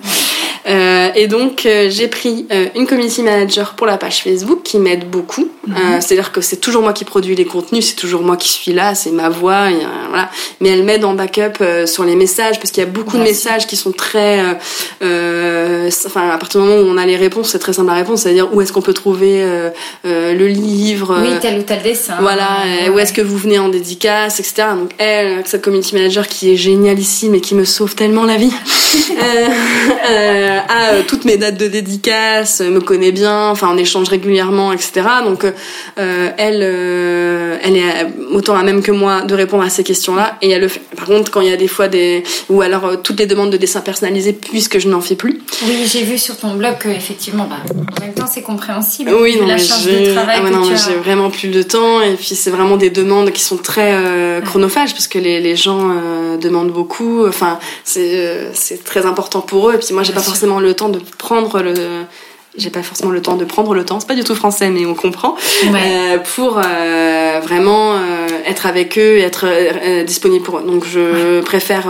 Euh, 0.67 1.09
et 1.13 1.27
donc 1.27 1.65
euh, 1.65 1.89
j'ai 1.91 2.07
pris 2.07 2.47
euh, 2.51 2.67
une 2.75 2.87
community 2.87 3.21
manager 3.21 3.75
pour 3.75 3.85
la 3.85 3.97
page 3.97 4.23
Facebook 4.23 4.63
qui 4.63 4.79
m'aide 4.79 5.09
beaucoup. 5.09 5.47
Mhm. 5.67 5.99
C'est-à-dire 5.99 6.31
que 6.31 6.41
c'est 6.41 6.57
toujours 6.57 6.81
moi 6.81 6.93
qui 6.93 7.05
produis 7.05 7.35
les 7.35 7.45
contenus, 7.45 7.87
c'est 7.87 7.95
toujours 7.95 8.21
moi 8.21 8.37
qui 8.37 8.49
suis 8.49 8.71
là, 8.71 8.93
c'est 8.93 9.11
ma 9.11 9.29
voix, 9.29 9.67
voilà. 10.09 10.29
Mais 10.61 10.69
elle 10.69 10.83
m'aide 10.83 11.03
en 11.05 11.13
backup 11.13 11.63
sur 11.87 12.03
les 12.03 12.15
messages 12.15 12.59
parce 12.59 12.69
qu'il 12.69 12.83
y 12.83 12.85
a 12.85 12.89
beaucoup 12.89 13.17
de 13.17 13.23
messages 13.23 13.65
qui 13.65 13.75
sont 13.75 13.91
très, 13.91 14.39
enfin 15.01 16.29
à 16.29 16.37
partir 16.37 16.61
du 16.61 16.67
moment 16.67 16.81
où 16.81 16.85
on 16.85 16.97
a 16.97 17.05
les 17.07 17.15
réponses, 17.15 17.49
c'est 17.49 17.59
très 17.59 17.73
simple 17.73 17.89
à 17.89 17.95
répondre, 17.95 18.19
c'est-à-dire 18.19 18.53
où 18.53 18.61
est-ce 18.61 18.71
qu'on 18.71 18.83
peut 18.83 18.93
trouver 18.93 19.43
le 20.03 20.47
livre, 20.47 21.17
oui 21.19 21.33
tel 21.41 21.59
ou 21.59 21.63
tel 21.63 21.81
dessin, 21.81 22.17
voilà, 22.19 22.59
où 22.93 22.99
est-ce 22.99 23.13
que 23.13 23.23
vous 23.23 23.37
venez 23.37 23.57
en 23.57 23.69
dédicace, 23.69 24.39
etc. 24.39 24.67
Donc 24.77 24.91
elle, 24.99 25.41
cette 25.45 25.63
community 25.63 25.95
manager 25.95 26.27
qui 26.27 26.51
est 26.51 26.57
génialissime 26.57 27.33
et 27.33 27.41
qui 27.41 27.55
me 27.55 27.65
sauve 27.65 27.95
tellement 27.95 28.25
la 28.25 28.37
vie. 28.37 28.53
euh, 30.55 30.59
euh, 30.59 30.61
a 30.67 30.93
euh, 30.93 31.01
toutes 31.07 31.25
mes 31.25 31.37
dates 31.37 31.57
de 31.57 31.67
dédicace, 31.67 32.61
me 32.61 32.79
connaît 32.79 33.11
bien, 33.11 33.49
enfin 33.49 33.69
on 33.71 33.77
échange 33.77 34.09
régulièrement, 34.09 34.71
etc. 34.71 35.01
Donc 35.23 35.45
euh, 35.45 36.31
elle, 36.37 36.61
elle 37.63 37.77
est 37.77 38.07
autant 38.31 38.55
à 38.55 38.63
même 38.63 38.81
que 38.81 38.91
moi 38.91 39.21
de 39.21 39.33
répondre 39.33 39.63
à 39.63 39.69
ces 39.69 39.83
questions-là 39.83 40.37
et 40.41 40.51
elle 40.51 40.61
le 40.61 40.67
fait. 40.67 40.81
Par 40.95 41.05
contre, 41.05 41.31
quand 41.31 41.41
il 41.41 41.49
y 41.49 41.53
a 41.53 41.57
des 41.57 41.67
fois 41.67 41.87
des 41.87 42.23
ou 42.49 42.61
alors 42.61 43.01
toutes 43.01 43.19
les 43.19 43.25
demandes 43.25 43.51
de 43.51 43.57
dessin 43.57 43.81
personnalisé 43.81 44.33
puisque 44.33 44.79
je 44.79 44.87
n'en 44.87 45.01
fais 45.01 45.15
plus. 45.15 45.41
Oui, 45.65 45.87
j'ai 45.91 46.03
vu 46.03 46.17
sur 46.17 46.37
ton 46.37 46.55
blog 46.55 46.77
que 46.79 46.89
effectivement, 46.89 47.47
bah, 47.49 47.57
en 47.97 48.05
même 48.05 48.13
temps 48.13 48.27
c'est 48.31 48.41
compréhensible. 48.41 49.11
Oui, 49.19 49.37
non, 49.39 49.47
la 49.47 49.57
j'ai 49.57 50.15
ah, 50.17 50.43
j'ai 50.75 50.95
vraiment 50.95 51.29
plus 51.29 51.49
de 51.49 51.61
temps 51.61 52.01
et 52.01 52.13
puis 52.15 52.35
c'est 52.35 52.51
vraiment 52.51 52.77
des 52.77 52.89
demandes 52.89 53.31
qui 53.31 53.41
sont 53.41 53.57
très 53.57 54.41
chronophages 54.45 54.93
parce 54.93 55.07
que 55.07 55.19
les, 55.19 55.39
les 55.39 55.55
gens 55.55 55.91
demandent 56.41 56.71
beaucoup. 56.71 57.25
Enfin, 57.27 57.59
c'est 57.83 58.49
c'est 58.53 58.83
très 58.83 59.05
important 59.05 59.41
pour 59.41 59.69
eux 59.69 59.75
et 59.75 59.77
puis 59.77 59.93
moi 59.93 60.03
j'ai 60.03 60.13
pas 60.13 60.21
forcément 60.21 60.44
le 60.59 60.73
temps 60.73 60.89
de 60.89 60.99
prendre 61.17 61.61
le 61.61 62.05
j'ai 62.57 62.69
pas 62.69 62.83
forcément 62.83 63.11
le 63.11 63.21
temps 63.21 63.35
de 63.35 63.45
prendre 63.45 63.73
le 63.73 63.83
temps, 63.83 63.99
c'est 63.99 64.07
pas 64.07 64.15
du 64.15 64.23
tout 64.23 64.35
français 64.35 64.69
mais 64.69 64.85
on 64.85 64.95
comprend, 64.95 65.35
euh, 65.65 66.17
pour 66.35 66.57
euh, 66.57 67.39
vraiment 67.43 67.93
euh, 67.93 68.27
être 68.45 68.65
avec 68.65 68.97
eux 68.97 69.17
et 69.17 69.21
être 69.21 69.45
disponible 70.05 70.43
pour 70.43 70.59
eux. 70.59 70.63
Donc 70.63 70.85
je 70.85 71.41
préfère 71.41 71.87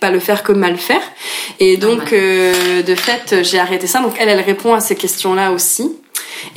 pas 0.00 0.10
le 0.10 0.20
faire 0.20 0.42
que 0.42 0.52
mal 0.52 0.76
faire. 0.76 1.02
Et 1.58 1.76
donc 1.76 2.12
de 2.12 2.94
fait 2.94 3.36
j'ai 3.42 3.58
arrêté 3.58 3.86
ça. 3.86 4.00
Donc 4.00 4.14
elle 4.18 4.28
elle 4.28 4.40
répond 4.40 4.74
à 4.74 4.80
ces 4.80 4.96
questions 4.96 5.34
là 5.34 5.52
aussi. 5.52 5.96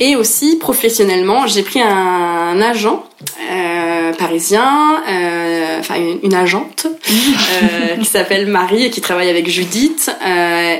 Et 0.00 0.16
aussi 0.16 0.56
professionnellement 0.56 1.46
j'ai 1.46 1.62
pris 1.62 1.80
un 1.80 2.60
agent 2.60 3.04
euh, 3.50 4.12
parisien, 4.12 5.02
euh, 5.08 5.78
enfin 5.80 5.96
une, 5.96 6.18
une, 6.22 6.34
agente 6.34 6.86
euh, 6.86 7.96
qui 8.00 8.04
s'appelle 8.04 8.46
Marie 8.46 8.84
et 8.84 8.90
qui 8.90 9.00
travaille 9.00 9.28
avec 9.28 9.48
Judith. 9.48 10.10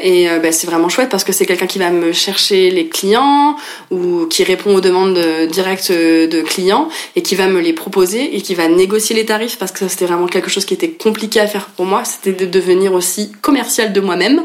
Et 0.02 0.28
bah, 0.42 0.52
c'est 0.52 0.66
vraiment 0.66 0.88
chouette 0.88 1.08
parce 1.08 1.24
que 1.24 1.32
c'est 1.32 1.46
quelqu'un 1.46 1.66
qui 1.66 1.78
va 1.78 1.90
me 1.90 2.12
chercher 2.12 2.70
les 2.70 2.88
clients 2.88 3.56
ou 3.90 4.26
qui 4.26 4.44
répond 4.44 4.74
aux 4.74 4.80
demandes 4.80 5.18
directes 5.50 5.90
de 5.90 6.42
clients 6.42 6.88
et 7.16 7.22
qui 7.22 7.34
va 7.34 7.46
me 7.46 7.60
les 7.60 7.72
proposer 7.72 8.36
et 8.36 8.40
qui 8.40 8.54
va 8.54 8.68
négocier 8.68 9.16
les 9.16 9.24
tarifs 9.24 9.58
parce 9.58 9.72
que 9.72 9.78
ça 9.80 9.88
c'était 9.88 10.06
vraiment 10.06 10.26
quelque 10.26 10.50
chose 10.50 10.64
qui 10.64 10.74
était 10.74 10.90
compliqué 10.90 11.40
à 11.40 11.46
faire 11.46 11.66
pour 11.76 11.86
moi. 11.86 12.02
C'était 12.04 12.44
de 12.44 12.50
devenir 12.50 12.92
aussi 12.92 13.32
commercial 13.40 13.92
de 13.92 14.00
moi-même. 14.00 14.42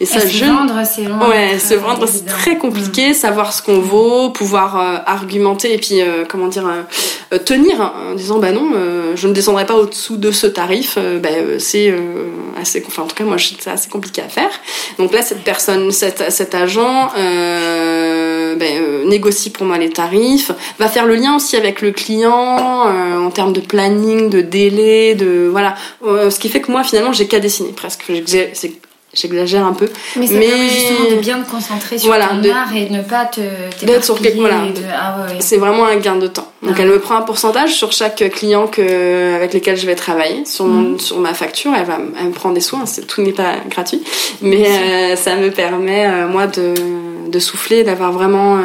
Et 0.00 0.06
ça, 0.06 0.26
je... 0.26 0.44
vendre, 0.44 0.82
c'est 0.84 1.06
ouais, 1.06 1.58
se 1.58 1.74
vendre 1.74 2.06
c'est 2.06 2.26
très 2.26 2.58
compliqué. 2.58 3.14
Savoir 3.14 3.52
ce 3.52 3.62
qu'on 3.62 3.75
vaut, 3.80 4.30
pouvoir 4.30 4.76
argumenter 5.06 5.72
et 5.74 5.78
puis 5.78 6.00
comment 6.28 6.48
dire 6.48 6.66
euh, 7.32 7.38
tenir 7.38 7.80
en 7.80 8.14
disant 8.14 8.38
bah 8.38 8.52
non, 8.52 8.70
euh, 8.76 9.16
je 9.16 9.26
ne 9.26 9.32
descendrai 9.32 9.66
pas 9.66 9.74
au-dessous 9.74 10.16
de 10.16 10.30
ce 10.30 10.46
tarif, 10.46 10.94
euh, 10.96 11.18
bah, 11.18 11.30
c'est 11.58 11.92
assez, 12.60 12.84
enfin 12.86 13.02
en 13.02 13.06
tout 13.06 13.16
cas 13.16 13.24
moi 13.24 13.36
c'est 13.36 13.68
assez 13.68 13.88
compliqué 13.88 14.22
à 14.22 14.28
faire. 14.28 14.50
Donc 15.00 15.12
là 15.12 15.22
cette 15.22 15.42
personne, 15.42 15.90
cet, 15.90 16.54
agent 16.54 17.10
ben, 17.16 19.06
négocie 19.06 19.50
pour 19.50 19.66
moi 19.66 19.76
les 19.76 19.90
tarifs, 19.90 20.52
va 20.78 20.86
faire 20.88 21.04
le 21.06 21.16
lien 21.16 21.34
aussi 21.34 21.56
avec 21.56 21.82
le 21.82 21.90
client 21.90 22.86
en 22.86 23.30
termes 23.30 23.52
de 23.52 23.60
planning, 23.60 24.30
de 24.30 24.40
délai, 24.40 25.16
de 25.16 25.48
voilà, 25.50 25.74
ce 26.04 26.38
qui 26.38 26.48
fait 26.48 26.60
que 26.60 26.70
moi 26.70 26.84
finalement 26.84 27.12
j'ai 27.12 27.26
qu'à 27.26 27.40
dessiner 27.40 27.72
presque. 27.72 28.04
J'exagère 29.16 29.66
un 29.66 29.72
peu. 29.72 29.88
Mais 30.16 30.26
ça 30.26 30.38
permet 30.38 30.68
justement 30.68 31.10
de 31.10 31.16
bien 31.16 31.40
te 31.40 31.50
concentrer 31.50 31.98
sur 31.98 32.08
voilà, 32.08 32.28
ton 32.28 32.50
art 32.50 32.74
et 32.74 32.86
de 32.86 32.92
ne 32.92 33.02
pas 33.02 33.24
te 33.24 33.40
d'être 33.84 34.04
sur 34.04 34.20
quelque 34.20 34.38
voilà. 34.38 34.62
Ah 34.94 35.26
c'est 35.40 35.56
vraiment 35.56 35.86
un 35.86 35.96
gain 35.96 36.16
de 36.16 36.26
temps. 36.26 36.50
Donc 36.62 36.74
ah 36.76 36.82
elle 36.82 36.88
me 36.88 36.98
prend 36.98 37.16
un 37.16 37.22
pourcentage 37.22 37.74
sur 37.74 37.92
chaque 37.92 38.28
client 38.30 38.66
que 38.66 39.34
avec 39.34 39.52
lesquels 39.52 39.76
je 39.76 39.86
vais 39.86 39.94
travailler 39.94 40.44
sur 40.44 40.66
mon, 40.66 40.90
mhm. 40.90 40.98
sur 40.98 41.18
ma 41.18 41.34
facture. 41.34 41.72
Elle 41.76 41.86
va 41.86 41.98
elle 42.18 42.26
me 42.26 42.32
prend 42.32 42.50
des 42.50 42.60
soins. 42.60 42.84
Tout 43.08 43.22
n'est 43.22 43.32
pas 43.32 43.56
gratuit, 43.68 44.02
mais 44.42 44.66
euh, 44.66 45.16
ça 45.16 45.36
me 45.36 45.50
permet 45.50 46.06
euh, 46.06 46.28
moi 46.28 46.46
de 46.46 46.74
de 47.26 47.38
souffler, 47.38 47.84
d'avoir 47.84 48.12
vraiment 48.12 48.56
euh, 48.56 48.60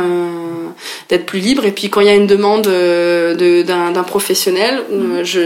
d'être 1.10 1.26
plus 1.26 1.39
libre. 1.39 1.65
Et 1.65 1.71
puis 1.71 1.89
quand 1.89 2.02
il 2.02 2.08
y 2.08 2.10
a 2.10 2.15
une 2.15 2.28
demande 2.28 2.67
euh, 2.67 3.63
d'un 3.63 4.04
professionnel, 4.04 4.84
mm. 4.91 5.24
je 5.24 5.39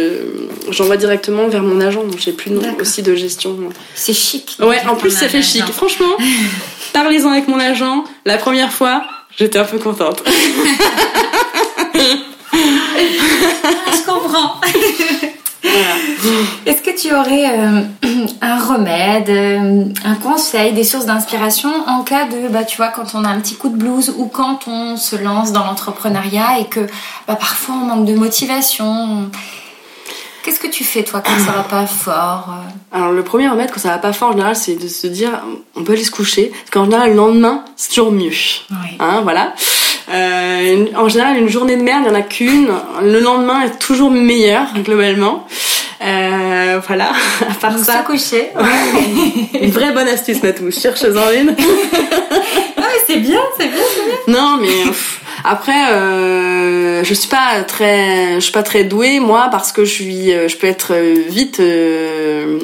j'envoie 0.69 0.97
directement 0.97 1.47
vers 1.47 1.63
mon 1.63 1.80
agent. 1.82 2.04
Donc 2.04 2.19
j'ai 2.19 2.32
plus 2.32 2.51
de 2.51 2.60
aussi 2.80 3.01
de 3.01 3.15
gestion. 3.15 3.58
C'est 3.95 4.13
chic. 4.13 4.58
Ouais, 4.60 4.82
en 4.88 4.95
plus 4.95 5.12
ça 5.12 5.30
fait 5.30 5.41
chic. 5.41 5.65
Franchement, 5.71 6.17
parlez-en 6.93 7.32
avec 7.32 7.47
mon 7.47 7.60
agent. 7.60 8.04
La 8.25 8.38
première 8.38 8.71
fois, 8.71 9.04
j'étais 9.38 9.60
un 9.60 9.65
peu 9.65 9.78
contente. 9.78 10.23
je 11.93 12.15
comprends. 14.06 14.62
Est-ce 16.65 16.82
que 16.82 16.95
tu 16.99 17.13
aurais 17.13 17.60
euh, 17.60 17.82
un 18.41 18.60
remède, 18.60 19.30
euh, 19.30 19.86
un 20.04 20.15
conseil, 20.15 20.73
des 20.73 20.84
sources 20.84 21.06
d'inspiration 21.06 21.69
en 21.88 22.04
cas 22.04 22.25
de, 22.25 22.47
bah, 22.49 22.63
tu 22.63 22.78
vois, 22.78 22.89
quand 22.89 23.15
on 23.15 23.23
a 23.23 23.30
un 23.30 23.39
petit 23.39 23.56
coup 23.56 23.69
de 23.69 23.78
blues 23.78 24.13
ou 24.17 24.25
quand 24.28 24.67
on 24.67 24.97
se 24.97 25.15
lance 25.15 25.51
dans 25.51 25.65
l'entrepreneuriat 25.65 26.60
et 26.60 26.65
que 26.65 26.82
bah, 27.28 27.36
parfois 27.36 27.75
on 27.75 27.86
manque 27.86 28.06
de 28.06 28.15
motivation? 28.15 29.30
Qu'est-ce 30.43 30.60
que 30.60 30.67
tu 30.67 30.84
fais 30.84 31.01
toi 31.01 31.21
quand 31.25 31.39
ça 31.43 31.54
va 31.54 31.63
pas 31.63 31.88
fort 31.88 32.49
euh? 32.49 32.95
Alors 32.95 33.12
le 33.12 33.23
premier 33.23 33.47
remède 33.47 33.71
quand 33.71 33.80
ça 33.80 33.89
va 33.89 33.97
pas 33.97 34.13
fort 34.13 34.30
en 34.30 34.32
général 34.34 34.56
c'est 34.56 34.75
de 34.75 34.88
se 34.88 35.08
dire 35.08 35.41
on 35.75 35.84
peut 35.84 35.93
aller 35.93 36.04
se 36.04 36.12
coucher 36.12 36.51
parce 36.54 36.69
qu'en 36.69 36.86
général 36.86 37.10
le 37.10 37.15
lendemain 37.15 37.65
c'est 37.75 37.89
toujours 37.89 38.12
mieux. 38.12 38.30
Hein, 38.99 39.21
voilà. 39.23 39.56
Euh, 40.10 40.86
en 40.96 41.10
général, 41.10 41.38
une 41.38 41.50
journée 41.50 41.78
de 41.78 41.82
merde, 41.82 42.04
il 42.06 42.12
n'y 42.12 42.18
en 42.18 42.20
a 42.20 42.24
qu'une. 42.24 42.70
Le 43.02 43.20
lendemain 43.20 43.62
est 43.63 43.80
toujours 43.80 44.12
meilleur, 44.12 44.68
globalement. 44.84 45.48
Euh, 46.02 46.80
voilà, 46.86 47.12
à 47.50 47.54
part 47.60 47.78
ça. 47.78 48.04
coucher. 48.06 48.50
une 49.62 49.72
vraie 49.72 49.91
bonne 49.91 50.08
astuce, 50.08 50.44
Matou. 50.44 50.70
Cherche-en 50.72 51.32
une. 51.32 51.56
ah, 52.78 52.82
mais 52.82 52.86
c'est 53.08 53.18
bien, 53.18 53.39
c'est 53.58 53.68
bien, 53.68 53.84
c'est 53.96 54.06
bien. 54.06 54.39
Non, 54.39 54.58
mais 54.62 54.91
après, 55.44 55.91
euh, 55.91 57.04
je 57.04 57.13
suis 57.13 57.30
pas 57.30 57.63
très, 57.63 58.36
je 58.36 58.39
suis 58.39 58.52
pas 58.52 58.63
très 58.63 58.84
douée 58.84 59.20
moi 59.20 59.48
parce 59.52 59.72
que 59.72 59.86
je 59.86 59.91
suis, 59.91 60.34
euh, 60.34 60.48
je 60.48 60.58
peux 60.58 60.68
être 60.68 60.96
vite. 61.30 61.60
Euh, 61.60 62.60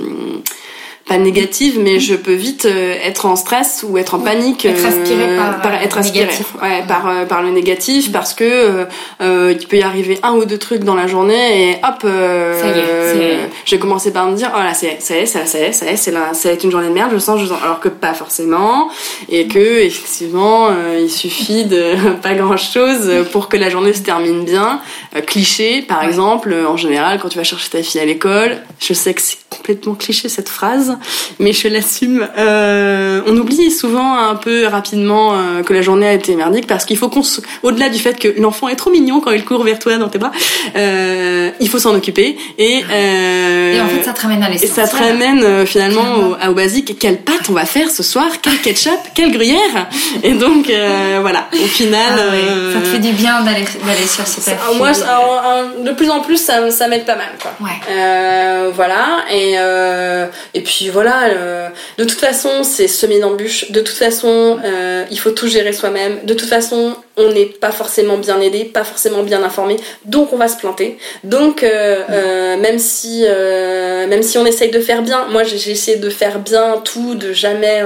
pas 1.12 1.18
négative, 1.18 1.78
mais 1.78 2.00
je 2.00 2.16
peux 2.16 2.34
vite 2.34 2.66
euh, 2.66 2.96
être 3.04 3.26
en 3.26 3.36
stress 3.36 3.86
ou 3.86 3.98
être 3.98 4.14
en 4.14 4.20
panique, 4.20 4.66
être 4.66 4.86
aspiré 4.86 5.36
par, 5.36 5.74
être 5.74 5.98
aspiré, 5.98 6.30
ouais, 6.62 6.84
par 6.88 7.28
par 7.28 7.42
le 7.42 7.50
négatif, 7.50 8.14
parce 8.14 8.34
que 8.34 8.88
euh, 9.22 9.54
il 9.60 9.68
peut 9.68 9.76
y 9.76 9.82
arriver 9.82 10.20
un 10.24 10.32
ou 10.36 10.46
deux 10.46 10.58
trucs 10.58 10.86
dans 10.86 10.96
la 10.96 11.08
journée 11.08 11.72
et 11.72 11.76
hop, 11.84 12.06
est, 12.06 13.50
j'ai 13.66 13.78
commencé 13.78 14.14
par 14.14 14.28
me 14.28 14.38
dire 14.38 14.52
oh 14.56 14.60
là 14.60 14.74
c'est 14.74 15.02
ça 15.02 15.16
y 15.16 15.20
est, 15.20 15.26
ça, 15.26 15.46
ça 15.46 15.60
y 15.60 15.64
est, 15.64 15.74
ça 15.74 15.86
y 15.86 15.90
est, 15.90 15.98
c'est 15.98 16.12
là, 16.12 16.34
ça 16.34 16.48
va 16.48 16.54
être 16.54 16.64
une 16.64 16.72
journée 16.72 16.88
de 16.88 16.94
merde, 16.94 17.12
je 17.12 17.18
sens, 17.18 17.42
je 17.42 17.46
sens, 17.46 17.62
alors 17.62 17.82
que 17.82 17.90
pas 17.90 18.14
forcément, 18.14 18.90
et 19.28 19.48
que 19.48 19.82
effectivement 19.82 20.70
il 20.98 21.10
suffit 21.10 21.66
de 21.66 21.96
pas 22.22 22.36
grand 22.36 22.56
chose 22.56 23.12
pour 23.34 23.50
que 23.50 23.58
la 23.58 23.70
journée 23.70 23.92
se 23.92 24.02
termine 24.02 24.46
bien. 24.46 24.80
cliché, 25.28 25.82
par 25.82 26.04
exemple, 26.04 26.56
en 26.66 26.78
général 26.78 27.20
quand 27.22 27.28
tu 27.28 27.38
vas 27.38 27.44
chercher 27.44 27.70
ta 27.70 27.84
fille 27.84 28.00
à 28.00 28.06
l'école, 28.06 28.60
je 28.80 28.94
sais 28.94 29.14
que 29.14 29.22
c'est 29.22 29.42
complètement 29.50 29.96
cliché 29.96 30.30
cette 30.30 30.50
phrase, 30.50 30.98
mais 31.40 31.54
je 31.54 31.68
l'assume. 31.68 32.28
Euh, 32.38 33.22
on 33.28 33.36
oublie 33.38 33.72
souvent 33.72 34.18
un 34.18 34.36
peu 34.36 34.66
rapidement 34.66 35.34
euh, 35.34 35.64
que 35.64 35.74
la 35.74 35.82
journée 35.82 36.08
a 36.08 36.14
été 36.14 36.36
merdique 36.36 36.68
parce 36.68 36.86
qu'il 36.86 36.98
faut 36.98 37.10
qu'on, 37.10 37.22
au-delà 37.64 37.90
du 37.90 38.00
fait 38.00 38.20
que 38.20 38.40
l'enfant 38.40 38.68
est 38.68 38.76
trop 38.76 38.92
mignon 38.92 39.20
quand 39.22 39.32
il 39.32 39.46
court 39.46 39.64
vers 39.64 39.80
toi 39.80 39.98
dans 39.98 40.10
tes 40.10 40.18
bras, 40.18 40.32
euh, 40.76 41.52
il 41.60 41.70
faut 41.70 41.80
s'en 41.80 41.96
occuper 41.96 42.38
et 42.58 42.84
euh, 42.92 43.76
et 43.76 43.82
en 43.82 43.88
fait 43.88 44.04
ça 44.04 44.14
te 44.14 44.22
ramène 44.22 44.44
à 44.44 44.50
l'essentiel. 44.50 44.86
Et 44.86 44.88
ça 44.88 44.88
te 44.88 45.02
ramène 45.02 45.44
euh, 45.44 45.66
finalement 45.66 46.16
au, 46.16 46.50
au, 46.50 46.54
basique. 46.54 46.98
Quelle 47.00 47.18
pâte 47.18 47.50
on 47.50 47.54
va 47.54 47.66
faire 47.66 47.90
ce 47.90 48.04
soir? 48.04 48.28
Quel 48.42 48.58
ketchup? 48.60 49.00
Quelle 49.14 49.32
gruyère? 49.32 49.88
Et 50.24 50.34
donc 50.34 50.70
euh, 50.70 51.20
voilà, 51.22 51.48
au 51.54 51.68
final, 51.68 52.00
ah 52.18 52.74
ça 52.74 52.80
te 52.82 52.86
fait 52.86 53.00
du 53.00 53.12
bien 53.14 53.42
d'aller 53.42 53.66
d'aller 53.86 54.08
sur 54.08 54.26
cette 54.28 54.58
Moi, 54.78 54.92
de 54.92 55.92
plus 55.92 56.10
en 56.10 56.22
plus, 56.22 56.38
ça, 56.38 56.70
ça 56.72 56.88
m'aide 56.88 57.06
pas 57.06 57.16
mal 57.16 57.32
quoi. 57.42 57.52
Ouais. 57.60 58.72
voilà 58.74 59.26
et 59.32 59.56
euh, 59.58 60.28
et 60.54 60.62
puis 60.62 60.81
voilà, 60.90 61.30
euh, 61.30 61.70
de 61.98 62.04
toute 62.04 62.20
façon, 62.20 62.64
c'est 62.64 62.88
semer 62.88 63.20
d'embûches. 63.20 63.72
De 63.72 63.82
toute 63.82 63.96
façon, 63.96 64.60
euh, 64.64 65.06
il 65.12 65.20
faut 65.20 65.32
tout 65.32 65.48
gérer 65.48 65.74
soi-même. 65.74 66.20
De 66.26 66.34
toute 66.34 66.50
façon, 66.50 66.96
on 67.18 67.32
n'est 67.32 67.46
pas 67.46 67.72
forcément 67.72 68.18
bien 68.18 68.40
aidé, 68.40 68.66
pas 68.66 68.84
forcément 68.84 69.24
bien 69.24 69.44
informé, 69.44 69.78
donc 70.06 70.34
on 70.34 70.38
va 70.38 70.48
se 70.48 70.58
planter. 70.58 70.98
Donc 71.24 71.64
même 71.64 72.80
si 72.80 73.24
même 73.24 74.24
si 74.24 74.38
on 74.38 74.46
essaye 74.46 74.72
de 74.72 74.80
faire 74.80 75.02
bien, 75.02 75.28
moi 75.30 75.44
j'ai 75.44 75.72
essayé 75.72 75.98
de 75.98 76.10
faire 76.10 76.40
bien 76.40 76.82
tout, 76.84 77.16
de 77.16 77.34
jamais. 77.34 77.84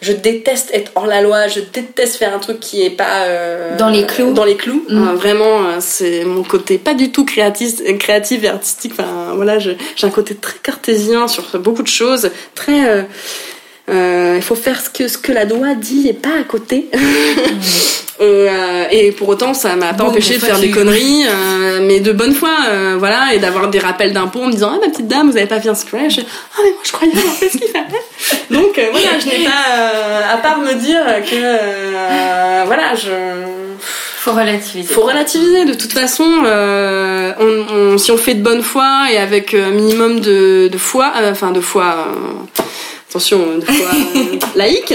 je 0.00 0.12
déteste 0.12 0.70
être 0.72 0.92
hors 0.94 1.06
la 1.06 1.22
loi, 1.22 1.48
je 1.48 1.60
déteste 1.60 2.16
faire 2.16 2.34
un 2.34 2.38
truc 2.38 2.60
qui 2.60 2.82
est 2.82 2.90
pas 2.90 3.26
dans 3.78 3.88
les 3.88 4.06
clous. 4.06 4.32
Dans 4.32 4.44
les 4.44 4.56
clous. 4.56 4.84
Mm. 4.88 5.14
vraiment, 5.14 5.80
c'est 5.80 6.24
mon 6.24 6.42
côté 6.42 6.78
pas 6.78 6.94
du 6.94 7.10
tout 7.10 7.24
créatif, 7.24 7.82
créatif 7.98 8.44
et 8.44 8.48
artistique. 8.48 8.92
Enfin 8.92 9.32
voilà, 9.34 9.58
j'ai 9.58 9.76
un 10.02 10.10
côté 10.10 10.34
très 10.34 10.58
cartésien 10.62 11.28
sur 11.28 11.58
beaucoup 11.58 11.82
de 11.82 11.88
choses, 11.88 12.30
très 12.54 12.88
euh, 12.88 12.98
euh, 12.98 13.02
il 13.88 14.42
faut 14.42 14.54
faire 14.54 14.80
ce 14.80 14.90
que, 14.90 15.08
ce 15.08 15.18
que 15.18 15.32
la 15.32 15.44
loi 15.44 15.74
dit 15.74 16.08
et 16.08 16.14
pas 16.14 16.38
à 16.40 16.44
côté. 16.44 16.88
Euh, 18.20 18.84
et 18.90 19.12
pour 19.12 19.28
autant, 19.28 19.54
ça 19.54 19.76
m'a 19.76 19.94
pas 19.94 20.02
empêché 20.02 20.38
de 20.38 20.40
faire 20.40 20.58
des 20.58 20.72
conneries, 20.72 21.24
mais 21.82 22.00
de 22.00 22.10
bonne 22.10 22.34
foi, 22.34 22.50
voilà, 22.96 23.32
et 23.32 23.38
d'avoir 23.38 23.70
des 23.70 23.78
rappels 23.78 24.12
d'impôts 24.12 24.40
en 24.40 24.46
me 24.48 24.52
disant 24.54 24.72
Ah, 24.74 24.78
ma 24.84 24.90
petite 24.90 25.06
dame, 25.06 25.30
vous 25.30 25.36
avez 25.36 25.46
pas 25.46 25.60
fait 25.60 25.68
un 25.68 25.76
scratch 25.76 26.18
Ah, 26.18 26.62
mais 26.64 26.70
moi 26.70 26.80
je 26.82 26.90
croyais 26.90 27.16
avoir 27.16 27.32
fait 27.32 27.48
ce 27.48 27.58
qu'il 27.58 27.68
fallait. 27.68 27.86
Donc 28.50 28.80
voilà, 28.90 29.20
je 29.20 29.26
n'ai 29.26 29.44
pas, 29.44 30.32
à 30.32 30.36
part 30.38 30.58
me 30.58 30.74
dire 30.74 31.04
que, 31.30 32.66
voilà, 32.66 32.96
je 32.96 33.12
faut 34.18 34.32
relativiser. 34.32 34.92
Faut 34.92 35.02
relativiser. 35.02 35.64
De 35.64 35.74
toute 35.74 35.92
façon, 35.92 36.42
euh, 36.44 37.32
on, 37.38 37.98
si 37.98 38.10
on 38.10 38.16
fait 38.16 38.34
de 38.34 38.42
bonne 38.42 38.62
foi 38.62 39.06
et 39.12 39.16
avec 39.16 39.54
un 39.54 39.70
minimum 39.70 40.20
de, 40.20 40.68
de 40.68 40.78
foi, 40.78 41.12
euh, 41.16 41.30
enfin 41.30 41.52
de 41.52 41.60
foi. 41.60 42.08
Euh, 43.08 43.10
attention, 43.10 43.58
de 43.58 43.64
foi 43.64 43.90
laïque. 44.54 44.94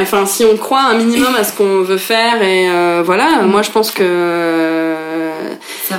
Enfin, 0.00 0.26
si 0.26 0.44
on 0.44 0.56
croit 0.56 0.82
un 0.82 0.94
minimum 0.94 1.34
à 1.38 1.44
ce 1.44 1.52
qu'on 1.52 1.82
veut 1.82 1.98
faire 1.98 2.42
et 2.42 2.68
voilà, 3.02 3.42
moi 3.42 3.62
je 3.62 3.70
pense 3.70 3.90
que 3.90 4.94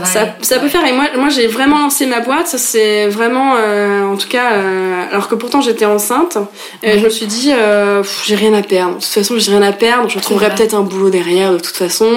ça, 0.04 0.36
ça, 0.42 0.60
peut 0.60 0.68
faire. 0.68 0.86
Et 0.86 0.94
moi, 0.94 1.06
moi 1.18 1.30
j'ai 1.30 1.48
vraiment 1.48 1.80
lancé 1.80 2.06
ma 2.06 2.20
boîte. 2.20 2.48
Ça 2.48 2.58
c'est 2.58 3.08
vraiment, 3.08 3.56
euh, 3.58 4.04
en 4.04 4.18
tout 4.18 4.28
cas, 4.28 4.54
euh, 4.54 5.04
alors 5.12 5.28
que 5.28 5.36
pourtant 5.36 5.62
j'étais 5.62 5.86
enceinte. 5.86 6.38
Et 6.84 7.00
je 7.00 7.06
me 7.06 7.10
suis 7.10 7.26
dit, 7.26 7.52
euh, 7.52 8.04
j'ai 8.26 8.36
rien 8.36 8.54
à 8.54 8.62
perdre. 8.62 8.96
De 8.96 9.02
toute 9.02 9.06
façon, 9.06 9.38
j'ai 9.38 9.52
rien 9.52 9.62
à 9.62 9.72
perdre. 9.72 10.10
Je 10.10 10.20
trouverai 10.20 10.54
peut-être 10.54 10.74
un 10.74 10.82
boulot 10.82 11.10
derrière. 11.10 11.52
De 11.54 11.60
toute 11.60 11.78
façon. 11.78 12.12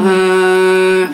Euh, 0.00 1.06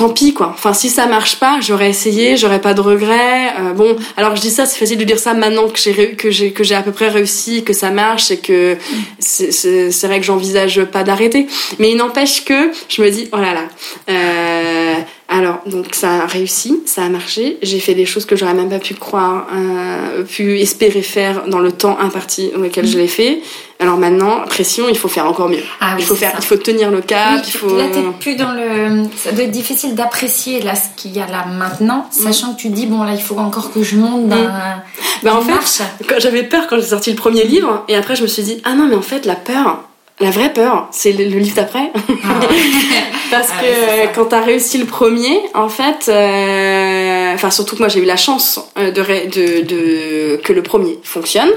tant 0.00 0.08
pis 0.08 0.32
quoi. 0.32 0.48
Enfin 0.54 0.72
si 0.72 0.88
ça 0.88 1.06
marche 1.06 1.36
pas, 1.36 1.60
j'aurais 1.60 1.90
essayé, 1.90 2.36
j'aurais 2.36 2.60
pas 2.60 2.72
de 2.72 2.80
regrets. 2.80 3.52
Euh, 3.58 3.72
bon, 3.74 3.96
alors 4.16 4.34
je 4.34 4.40
dis 4.40 4.50
ça, 4.50 4.64
c'est 4.64 4.78
facile 4.78 4.96
de 4.96 5.04
dire 5.04 5.18
ça 5.18 5.34
maintenant 5.34 5.68
que 5.68 5.78
j'ai 5.78 6.12
que 6.12 6.30
j'ai 6.30 6.52
que 6.52 6.64
j'ai 6.64 6.74
à 6.74 6.82
peu 6.82 6.92
près 6.92 7.08
réussi, 7.08 7.64
que 7.64 7.74
ça 7.74 7.90
marche 7.90 8.30
et 8.30 8.38
que 8.38 8.78
c'est 9.18 10.06
vrai 10.06 10.20
que 10.20 10.26
j'envisage 10.26 10.82
pas 10.84 11.02
d'arrêter. 11.02 11.46
Mais 11.78 11.90
il 11.90 11.96
n'empêche 11.96 12.44
que 12.44 12.70
je 12.88 13.02
me 13.02 13.10
dis 13.10 13.28
oh 13.32 13.36
là 13.36 13.52
là. 13.52 13.64
Euh, 14.08 14.94
alors, 15.40 15.60
donc 15.64 15.94
ça 15.94 16.24
a 16.24 16.26
réussi, 16.26 16.82
ça 16.84 17.02
a 17.02 17.08
marché. 17.08 17.56
J'ai 17.62 17.80
fait 17.80 17.94
des 17.94 18.04
choses 18.04 18.26
que 18.26 18.36
j'aurais 18.36 18.52
même 18.52 18.68
pas 18.68 18.78
pu 18.78 18.92
croire, 18.92 19.46
euh, 19.54 20.22
pu 20.22 20.60
espérer 20.60 21.00
faire 21.00 21.46
dans 21.46 21.60
le 21.60 21.72
temps 21.72 21.98
imparti 21.98 22.50
dans 22.54 22.60
lequel 22.60 22.86
je 22.86 22.98
l'ai 22.98 23.08
fait. 23.08 23.40
Alors 23.78 23.96
maintenant, 23.96 24.42
pression, 24.46 24.90
il 24.90 24.98
faut 24.98 25.08
faire 25.08 25.26
encore 25.26 25.48
mieux. 25.48 25.62
Ah 25.80 25.94
il 25.98 26.04
faut 26.04 26.14
faire, 26.14 26.34
il 26.36 26.44
faut 26.44 26.58
tenir 26.58 26.90
le 26.90 27.00
cap. 27.00 27.42
il 27.46 27.50
faut... 27.50 27.74
Là, 27.74 27.84
t'es 27.90 28.02
plus 28.20 28.36
dans 28.36 28.52
le. 28.52 29.04
Ça 29.16 29.32
doit 29.32 29.44
être 29.44 29.50
difficile 29.50 29.94
d'apprécier 29.94 30.60
là 30.60 30.74
ce 30.74 30.88
qu'il 30.94 31.16
y 31.16 31.20
a 31.20 31.26
là 31.26 31.46
maintenant, 31.46 32.06
mm. 32.10 32.22
sachant 32.22 32.52
que 32.52 32.60
tu 32.60 32.68
dis 32.68 32.84
bon 32.84 33.02
là, 33.02 33.14
il 33.14 33.22
faut 33.22 33.38
encore 33.38 33.72
que 33.72 33.82
je 33.82 33.96
monte 33.96 34.28
dans. 34.28 34.36
Mm. 34.36 34.82
Ben, 35.22 35.32
en 35.32 35.40
fait, 35.40 35.82
j'avais 36.18 36.42
peur 36.42 36.66
quand 36.68 36.76
j'ai 36.76 36.88
sorti 36.88 37.10
le 37.10 37.16
premier 37.16 37.44
livre, 37.44 37.84
et 37.88 37.96
après 37.96 38.14
je 38.14 38.22
me 38.22 38.26
suis 38.26 38.42
dit 38.42 38.60
ah 38.64 38.74
non 38.74 38.86
mais 38.86 38.96
en 38.96 39.02
fait 39.02 39.24
la 39.24 39.36
peur, 39.36 39.84
la 40.20 40.30
vraie 40.30 40.52
peur, 40.52 40.88
c'est 40.92 41.12
le, 41.12 41.24
livre 41.24 41.56
d'après. 41.56 41.90
Ah 42.24 42.40
Parce 43.30 43.48
ah 43.52 43.62
que 43.62 44.14
quand 44.14 44.26
t'as 44.26 44.40
réussi 44.40 44.78
le 44.78 44.86
premier, 44.86 45.40
en 45.54 45.68
fait, 45.68 46.08
euh, 46.08 47.34
enfin 47.34 47.50
surtout 47.50 47.76
que 47.76 47.80
moi 47.80 47.88
j'ai 47.88 48.00
eu 48.00 48.04
la 48.04 48.16
chance 48.16 48.60
euh, 48.78 48.90
de, 48.90 49.02
de, 49.02 49.64
de, 49.64 50.36
que 50.42 50.52
le 50.52 50.62
premier 50.62 50.98
fonctionne, 51.04 51.50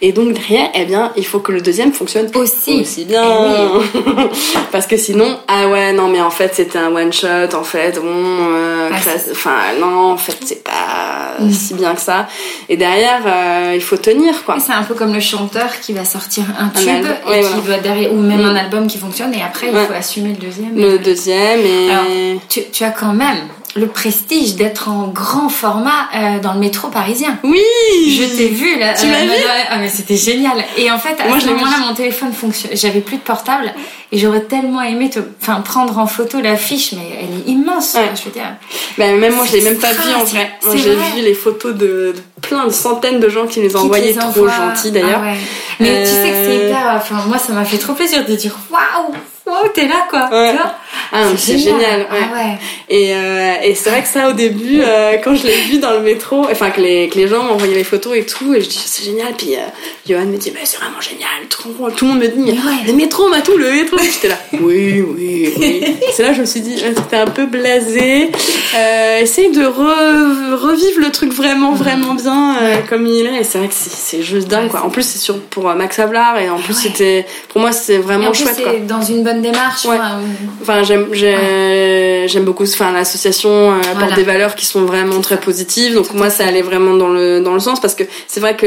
et 0.00 0.12
donc 0.12 0.32
derrière, 0.32 0.70
eh 0.74 0.84
bien, 0.84 1.12
il 1.16 1.26
faut 1.26 1.40
que 1.40 1.52
le 1.52 1.60
deuxième 1.60 1.92
fonctionne 1.92 2.30
aussi, 2.34 2.80
aussi 2.80 3.04
bien. 3.04 3.24
Eh 3.24 3.98
Parce 4.72 4.86
que 4.86 4.96
sinon, 4.96 5.38
ah 5.48 5.68
ouais, 5.68 5.92
non 5.92 6.08
mais 6.08 6.20
en 6.20 6.30
fait 6.30 6.54
c'était 6.54 6.78
un 6.78 6.94
one 6.94 7.12
shot, 7.12 7.54
en 7.54 7.64
fait, 7.64 8.00
bon, 8.00 8.06
euh, 8.06 8.90
ah, 8.92 8.96
enfin 9.32 9.56
non, 9.80 10.12
en 10.12 10.16
fait 10.16 10.36
c'est 10.44 10.64
pas 10.64 11.36
mm. 11.40 11.50
si 11.50 11.74
bien 11.74 11.94
que 11.94 12.00
ça. 12.00 12.26
Et 12.70 12.76
derrière, 12.76 13.22
euh, 13.26 13.72
il 13.74 13.82
faut 13.82 13.98
tenir 13.98 14.44
quoi. 14.44 14.58
C'est 14.60 14.72
un 14.72 14.82
peu 14.82 14.94
comme 14.94 15.12
le 15.12 15.20
chanteur 15.20 15.78
qui 15.80 15.92
va 15.92 16.04
sortir 16.04 16.44
un 16.58 16.68
tube 16.68 17.06
et 17.32 17.40
qui 17.40 17.68
va 17.68 17.78
derrière 17.78 18.12
ou 18.12 18.20
même 18.20 18.44
un 18.44 18.56
album 18.56 18.86
qui 18.86 18.98
fonctionne 18.98 19.34
et 19.34 19.42
après 19.42 19.68
il 19.68 19.74
faut 19.74 19.92
assumer 19.92 20.30
le 20.30 20.46
deuxième. 20.46 20.74
Le 20.74 20.98
deuxième 20.98 21.17
et. 21.26 21.90
Alors, 21.90 22.04
tu, 22.48 22.60
tu 22.70 22.84
as 22.84 22.90
quand 22.90 23.12
même 23.12 23.38
le 23.78 23.86
prestige 23.86 24.56
d'être 24.56 24.88
en 24.88 25.08
grand 25.08 25.48
format 25.48 26.08
euh, 26.14 26.38
dans 26.40 26.54
le 26.54 26.60
métro 26.60 26.88
parisien. 26.88 27.38
Oui 27.44 27.62
Je 28.06 28.24
t'ai 28.36 28.48
vu 28.48 28.78
là. 28.78 28.94
Tu 28.94 29.06
m'as 29.06 29.22
vu 29.22 29.30
Ah 29.70 29.78
mais 29.78 29.88
c'était 29.88 30.16
génial. 30.16 30.64
Et 30.76 30.90
en 30.90 30.98
fait, 30.98 31.20
à 31.20 31.28
Moi, 31.28 31.38
ce 31.40 31.46
moment-là, 31.46 31.86
mon 31.88 31.94
téléphone 31.94 32.32
fonctionne. 32.32 32.72
J'avais 32.74 33.00
plus 33.00 33.16
de 33.16 33.22
portable 33.22 33.72
et 34.10 34.18
j'aurais 34.18 34.42
tellement 34.42 34.82
aimé 34.82 35.10
te... 35.10 35.20
enfin, 35.40 35.60
prendre 35.60 35.98
en 35.98 36.06
photo 36.06 36.40
l'affiche, 36.40 36.92
mais 36.92 37.08
elle 37.20 37.38
est 37.38 37.52
immense. 37.52 37.96
Je 38.16 38.24
veux 38.24 38.30
dire. 38.30 38.56
Ben, 38.96 39.18
même 39.18 39.34
moi, 39.34 39.44
je 39.46 39.56
l'ai 39.56 39.62
même 39.62 39.78
pas 39.78 39.92
vu 39.92 40.14
en 40.14 40.24
vrai. 40.24 40.50
j'ai 40.74 40.94
vu 40.94 41.22
les 41.22 41.34
photos 41.34 41.74
de, 41.74 42.14
plein 42.40 42.66
de 42.66 42.72
centaines 42.72 43.20
de 43.20 43.28
gens 43.28 43.46
qui 43.46 43.60
les 43.60 43.76
ont 43.76 43.80
envoyées, 43.80 44.14
trop 44.14 44.48
gentils 44.48 44.90
d'ailleurs. 44.90 45.22
Ah 45.24 45.34
mais 45.80 46.02
tu 46.02 46.10
sais 46.10 46.30
que 46.30 46.34
c'est 46.34 46.58
euh, 46.58 46.68
hyper. 46.68 46.94
Enfin, 46.96 47.22
moi, 47.28 47.38
ça 47.38 47.52
m'a 47.52 47.64
fait 47.64 47.78
trop 47.78 47.92
plaisir 47.92 48.24
de 48.24 48.34
dire 48.34 48.56
waouh 48.70 49.14
oh, 49.50 49.68
t'es 49.74 49.86
là 49.86 50.06
quoi. 50.10 50.28
Ouais. 50.30 50.54
Ah, 51.12 51.24
c'est 51.36 51.58
génial. 51.58 52.06
Ah, 52.10 52.34
ouais. 52.34 52.58
Et, 52.88 53.14
euh, 53.14 53.54
et 53.62 53.74
c'est 53.74 53.90
vrai 53.90 54.02
que 54.02 54.08
ça, 54.08 54.28
au 54.28 54.32
début, 54.32 54.80
euh, 54.82 55.16
quand 55.22 55.34
je 55.34 55.46
l'ai 55.46 55.60
vu 55.62 55.78
dans 55.78 55.92
le 55.92 56.00
métro, 56.00 56.46
enfin 56.50 56.70
que 56.70 56.80
les, 56.80 57.08
que 57.08 57.16
les 57.16 57.28
gens 57.28 57.42
m'envoyaient 57.44 57.74
les 57.74 57.84
photos 57.84 58.16
et 58.16 58.24
tout, 58.24 58.54
et 58.54 58.60
je 58.60 58.68
dis 58.68 58.82
c'est 58.84 59.04
génial. 59.04 59.34
Puis 59.36 59.56
euh, 59.56 59.60
Johan 60.08 60.26
me 60.26 60.36
dit, 60.36 60.52
mais 60.54 60.60
c'est 60.64 60.78
vraiment 60.78 61.00
génial. 61.00 61.28
Tout, 61.48 61.74
tout 61.96 62.04
le 62.04 62.10
monde 62.10 62.20
me 62.20 62.28
dit, 62.28 62.58
le 62.86 62.92
métro, 62.92 63.28
m'a 63.28 63.40
tout, 63.40 63.56
le 63.56 63.70
métro. 63.70 63.96
J'étais 63.98 64.28
là, 64.28 64.38
oui, 64.52 65.02
oui, 65.02 65.52
oui. 65.58 65.96
c'est 66.12 66.22
là 66.22 66.30
que 66.30 66.36
je 66.36 66.40
me 66.42 66.46
suis 66.46 66.60
dit, 66.60 66.78
c'était 66.78 67.16
un 67.16 67.26
peu 67.26 67.46
blasé. 67.46 68.30
Essaye 69.20 69.50
de 69.50 69.64
revivre 69.64 71.00
le 71.00 71.10
truc 71.10 71.32
vraiment, 71.32 71.72
vraiment 71.72 72.14
bien 72.14 72.56
comme 72.88 73.06
il 73.06 73.26
est. 73.26 73.40
Et 73.40 73.44
c'est 73.44 73.58
vrai 73.58 73.68
que 73.68 73.74
c'est 73.74 74.22
juste 74.22 74.48
dingue, 74.48 74.68
quoi. 74.68 74.84
En 74.84 74.90
plus, 74.90 75.02
c'est 75.02 75.18
sur 75.18 75.38
pour 75.40 75.64
Max 75.74 75.98
Havelaar, 75.98 76.38
et 76.38 76.50
en 76.50 76.58
plus, 76.58 76.74
c'était, 76.74 77.26
pour 77.48 77.60
moi, 77.60 77.72
c'est 77.72 77.98
vraiment 77.98 78.32
chouette, 78.32 78.62
quoi. 78.62 78.72
dans 78.86 79.02
une 79.02 79.22
bonne 79.22 79.37
démarche. 79.42 79.86
Enfin, 80.60 80.82
j'aime 80.82 81.08
j'aime 81.12 82.44
beaucoup 82.44 82.64
enfin 82.64 82.92
l'association 82.92 83.72
euh, 83.72 83.80
apporte 83.92 84.14
des 84.14 84.22
valeurs 84.22 84.54
qui 84.54 84.66
sont 84.66 84.84
vraiment 84.84 85.20
très 85.20 85.38
positives. 85.38 85.94
Donc 85.94 86.12
moi 86.14 86.30
ça 86.30 86.46
allait 86.46 86.62
vraiment 86.62 86.94
dans 86.94 87.08
le 87.08 87.40
dans 87.40 87.54
le 87.54 87.60
sens 87.60 87.80
parce 87.80 87.94
que 87.94 88.04
c'est 88.26 88.40
vrai 88.40 88.56
que 88.56 88.66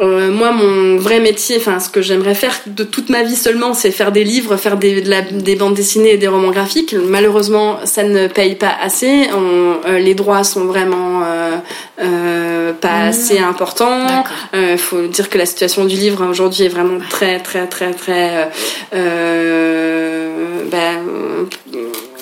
euh, 0.00 0.32
moi, 0.32 0.50
mon 0.50 0.96
vrai 0.96 1.20
métier, 1.20 1.56
enfin, 1.58 1.78
ce 1.78 1.88
que 1.88 2.02
j'aimerais 2.02 2.34
faire 2.34 2.52
de 2.66 2.82
toute 2.82 3.10
ma 3.10 3.22
vie 3.22 3.36
seulement, 3.36 3.74
c'est 3.74 3.92
faire 3.92 4.10
des 4.10 4.24
livres, 4.24 4.56
faire 4.56 4.76
des, 4.76 5.04
des 5.30 5.56
bandes 5.56 5.74
dessinées 5.74 6.14
et 6.14 6.16
des 6.16 6.26
romans 6.26 6.50
graphiques. 6.50 6.94
Malheureusement, 6.94 7.78
ça 7.84 8.02
ne 8.02 8.26
paye 8.26 8.56
pas 8.56 8.74
assez. 8.82 9.28
On, 9.32 9.88
euh, 9.88 9.98
les 9.98 10.14
droits 10.14 10.42
sont 10.42 10.64
vraiment 10.64 11.22
euh, 11.24 11.56
euh 12.02 12.72
pas 12.80 13.04
assez 13.04 13.38
important. 13.38 14.24
Il 14.52 14.78
faut 14.78 15.06
dire 15.06 15.30
que 15.30 15.38
la 15.38 15.46
situation 15.46 15.84
du 15.84 15.96
livre 15.96 16.26
aujourd'hui 16.28 16.64
est 16.64 16.68
vraiment 16.68 16.98
très 17.08 17.38
très 17.38 17.66
très 17.66 17.92
très 17.92 18.48
ben, 18.92 20.98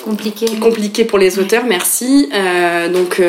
compliqué. 0.03 0.45
compliqué 0.59 1.05
pour 1.05 1.17
les 1.17 1.39
auteurs, 1.39 1.65
merci. 1.65 2.29
donc 2.93 3.21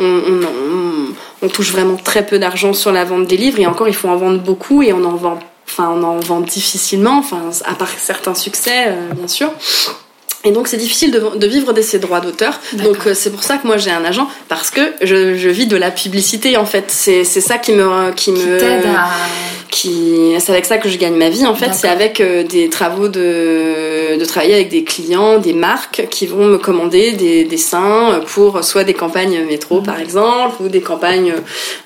on, 0.00 0.04
on, 0.04 1.14
on, 1.42 1.48
touche 1.48 1.72
vraiment 1.72 1.96
très 1.96 2.24
peu 2.24 2.38
d'argent 2.38 2.72
sur 2.72 2.92
la 2.92 3.04
vente 3.04 3.26
des 3.26 3.36
livres 3.36 3.60
et 3.60 3.66
encore 3.66 3.88
il 3.88 3.94
faut 3.94 4.08
en 4.08 4.16
vendre 4.16 4.40
beaucoup 4.40 4.82
et 4.82 4.92
on 4.92 5.04
en 5.04 5.16
vend 5.16 5.38
enfin 5.72 5.90
on 5.94 6.02
en 6.02 6.20
vend 6.20 6.40
difficilement, 6.40 7.18
enfin 7.18 7.50
à 7.64 7.74
part 7.74 7.88
certains 7.88 8.34
succès 8.34 8.88
euh, 8.88 9.12
bien 9.14 9.28
sûr. 9.28 9.50
Et 10.44 10.50
donc 10.50 10.66
c'est 10.66 10.76
difficile 10.76 11.12
de, 11.12 11.36
de, 11.36 11.46
vivre 11.46 11.72
de 11.72 11.82
ces 11.82 11.98
droits 11.98 12.20
d'auteur. 12.20 12.58
Donc 12.74 13.06
euh, 13.06 13.14
c'est 13.14 13.30
pour 13.30 13.44
ça 13.44 13.58
que 13.58 13.66
moi 13.66 13.76
j'ai 13.76 13.90
un 13.90 14.04
agent 14.04 14.28
parce 14.48 14.70
que 14.70 14.80
je, 15.00 15.36
je, 15.36 15.48
vis 15.48 15.66
de 15.66 15.76
la 15.76 15.90
publicité 15.90 16.56
en 16.56 16.66
fait. 16.66 16.86
C'est 16.90 17.24
ça 17.24 17.58
qui 17.58 17.72
me 17.72 18.12
qui, 18.12 18.32
me 18.32 18.58
qui 19.70 20.34
c'est 20.38 20.52
avec 20.52 20.66
ça 20.66 20.78
que 20.78 20.88
je 20.88 20.98
gagne 20.98 21.14
ma 21.14 21.30
vie 21.30 21.46
en 21.46 21.54
fait. 21.54 21.72
C'est 21.72 21.88
avec 21.88 22.20
euh, 22.20 22.42
des 22.42 22.68
travaux 22.68 23.08
de 23.08 24.16
de 24.18 24.24
travailler 24.24 24.54
avec 24.54 24.68
des 24.68 24.84
clients, 24.84 25.38
des 25.38 25.52
marques 25.52 26.06
qui 26.10 26.26
vont 26.26 26.44
me 26.44 26.58
commander 26.58 27.12
des 27.12 27.44
dessins 27.44 28.20
pour 28.26 28.62
soit 28.64 28.84
des 28.84 28.94
campagnes 28.94 29.44
métro 29.46 29.80
par 29.80 29.98
exemple 29.98 30.62
ou 30.62 30.68
des 30.68 30.80
campagnes 30.80 31.34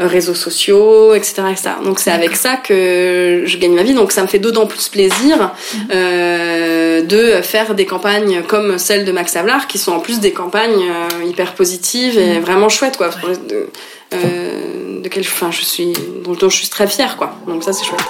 euh, 0.01 0.07
réseaux 0.07 0.35
sociaux, 0.35 1.15
etc. 1.15 1.43
etc. 1.51 1.71
Donc 1.85 1.99
c'est 1.99 2.11
avec 2.11 2.37
ça 2.37 2.57
que 2.57 3.43
je 3.45 3.59
gagne 3.59 3.75
ma 3.75 3.83
vie. 3.83 3.95
Donc 3.95 4.13
ça 4.13 4.23
me 4.23 4.27
fait 4.27 4.39
d'autant 4.39 4.67
plus 4.67 4.89
plaisir 4.89 5.37
mhm. 5.75 5.81
euh, 5.95 7.03
de 7.03 7.43
faire 7.43 7.75
des 7.75 7.87
campagnes 7.87 8.43
comme 8.47 8.79
celle 8.79 9.05
de 9.05 9.13
Max 9.13 9.37
Havelaar, 9.37 9.67
qui 9.67 9.79
sont 9.79 9.93
en 9.93 10.01
plus 10.01 10.21
des 10.21 10.33
campagnes 10.33 10.71
euh, 10.71 11.25
hyper 11.25 11.55
positives 11.55 12.19
et 12.19 12.39
mm. 12.39 12.43
vraiment 12.43 12.69
chouettes, 12.69 12.97
quoi. 12.97 13.11
De, 13.49 13.69
euh, 14.15 15.03
de 15.03 15.09
quelle, 15.09 15.25
enfin, 15.25 15.51
je 15.51 15.63
suis, 15.63 15.93
dont, 16.25 16.49
je 16.49 16.57
suis 16.57 16.69
très 16.69 16.87
fière, 16.87 17.17
quoi. 17.17 17.35
Donc 17.47 17.63
ça, 17.63 17.73
c'est 17.73 17.85
chouette. 17.85 18.01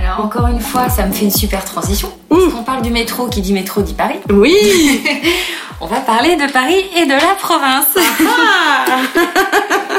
Alors, 0.00 0.24
encore 0.24 0.46
une 0.48 0.60
fois, 0.60 0.88
ça 0.88 1.06
me 1.06 1.12
fait 1.12 1.24
une 1.24 1.30
super 1.30 1.64
transition. 1.64 2.10
Mm. 2.30 2.38
On 2.58 2.62
parle 2.62 2.82
du 2.82 2.90
métro, 2.90 3.28
qui 3.28 3.40
dit 3.40 3.52
métro 3.52 3.82
dit 3.82 3.94
Paris. 3.94 4.20
Oui 4.30 4.56
On 5.82 5.86
va 5.86 6.00
parler 6.00 6.36
de 6.36 6.50
Paris 6.52 6.84
et 6.94 7.06
de 7.06 7.12
la 7.12 7.34
province. 7.38 7.96
Ah 8.26 8.84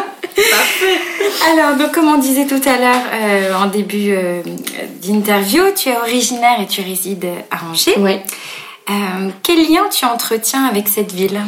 Alors, 1.52 1.76
donc, 1.78 1.92
comme 1.92 2.08
on 2.08 2.18
disait 2.18 2.46
tout 2.46 2.62
à 2.66 2.78
l'heure 2.78 3.04
euh, 3.14 3.54
en 3.56 3.68
début 3.68 4.12
euh, 4.12 4.42
d'interview, 5.04 5.64
tu 5.76 5.90
es 5.90 5.98
originaire 5.98 6.60
et 6.62 6.68
tu 6.68 6.82
résides 6.82 7.28
à 7.50 7.66
Angers. 7.70 7.96
Oui. 7.98 8.18
Euh, 8.90 9.30
quel 9.44 9.60
lien 9.70 9.84
tu 9.90 10.06
entretiens 10.06 10.66
avec 10.66 10.88
cette 10.88 11.12
ville? 11.12 11.40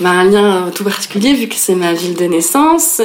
Bah, 0.00 0.10
Un 0.10 0.24
lien 0.24 0.70
tout 0.74 0.84
particulier 0.84 1.34
vu 1.34 1.48
que 1.48 1.54
c'est 1.54 1.74
ma 1.74 1.92
ville 1.92 2.14
de 2.14 2.24
naissance. 2.24 3.00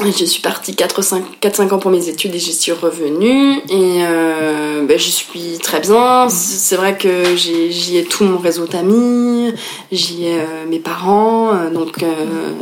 Je 0.00 0.24
suis 0.24 0.40
partie 0.40 0.72
4-5 0.72 1.70
ans 1.70 1.78
pour 1.78 1.90
mes 1.90 2.08
études 2.08 2.34
et 2.34 2.38
j'y 2.38 2.54
suis 2.54 2.72
revenue 2.72 3.58
et 3.68 4.02
euh, 4.02 4.86
ben, 4.86 4.98
j'y 4.98 5.12
suis 5.12 5.58
très 5.62 5.80
bien. 5.80 6.30
C'est 6.30 6.76
vrai 6.76 6.96
que 6.96 7.36
j'y 7.36 7.98
ai 7.98 8.04
tout 8.04 8.24
mon 8.24 8.38
réseau 8.38 8.66
d'amis, 8.66 9.52
j'y 9.92 10.28
ai 10.28 10.40
euh, 10.40 10.66
mes 10.66 10.78
parents, 10.78 11.54
euh, 11.54 11.68
donc 11.68 12.02
euh, 12.02 12.54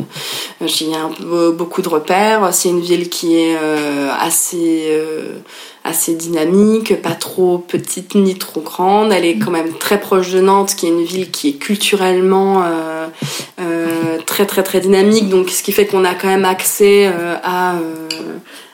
j'y 0.65 0.91
ai 0.91 1.51
beaucoup 1.53 1.81
de 1.81 1.87
repères. 1.87 2.53
C'est 2.53 2.67
une 2.67 2.81
ville 2.81 3.07
qui 3.07 3.37
est 3.37 3.55
assez 4.19 5.01
assez 5.83 6.13
dynamique, 6.13 7.01
pas 7.01 7.15
trop 7.15 7.57
petite 7.57 8.15
ni 8.15 8.35
trop 8.35 8.61
grande. 8.61 9.11
Elle 9.11 9.25
est 9.25 9.37
quand 9.37 9.51
même 9.51 9.73
très 9.73 9.99
proche 9.99 10.31
de 10.31 10.39
Nantes, 10.39 10.75
qui 10.75 10.85
est 10.85 10.89
une 10.89 11.03
ville 11.03 11.31
qui 11.31 11.49
est 11.49 11.53
culturellement 11.53 12.63
euh, 12.63 13.07
euh, 13.59 14.17
très 14.25 14.45
très 14.45 14.63
très 14.63 14.79
dynamique. 14.79 15.29
Donc 15.29 15.49
ce 15.49 15.63
qui 15.63 15.71
fait 15.71 15.87
qu'on 15.87 16.05
a 16.05 16.13
quand 16.13 16.27
même 16.27 16.45
accès 16.45 17.07
euh, 17.07 17.35
à, 17.43 17.75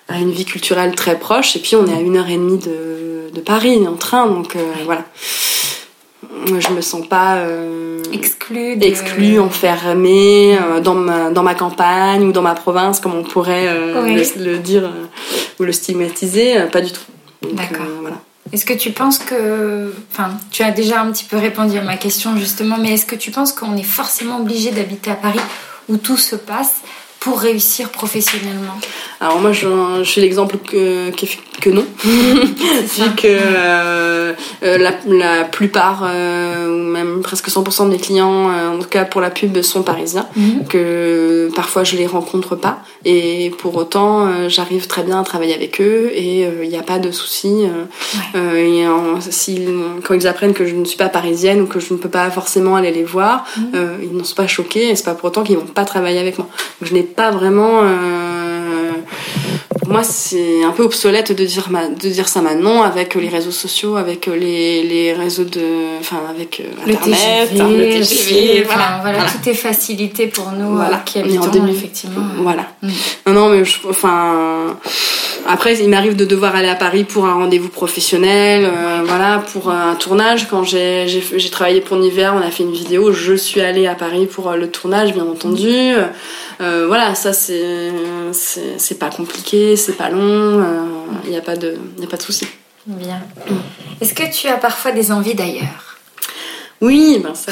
à 0.10 0.20
une 0.20 0.32
vie 0.32 0.46
culturelle 0.46 0.96
très 0.96 1.18
proche. 1.18 1.56
Et 1.56 1.60
puis 1.60 1.76
on 1.76 1.88
est 1.88 1.94
à 1.94 2.02
une 2.02 2.18
heure 2.18 2.30
et 2.30 2.36
demie 2.36 2.60
de, 2.60 3.30
de 3.34 3.42
Paris 3.42 3.88
en 3.88 3.96
train, 3.96 4.28
donc 4.28 4.58
voilà. 4.86 5.06
Je 6.46 6.74
me 6.74 6.82
sens 6.82 7.08
pas 7.08 7.38
exclue, 8.14 8.76
de... 8.76 9.40
enfermée 9.40 10.58
dans 10.84 10.96
ma 10.96 11.30
dans 11.30 11.44
ma 11.44 11.56
campagne 11.56 12.24
ou 12.26 12.32
dans 12.32 12.42
ma 12.42 12.56
province, 12.56 13.00
comme 13.00 13.16
on 13.16 13.24
pourrait 13.24 13.68
le, 13.68 14.58
dire 14.58 14.92
ou 15.60 15.64
le 15.64 15.72
stigmatiser, 15.72 16.58
euh, 16.58 16.68
pas 16.68 16.82
du 16.82 16.92
tout. 16.92 17.02
D'accord. 17.54 17.86
Euh, 17.86 17.98
voilà. 18.02 18.18
Est-ce 18.54 18.66
que 18.66 18.74
tu 18.74 18.92
penses 18.92 19.18
que, 19.18 19.92
enfin, 20.12 20.32
tu 20.52 20.64
as 20.64 20.72
déjà 20.72 21.02
un 21.02 21.12
petit 21.12 21.26
peu 21.26 21.38
répondu 21.38 21.78
à 21.78 21.82
ma 21.82 21.98
question 21.98 22.38
justement, 22.38 22.78
mais 22.80 22.94
est-ce 22.94 23.06
que 23.06 23.16
tu 23.16 23.32
penses 23.32 23.52
qu'on 23.52 23.76
est 23.76 23.84
forcément 23.84 24.40
obligé 24.40 24.72
d'habiter 24.72 25.12
à 25.12 25.16
Paris 25.16 25.40
où 25.90 25.98
tout 25.98 26.18
se 26.18 26.36
passe? 26.36 26.76
Pour 27.20 27.40
réussir 27.40 27.90
professionnellement 27.90 28.78
Alors 29.20 29.40
moi, 29.40 29.52
je, 29.52 30.04
suis 30.04 30.22
l'exemple 30.22 30.58
que, 30.58 31.10
que, 31.62 31.70
non. 31.70 31.86
Vu 32.04 33.16
que 33.16 33.28
euh, 33.28 34.34
euh, 34.64 34.78
la, 34.78 34.92
la, 35.08 35.44
plupart, 35.44 36.06
euh, 36.08 36.68
ou 36.68 36.84
même 36.84 37.22
presque 37.22 37.50
100% 37.50 37.86
de 37.86 37.92
mes 37.92 37.98
clients, 37.98 38.50
en 38.50 38.78
tout 38.78 38.88
cas 38.88 39.06
pour 39.06 39.22
la 39.22 39.30
pub, 39.30 39.60
sont 39.62 39.82
parisiens. 39.82 40.28
Mhm. 40.36 40.68
Que 40.70 41.50
parfois 41.56 41.84
je 41.84 41.96
les 41.96 42.06
rencontre 42.06 42.56
pas. 42.56 42.80
Et 43.06 43.52
pour 43.58 43.76
autant, 43.76 44.48
j'arrive 44.50 44.88
très 44.88 45.04
bien 45.04 45.20
à 45.20 45.24
travailler 45.24 45.56
avec 45.56 45.82
eux 45.82 46.12
et 46.14 46.48
il 46.64 46.70
n'y 46.70 46.78
a 46.78 46.84
pas 46.84 47.00
de 47.00 47.12
souci. 47.12 47.64
et 48.36 48.86
si, 49.30 49.66
quand 50.04 50.14
ils 50.14 50.28
apprennent 50.28 50.54
que 50.54 50.66
je 50.66 50.76
ne 50.76 50.86
suis 50.86 50.98
pas 50.98 51.10
parisienne 51.10 51.62
ou 51.62 51.66
que 51.66 51.80
je 51.80 51.94
ne 51.94 51.98
peux 51.98 52.10
pas 52.10 52.30
forcément 52.30 52.76
aller 52.76 52.92
les 52.92 53.04
voir, 53.04 53.46
mhm. 53.58 54.00
ils 54.04 54.16
n'en 54.16 54.24
sont 54.24 54.36
pas 54.36 54.48
choqués 54.48 54.90
et 54.90 54.96
c'est 54.96 55.06
pas 55.06 55.16
pour 55.16 55.26
autant 55.26 55.44
qu'ils 55.44 55.58
vont 55.58 55.66
pas 55.66 55.86
travailler 55.86 56.20
avec 56.20 56.38
moi. 56.38 56.48
je 56.82 56.94
n'ai 56.94 57.07
pas 57.16 57.32
vraiment. 57.32 57.82
Euh, 57.84 58.92
pour 59.80 59.90
moi, 59.90 60.04
c'est 60.04 60.64
un 60.64 60.72
peu 60.72 60.84
obsolète 60.84 61.32
de 61.32 61.46
dire, 61.46 61.70
de 61.70 62.10
dire 62.10 62.28
ça 62.28 62.42
maintenant 62.42 62.84
avec 62.84 63.16
les 63.16 63.30
réseaux 63.30 63.52
sociaux, 63.52 63.96
avec 63.96 64.26
les, 64.26 64.84
les 64.84 65.14
réseaux 65.14 65.46
de. 65.46 65.98
Enfin, 66.00 66.22
avec 66.30 66.62
euh, 66.62 66.92
Internet, 66.92 67.52
le 67.54 68.04
TGV, 68.04 68.64
voilà, 68.64 69.00
voilà, 69.02 69.20
tout 69.20 69.50
est 69.50 69.54
facilité 69.54 70.28
pour 70.28 70.52
nous 70.52 70.76
voilà. 70.76 70.98
qui 70.98 71.20
habitons, 71.20 71.68
effectivement. 71.68 72.24
Voilà. 72.40 72.68
Mm. 72.82 72.90
Non, 73.28 73.34
non, 73.34 73.50
mais 73.50 73.64
je, 73.66 73.78
enfin. 73.90 74.78
Après, 75.50 75.78
il 75.78 75.88
m'arrive 75.90 76.18
de 76.18 76.26
devoir 76.26 76.58
aller 76.58 76.68
à 76.68 76.76
Paris 76.76 77.06
pour 77.06 77.26
un 77.26 77.36
rendez-vous 77.36 77.70
professionnel, 77.70 78.66
euh, 78.66 79.04
voilà, 79.06 79.42
pour 79.54 79.70
un 79.70 79.96
tournage. 79.96 80.50
Quand 80.50 80.64
j'ai 80.66 81.08
travaillé 81.50 81.80
pour 81.80 81.96
Niver, 81.96 82.32
on 82.36 82.46
a 82.46 82.52
fait 82.52 82.64
une 82.64 82.74
vidéo. 82.74 83.14
Je 83.14 83.34
suis 83.34 83.62
allée 83.62 83.88
à 83.88 83.96
Paris 83.96 84.26
pour 84.26 84.52
le 84.52 84.70
tournage, 84.70 85.14
bien 85.14 85.26
entendu. 85.26 85.94
Euh, 86.60 86.88
voilà, 86.88 87.14
ça 87.16 87.34
c'est 87.34 87.92
c'est 88.34 89.00
pas 89.00 89.10
compliqué, 89.10 89.76
c'est 89.76 89.94
pas 89.94 90.10
long, 90.10 90.64
il 91.24 91.28
euh, 91.28 91.30
n'y 91.30 91.38
a 91.38 91.42
pas 91.42 91.56
de 91.56 91.78
y 92.00 92.04
a 92.04 92.08
pas 92.08 92.18
de 92.18 92.22
souci. 92.22 92.48
Bien. 92.86 93.22
Est-ce 94.02 94.14
que 94.14 94.32
tu 94.32 94.48
as 94.48 94.58
parfois 94.58 94.92
des 94.92 95.12
envies 95.12 95.36
d'ailleurs? 95.36 95.87
Oui, 96.80 97.20
ben 97.24 97.34
ça. 97.34 97.52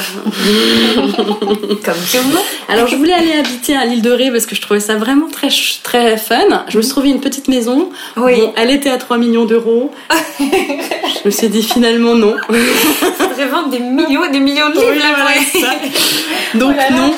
Comme 1.84 1.94
tout 1.94 2.38
Alors 2.68 2.86
je 2.86 2.94
voulais 2.94 3.12
aller 3.12 3.32
habiter 3.32 3.76
à 3.76 3.84
l'île 3.84 4.02
de 4.02 4.10
Ré 4.10 4.30
parce 4.30 4.46
que 4.46 4.54
je 4.54 4.60
trouvais 4.60 4.78
ça 4.78 4.94
vraiment 4.94 5.28
très 5.28 5.48
très 5.82 6.16
fun. 6.16 6.64
Je 6.68 6.76
me 6.76 6.82
suis 6.82 6.92
trouvé 6.92 7.08
une 7.08 7.20
petite 7.20 7.48
maison. 7.48 7.90
Oui. 8.16 8.40
elle 8.56 8.70
était 8.70 8.90
à 8.90 8.98
3 8.98 9.18
millions 9.18 9.44
d'euros. 9.44 9.92
je 10.38 11.24
me 11.24 11.30
suis 11.30 11.48
dit 11.48 11.64
finalement 11.64 12.14
non. 12.14 12.36
Faudrait 13.18 13.48
vendre 13.48 13.70
des 13.70 13.80
millions, 13.80 14.30
des 14.30 14.40
millions 14.40 14.70
de 14.70 14.74
livres. 14.74 15.74
Donc 16.54 16.76
oh 16.78 16.92
non. 16.92 17.14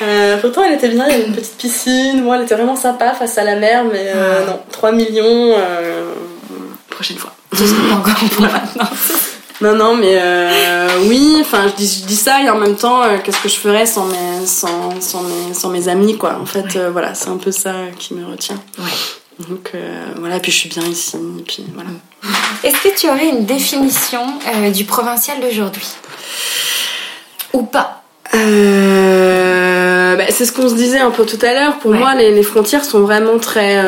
Euh, 0.00 0.38
pourtant 0.38 0.62
elle 0.64 0.74
était 0.74 0.88
bien, 0.88 1.04
il 1.08 1.12
y 1.12 1.14
avait 1.14 1.26
une 1.26 1.34
petite 1.34 1.58
piscine. 1.58 2.22
Moi, 2.22 2.36
elle 2.36 2.44
était 2.44 2.54
vraiment 2.54 2.76
sympa 2.76 3.12
face 3.12 3.36
à 3.36 3.44
la 3.44 3.56
mer, 3.56 3.84
mais 3.84 4.12
euh, 4.14 4.40
ah. 4.46 4.50
non, 4.50 4.60
3 4.70 4.92
millions. 4.92 5.54
Euh, 5.58 6.14
prochaine 6.88 7.18
fois. 7.18 7.32
Sera 7.52 7.66
pas 7.88 7.94
encore 7.96 8.28
pour 8.30 8.42
maintenant. 8.42 8.88
Non, 9.60 9.74
non, 9.74 9.96
mais 9.96 10.16
euh, 10.20 10.88
oui, 11.06 11.38
enfin, 11.40 11.66
je 11.68 11.74
dis, 11.74 12.00
je 12.02 12.06
dis 12.06 12.14
ça 12.14 12.40
et 12.42 12.48
en 12.48 12.58
même 12.58 12.76
temps, 12.76 13.02
euh, 13.02 13.18
qu'est-ce 13.22 13.42
que 13.42 13.48
je 13.48 13.58
ferais 13.58 13.86
sans 13.86 14.06
mes, 14.06 14.46
sans, 14.46 15.00
sans, 15.00 15.22
mes, 15.22 15.52
sans 15.52 15.70
mes 15.70 15.88
amis, 15.88 16.16
quoi. 16.16 16.38
En 16.40 16.46
fait, 16.46 16.76
euh, 16.76 16.90
voilà, 16.92 17.14
c'est 17.14 17.28
un 17.28 17.38
peu 17.38 17.50
ça 17.50 17.74
qui 17.98 18.14
me 18.14 18.24
retient. 18.24 18.60
Ouais. 18.78 18.84
Donc, 19.48 19.72
voilà, 20.18 20.40
puis 20.40 20.50
je 20.50 20.56
suis 20.56 20.68
bien 20.68 20.82
ici, 20.82 21.16
et 21.38 21.42
puis 21.42 21.64
voilà. 21.72 21.90
Est-ce 22.64 22.82
que 22.82 22.88
tu 22.98 23.08
aurais 23.08 23.28
une 23.28 23.46
définition 23.46 24.20
du 24.74 24.84
provincial 24.84 25.38
d'aujourd'hui? 25.40 25.86
Ou 27.52 27.62
pas? 27.62 28.02
Bah, 28.32 28.38
C'est 30.30 30.44
ce 30.44 30.50
qu'on 30.52 30.68
se 30.68 30.74
disait 30.74 30.98
un 30.98 31.12
peu 31.12 31.24
tout 31.24 31.38
à 31.42 31.52
l'heure. 31.54 31.78
Pour 31.78 31.94
moi, 31.94 32.16
les, 32.16 32.32
les, 32.34 32.42
frontières 32.42 32.84
sont 32.84 32.98
vraiment 33.00 33.38
très, 33.38 33.80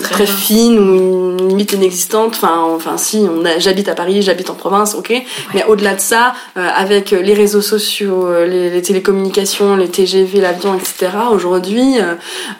très, 0.00 0.10
très 0.10 0.26
fines 0.26 0.80
ou 0.80 1.23
limite 1.54 1.72
inexistante. 1.72 2.34
Enfin, 2.34 2.62
enfin 2.74 2.96
si, 2.96 3.26
on 3.28 3.44
j'habite 3.58 3.88
à 3.88 3.94
Paris, 3.94 4.22
j'habite 4.22 4.50
en 4.50 4.54
province, 4.54 4.94
ok. 4.94 5.12
Mais 5.54 5.64
au-delà 5.64 5.94
de 5.94 6.00
ça, 6.00 6.34
euh, 6.56 6.68
avec 6.74 7.10
les 7.10 7.34
réseaux 7.34 7.62
sociaux, 7.62 8.26
euh, 8.26 8.46
les, 8.46 8.82
télécommunications, 8.82 9.76
les 9.76 9.88
TGV, 9.88 10.40
l'avion, 10.40 10.74
etc. 10.74 11.10
Aujourd'hui, 11.30 11.98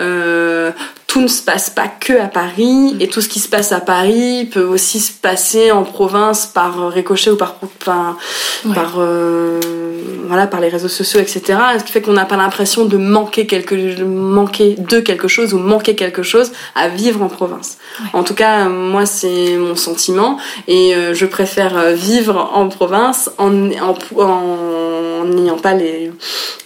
euh, 0.01 0.71
tout 1.15 1.21
ne 1.21 1.29
se 1.29 1.43
passe 1.43 1.71
pas 1.71 1.87
que 1.87 2.13
à 2.19 2.27
Paris 2.27 2.97
et 2.99 3.07
tout 3.07 3.21
ce 3.21 3.29
qui 3.29 3.39
se 3.39 3.49
passe 3.49 3.71
à 3.71 3.79
Paris 3.79 4.49
peut 4.53 4.65
aussi 4.65 4.99
se 4.99 5.13
passer 5.13 5.71
en 5.71 5.85
province 5.85 6.47
par 6.47 6.89
ricochet 6.91 7.31
ou 7.31 7.37
par 7.37 7.55
par, 7.85 8.17
Ouais. 8.65 8.75
par 8.75 8.95
euh, 8.99 9.61
voilà 10.27 10.49
par 10.49 10.61
les 10.61 10.69
réseaux 10.69 10.89
sociaux 10.89 11.21
etc 11.21 11.57
ce 11.79 11.85
qui 11.85 11.93
fait 11.93 12.01
qu'on 12.03 12.15
n'a 12.15 12.25
pas 12.25 12.37
l'impression 12.37 12.85
de 12.87 12.97
manquer 12.97 13.47
quelque 13.47 13.77
manquer 14.03 14.75
de 14.77 14.99
quelque 14.99 15.29
chose 15.29 15.55
ou 15.55 15.59
manquer 15.59 15.95
quelque 15.95 16.25
chose 16.25 16.51
à 16.75 16.89
vivre 16.89 17.23
en 17.23 17.29
province 17.29 17.79
Ouais. 18.01 18.07
en 18.15 18.25
tout 18.25 18.35
cas 18.35 18.67
euh, 18.67 18.69
moi 18.71 19.07
c'est 19.07 19.57
mon 19.57 19.77
sentiment 19.77 20.37
et 20.67 20.97
euh, 20.97 21.15
je 21.15 21.27
préfère 21.27 21.77
euh, 21.79 21.93
vivre 21.93 22.51
en 22.55 22.69
province 22.69 23.31
en 23.39 23.71
en 23.71 23.95
en 24.21 25.25
n'ayant 25.27 25.59
pas 25.59 25.75
les 25.75 26.11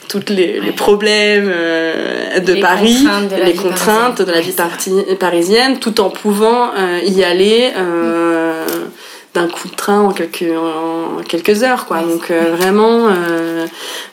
toutes 0.08 0.30
les, 0.30 0.58
les 0.60 0.72
problèmes 0.72 1.50
euh, 1.52 2.40
de 2.40 2.54
Les 2.54 2.60
Paris, 2.60 2.96
contraintes 3.04 3.28
de 3.30 3.36
la 3.36 3.44
les 3.44 3.54
contraintes 3.54 4.22
de 4.22 4.32
la 4.32 4.40
vie 4.40 4.54
parisienne, 5.18 5.78
tout 5.78 6.00
en 6.00 6.10
pouvant 6.10 6.70
euh, 6.76 7.00
y 7.04 7.22
aller 7.22 7.70
euh, 7.76 8.64
d'un 9.34 9.46
coup 9.48 9.68
de 9.68 9.74
train 9.74 10.00
en 10.00 10.12
quelques, 10.12 10.44
en 10.56 11.22
quelques 11.28 11.62
heures. 11.62 11.84
Quoi. 11.86 11.98
Donc 12.00 12.30
vraiment, 12.30 13.08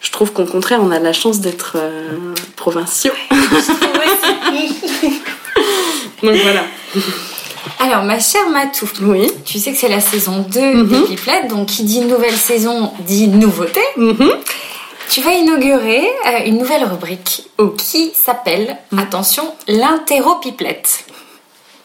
je 0.01 0.11
trouve 0.11 0.33
qu'au 0.33 0.43
contraire, 0.45 0.79
on 0.83 0.91
a 0.91 0.99
de 0.99 1.03
la 1.05 1.13
chance 1.13 1.39
d'être 1.39 1.77
provinciaux. 2.57 3.13
Donc 6.23 6.35
voilà. 6.35 6.63
Alors, 7.79 8.03
ma 8.03 8.19
chère 8.19 8.47
Matou, 8.49 8.87
Oui. 9.01 9.31
tu 9.45 9.59
sais 9.59 9.71
que 9.71 9.77
c'est 9.77 9.89
la 9.89 9.99
saison 9.99 10.45
2 10.49 10.61
Mhm. 10.83 10.87
des 10.87 11.15
Pipelettes, 11.15 11.47
donc 11.49 11.67
qui 11.67 11.83
dit 11.83 12.01
nouvelle 12.01 12.35
saison 12.35 12.91
dit 13.05 13.27
nouveauté. 13.27 13.81
Mhm. 13.97 14.31
Tu 15.09 15.21
vas 15.21 15.31
inaugurer 15.33 16.05
euh, 16.27 16.45
une 16.45 16.57
nouvelle 16.57 16.83
rubrique 16.83 17.43
Oh. 17.57 17.69
qui 17.69 18.11
s'appelle, 18.13 18.77
attention, 18.97 19.43
l'interro 19.67 20.35
pipelette. 20.35 21.05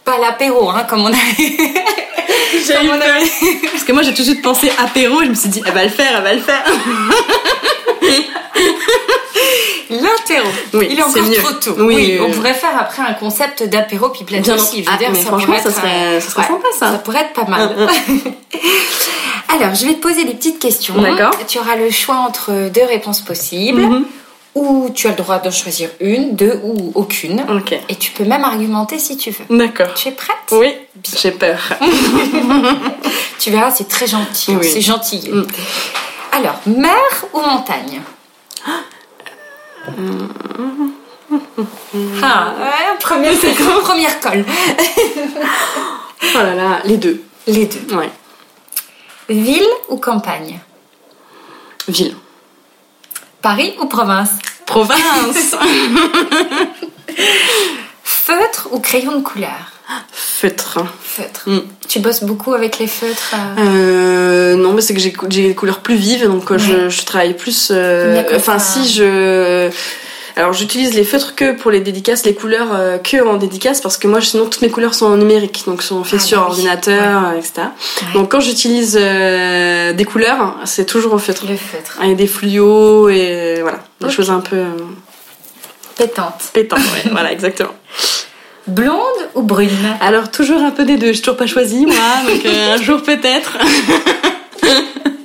Pas 0.05 0.19
l'apéro, 0.19 0.71
hein, 0.71 0.85
comme 0.89 1.03
on 1.05 1.13
a. 1.13 1.17
J'ai 2.67 2.75
Comme 2.75 2.87
eu 2.87 2.89
peur. 2.89 3.03
avait- 3.03 3.69
Parce 3.71 3.85
que 3.85 3.93
moi 3.93 4.03
j'ai 4.03 4.13
tout 4.13 4.23
de 4.23 4.27
suite 4.27 4.43
pensé 4.43 4.71
apéro, 4.79 5.23
je 5.23 5.29
me 5.29 5.35
suis 5.35 5.49
dit 5.49 5.63
elle 5.67 5.73
va 5.73 5.85
le 5.85 5.89
faire, 5.89 6.13
elle 6.17 6.23
va 6.23 6.35
le 6.35 6.41
faire. 6.41 6.65
L'interro. 9.91 10.49
Oui, 10.75 10.89
Il 10.91 10.99
est 10.99 11.03
encore 11.03 11.31
trop 11.33 11.53
tôt. 11.53 11.75
Oui, 11.79 11.85
Oui, 11.95 12.09
oui, 12.13 12.19
on 12.21 12.27
oui. 12.27 12.33
pourrait 12.33 12.55
faire 12.55 12.77
après 12.79 13.03
un 13.03 13.15
concept 13.15 13.63
d'apéro 13.65 14.09
pipelette 14.11 14.43
Bien 14.43 14.55
aussi. 14.55 14.85
Ah, 14.89 14.97
dire, 14.97 15.11
mais 15.11 15.19
ça 15.19 15.27
franchement, 15.27 15.47
pourrait 15.57 15.63
ça 15.63 15.69
être, 15.71 15.77
serait, 15.77 16.17
euh, 16.17 16.21
ça 16.21 16.31
serait 16.31 16.43
ouais, 16.43 16.49
sympa 16.49 16.69
ça. 16.79 16.93
Ça 16.93 16.99
pourrait 16.99 17.21
être 17.23 17.33
pas 17.33 17.45
mal. 17.45 17.77
Alors, 19.49 19.75
je 19.75 19.87
vais 19.87 19.95
te 19.95 20.01
poser 20.01 20.25
des 20.25 20.35
petites 20.35 20.61
questions. 20.61 20.95
D'accord. 21.01 21.33
Tu 21.49 21.59
auras 21.59 21.77
le 21.77 21.91
choix 21.91 22.17
entre 22.17 22.71
deux 22.73 22.85
réponses 22.85 23.21
possibles. 23.21 23.83
Mhm. 23.83 24.05
Ou 24.55 24.91
tu 24.93 25.07
as 25.07 25.11
le 25.11 25.17
droit 25.17 25.39
d'en 25.39 25.51
choisir 25.51 25.91
une, 26.01 26.35
deux 26.35 26.61
ou 26.65 26.91
aucune. 26.95 27.45
Et 27.89 27.95
tu 27.95 28.11
peux 28.11 28.25
même 28.25 28.45
argumenter 28.45 28.99
si 28.99 29.17
tu 29.17 29.31
veux. 29.31 29.57
D'accord. 29.57 29.95
Tu 29.95 30.09
es 30.09 30.13
prête? 30.13 30.37
Oui, 30.53 30.75
j'ai 31.17 31.31
peur. 31.31 31.59
Tu 33.41 33.51
verras, 33.51 33.71
c'est 33.71 33.89
très 33.89 34.07
gentil. 34.07 34.55
Oui. 34.55 34.69
C'est 34.71 34.83
gentil. 34.83 35.31
Mm. 35.33 35.47
Alors, 36.33 36.61
mer 36.67 37.25
ou 37.33 37.41
montagne? 37.41 38.03
Ah, 42.23 42.55
ouais, 42.61 42.99
première, 43.01 43.33
première 43.83 44.21
colle. 44.21 44.45
Oh 46.23 46.39
là 46.39 46.55
là, 46.55 46.81
les 46.85 46.99
deux. 46.99 47.23
Les 47.47 47.65
deux. 47.65 47.97
Ouais. 47.97 48.11
Ville 49.31 49.67
ou 49.89 49.97
campagne? 49.97 50.61
Ville. 51.89 52.15
Paris 53.43 53.75
ou 53.81 53.87
province? 53.87 54.31
Province. 54.67 55.57
Feutre 58.03 58.69
ou 58.73 58.81
crayon 58.81 59.17
de 59.19 59.23
couleur? 59.23 59.73
Feutre. 60.13 60.79
Feutre. 61.03 61.49
Mm. 61.49 61.61
Tu 61.89 61.99
bosses 61.99 62.23
beaucoup 62.23 62.55
avec 62.55 62.79
les 62.79 62.87
feutres 62.87 63.35
euh, 63.59 64.55
Euh, 64.55 64.57
non, 64.57 64.73
mais 64.73 64.81
c'est 64.83 64.95
que 64.95 65.01
j'ai 65.01 65.13
des 65.49 65.55
couleurs 65.55 65.81
plus 65.81 65.97
vives, 65.97 66.27
donc 66.27 66.51
euh, 66.53 66.59
je, 66.59 66.89
je 66.89 67.03
travaille 67.05 67.35
plus. 67.35 67.69
euh, 67.73 68.23
enfin, 68.37 68.59
si 68.59 68.89
je. 68.89 69.71
Alors, 70.41 70.55
j'utilise 70.55 70.95
les 70.95 71.05
feutres 71.05 71.35
que 71.35 71.53
pour 71.53 71.71
les 71.71 71.81
dédicaces, 71.81 72.25
les 72.25 72.33
couleurs 72.35 72.69
euh, 72.73 72.97
que 72.97 73.23
en 73.23 73.37
dédicace, 73.37 73.83
parce 73.83 73.99
que 73.99 74.09
moi, 74.09 74.23
sinon, 74.23 74.45
toutes 74.47 74.63
mes 74.63 74.71
couleurs 74.71 74.95
sont 74.95 75.05
en 75.05 75.19
numérique, 75.19 75.65
donc 75.67 75.83
sont 75.83 76.03
faites 76.03 76.21
Ah, 76.23 76.27
sur 76.27 76.39
bah 76.39 76.45
oui. 76.47 76.51
ordinateur, 76.53 77.27
euh, 77.27 77.37
etc. 77.39 77.53
Ouais. 77.59 78.13
Donc, 78.15 78.31
quand 78.33 78.41
j'utilise 78.41 78.97
euh, 78.99 79.93
des 79.93 80.05
couleurs, 80.07 80.57
c'est 80.65 80.87
toujours 80.87 81.13
au 81.13 81.19
feutre. 81.19 81.45
Le 81.47 81.57
feutre. 81.57 81.99
Avec 82.03 82.17
des 82.17 82.27
fluos 82.27 83.11
et 83.11 83.59
voilà, 83.61 83.81
des 84.01 84.09
choses 84.09 84.31
un 84.31 84.41
peu 84.41 84.57
euh, 84.57 84.65
Pétante. 85.99 86.43
pétantes. 86.55 86.79
ouais, 86.81 87.11
voilà, 87.13 87.33
exactement. 87.33 87.75
Blonde 88.67 88.99
ou 89.35 89.43
brune? 89.43 89.69
Alors, 90.01 90.31
toujours 90.31 90.63
un 90.63 90.71
peu 90.71 90.87
des 90.87 90.97
deux. 90.97 91.13
J'ai 91.13 91.21
toujours 91.21 91.37
pas 91.37 91.47
choisi, 91.47 91.85
moi, 91.85 91.95
donc 92.27 92.47
un 92.47 92.81
jour 92.83 93.03
peut-être. 93.03 93.59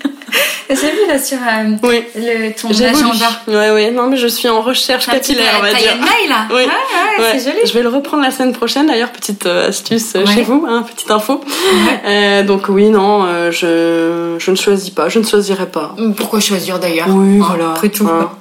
J'ai 0.70 0.76
vu 0.92 1.08
là 1.08 1.20
sur 1.20 1.38
euh, 1.38 1.76
Oui. 1.84 2.04
le, 2.16 2.52
ton 2.60 2.70
agenda? 2.70 3.26
Ouais, 3.48 3.72
ouais, 3.72 3.92
non, 3.92 4.08
mais 4.08 4.18
je 4.18 4.28
suis 4.28 4.50
en 4.50 4.62
recherche 4.62 5.06
petit 5.06 5.34
capillaire, 5.36 5.54
on 5.60 5.62
va 5.62 5.74
dire. 5.74 5.94
die, 5.94 6.28
là? 6.30 6.48
Oui. 6.50 6.56
Ouais, 6.56 6.66
ouais, 6.66 7.24
Ouais. 7.24 7.40
c'est 7.40 7.52
joli. 7.52 7.60
Je 7.66 7.74
vais 7.74 7.84
le 7.84 7.90
reprendre 7.90 8.24
la 8.24 8.32
semaine 8.32 8.54
prochaine, 8.54 8.88
d'ailleurs, 8.88 9.12
petite 9.12 9.46
euh, 9.46 9.70
astuce 9.70 10.16
euh, 10.16 10.26
Ouais. 10.26 10.34
chez 10.34 10.42
vous, 10.42 10.66
hein, 10.68 10.84
petite 10.92 11.12
info. 11.12 11.42
Euh, 12.06 12.44
donc 12.44 12.64
oui, 12.70 12.90
non, 12.90 13.26
je, 13.52 14.36
je 14.40 14.52
ne 14.52 14.56
choisis 14.56 14.90
pas, 14.90 15.08
je 15.10 15.20
ne 15.20 15.24
choisirai 15.26 15.68
pas. 15.68 15.96
Pourquoi 16.18 16.40
choisir 16.40 16.80
d'ailleurs? 16.80 17.08
Oui, 17.10 17.40
Hein, 17.40 17.46
voilà. 17.48 17.72
Après 17.72 17.90
tout. 17.90 18.08
Hein. 18.08 18.32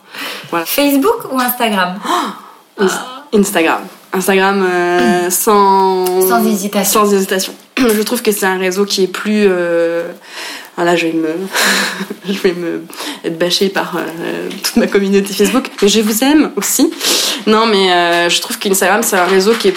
Voilà. 0.50 0.64
Facebook 0.66 1.30
ou 1.32 1.38
Instagram? 1.38 1.94
Ins- 2.80 3.38
Instagram. 3.38 3.80
Instagram 4.12 4.64
euh, 4.68 5.28
sans... 5.30 6.06
Sans 6.28 6.46
hésitation. 6.46 7.04
Sans 7.04 7.12
hésitation. 7.12 7.52
Je 7.76 8.02
trouve 8.02 8.22
que 8.22 8.30
c'est 8.32 8.46
un 8.46 8.58
réseau 8.58 8.84
qui 8.84 9.02
est 9.04 9.08
plus... 9.08 9.46
Euh... 9.48 10.04
Voilà, 10.76 10.96
je 10.96 11.06
vais 11.06 11.12
me, 11.12 11.28
je 12.28 12.38
vais 12.40 12.52
me 12.52 12.82
être 13.24 13.38
bâchée 13.38 13.68
par 13.68 13.96
euh, 13.96 14.48
toute 14.62 14.76
ma 14.76 14.86
communauté 14.88 15.32
Facebook, 15.32 15.70
mais 15.80 15.88
je 15.88 16.00
vous 16.00 16.24
aime 16.24 16.50
aussi. 16.56 16.90
Non, 17.46 17.66
mais 17.66 17.92
euh, 17.92 18.28
je 18.28 18.40
trouve 18.40 18.58
qu'Instagram 18.58 19.02
c'est 19.02 19.16
un 19.16 19.24
réseau 19.26 19.52
qui 19.52 19.68
est 19.68 19.72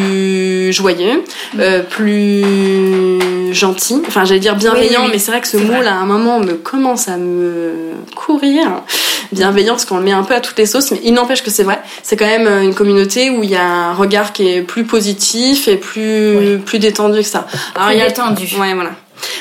plus 0.00 0.72
joyeux, 0.72 1.22
euh, 1.58 1.82
plus 1.82 3.52
gentil. 3.54 4.00
Enfin, 4.06 4.24
j'allais 4.24 4.40
dire 4.40 4.54
bienveillant, 4.56 4.82
Oui, 4.90 4.96
oui, 4.98 5.04
oui. 5.06 5.10
mais 5.12 5.18
c'est 5.18 5.30
vrai 5.32 5.40
que 5.40 5.48
ce 5.48 5.58
C'est 5.58 5.64
mot 5.64 5.72
vrai. 5.74 5.82
là, 5.84 5.92
à 5.94 5.98
un 5.98 6.06
moment, 6.06 6.38
me 6.40 6.54
commence 6.54 7.08
à 7.08 7.16
me 7.16 7.72
courir. 8.14 8.82
Bienveillant, 9.32 9.74
parce 9.74 9.84
qu'on 9.84 9.98
le 9.98 10.04
met 10.04 10.12
un 10.12 10.22
peu 10.24 10.34
à 10.34 10.40
toutes 10.40 10.58
les 10.58 10.66
sauces, 10.66 10.90
mais 10.90 11.00
il 11.04 11.12
n'empêche 11.14 11.42
que 11.42 11.50
c'est 11.50 11.62
vrai. 11.62 11.80
C'est 12.02 12.16
quand 12.16 12.26
même 12.26 12.46
euh, 12.46 12.62
une 12.62 12.74
communauté 12.74 13.30
où 13.30 13.42
il 13.44 13.50
y 13.50 13.56
a 13.56 13.64
un 13.64 13.94
regard 13.94 14.32
qui 14.32 14.48
est 14.48 14.62
plus 14.62 14.84
positif 14.84 15.68
et 15.68 15.76
plus 15.76 16.36
Oui. 16.36 16.56
plus 16.58 16.78
détendu 16.80 17.18
que 17.18 17.24
ça. 17.26 17.46
Alors 17.74 17.88
Plus 17.88 17.96
il 17.96 17.98
y 18.00 18.02
a 18.02 18.08
détendu. 18.08 18.44
Ouais, 18.58 18.74
voilà. 18.74 18.90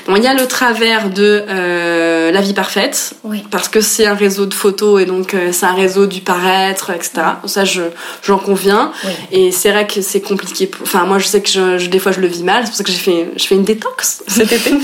Bon, 0.08 0.16
il 0.16 0.24
y 0.24 0.28
a 0.28 0.34
le 0.34 0.46
travers 0.48 1.10
de 1.10 1.44
euh, 1.48 2.32
la 2.32 2.42
vie 2.42 2.54
parfaite, 2.54 3.14
Oui. 3.24 3.44
parce 3.52 3.68
que 3.70 3.82
c'est 3.82 4.06
un 4.06 4.14
réseau 4.16 4.46
de 4.46 4.54
photos 4.54 5.02
et 5.02 5.06
donc 5.06 5.34
euh, 5.34 5.50
c'est 5.52 5.66
un 5.66 5.74
réseau 5.74 6.06
du 6.08 6.22
paraître, 6.22 6.90
etc. 6.92 7.12
Ça, 7.46 7.66
je 7.66 7.82
j'en 8.24 8.38
conviens. 8.38 8.92
Oui. 9.06 9.12
Et 9.32 9.52
c'est 9.52 9.72
vrai 9.72 9.86
que 9.88 10.02
c'est 10.02 10.22
compliqué. 10.22 10.68
pour- 10.68 10.82
Enfin, 10.84 11.06
moi, 11.06 11.20
je 11.20 11.28
sais 11.28 11.42
que 11.42 11.50
je, 11.50 11.78
je- 11.78 11.90
des 11.90 12.00
fois, 12.00 12.12
je 12.12 12.20
le 12.20 12.28
vis 12.28 12.44
mal. 12.44 12.64
C'est 12.64 12.70
pour 12.70 12.78
ça 12.78 12.84
que 12.84 12.92
j'ai 12.92 12.98
fait, 12.98 13.28
je 13.38 13.44
fais 13.46 13.56
une 13.56 13.64
détox 13.64 14.24
cet 14.28 14.52
été. 14.52 14.72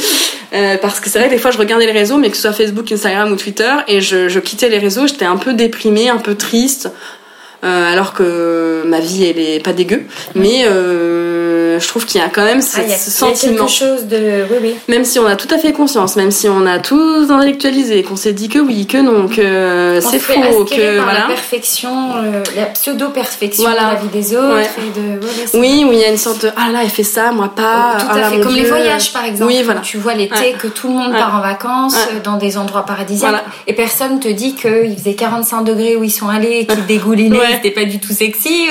Euh, 0.54 0.78
parce 0.82 1.02
que 1.02 1.10
c'est 1.10 1.20
vrai 1.20 1.28
que 1.28 1.34
des 1.34 1.40
fois, 1.42 1.52
je 1.52 1.58
regardais 1.58 1.86
les 1.86 1.92
réseaux, 1.92 2.16
mais 2.18 2.30
que 2.30 2.36
ce 2.38 2.44
soit 2.44 2.54
Facebook, 2.54 2.90
Instagram 2.90 3.30
ou 3.30 3.36
Twitter, 3.36 3.70
et 3.90 4.00
je, 4.00 4.30
je 4.30 4.40
quittais 4.40 4.70
les 4.70 4.78
réseaux, 4.78 5.06
j'étais 5.06 5.26
un 5.26 5.36
peu 5.36 5.54
déprimée, 5.54 6.08
un 6.08 6.18
peu 6.18 6.36
triste. 6.36 6.90
Euh, 7.66 7.92
alors 7.92 8.14
que 8.14 8.84
ma 8.86 9.00
vie, 9.00 9.26
elle 9.26 9.40
est 9.40 9.60
pas 9.64 9.74
dégueu. 9.74 10.04
Mais 10.36 10.66
euh, 10.66 11.80
je 11.80 11.88
trouve 11.88 12.06
qu'il 12.06 12.22
y 12.22 12.24
a 12.24 12.30
quand 12.30 12.44
même 12.46 12.62
ce, 12.62 12.78
Ah, 12.78 12.84
il 12.84 12.90
y 12.90 12.94
a, 12.94 12.98
ce 12.98 13.12
sentiment 13.12 13.66
quelque 13.66 13.70
chose 13.72 14.06
de. 14.06 14.46
Oui, 14.52 14.58
oui. 14.62 14.76
même 14.88 15.04
si 15.06 15.20
on 15.20 15.26
a 15.26 15.36
tout 15.36 15.48
à 15.54 15.58
fait 15.58 15.74
conscience, 15.74 16.16
même 16.16 16.32
si 16.32 16.48
on 16.48 16.66
a 16.66 16.80
tout 16.80 17.26
intellectualisé, 17.30 18.04
qu'on 18.04 18.16
s'est 18.16 18.34
dit 18.34 18.50
que 18.50 18.60
oui, 18.60 18.86
que 18.86 18.98
non, 18.98 19.28
que 19.28 20.00
On 20.06 20.10
c'est 20.10 20.20
faux, 20.20 20.66
que 20.66 20.98
par 20.98 21.06
voilà. 21.06 21.20
la 21.22 21.26
perfection, 21.28 21.90
euh, 22.18 22.44
la 22.56 22.66
pseudo-perfection 22.66 23.64
Voilà. 23.64 23.90
de 23.90 23.96
la 23.96 24.02
vie 24.02 24.08
des 24.10 24.36
autres. 24.36 24.56
Ouais. 24.56 24.70
Et 24.78 25.00
de... 25.00 25.26
ouais, 25.26 25.60
Oui, 25.60 25.86
où 25.88 25.92
il 25.94 26.00
y 26.00 26.04
a 26.04 26.10
une 26.10 26.18
sorte 26.18 26.44
de 26.46 26.52
ah 26.56 26.72
là, 26.72 26.80
elle 26.84 26.90
fait 26.90 27.04
ça, 27.04 27.32
moi 27.32 27.52
pas. 27.56 27.98
Tout 28.00 28.06
ah 28.10 28.14
à 28.14 28.20
là, 28.20 28.30
fait, 28.30 28.40
comme 28.42 28.56
les 28.56 28.66
voyages 28.66 29.12
par 29.12 29.26
exemple. 29.26 29.52
Oui, 29.52 29.62
voilà. 29.64 29.82
Tu 29.82 29.98
vois 29.98 30.14
l'été 30.14 30.36
Ouais. 30.36 30.56
que 30.60 30.68
tout 30.68 30.88
le 30.90 30.94
monde 30.94 31.12
part 31.14 31.36
en 31.36 31.42
vacances 31.42 31.96
euh, 31.96 32.20
dans 32.24 32.38
des 32.38 32.58
endroits 32.58 32.86
paradisiaques 32.86 33.30
Voilà. 33.30 33.44
et 33.68 33.74
personne 33.74 34.20
te 34.20 34.28
dit 34.28 34.54
qu'il 34.56 34.96
faisait 34.98 35.14
45 35.16 35.64
degrés 35.64 35.96
où 35.96 36.04
ils 36.04 36.10
sont 36.12 36.28
allés 36.30 36.60
et 36.62 36.66
qu'ils 36.66 36.86
dégoulinaient. 36.88 37.55
C'était 37.56 37.72
pas 37.72 37.86
du 37.86 38.00
tout 38.00 38.14
sexy 38.14 38.68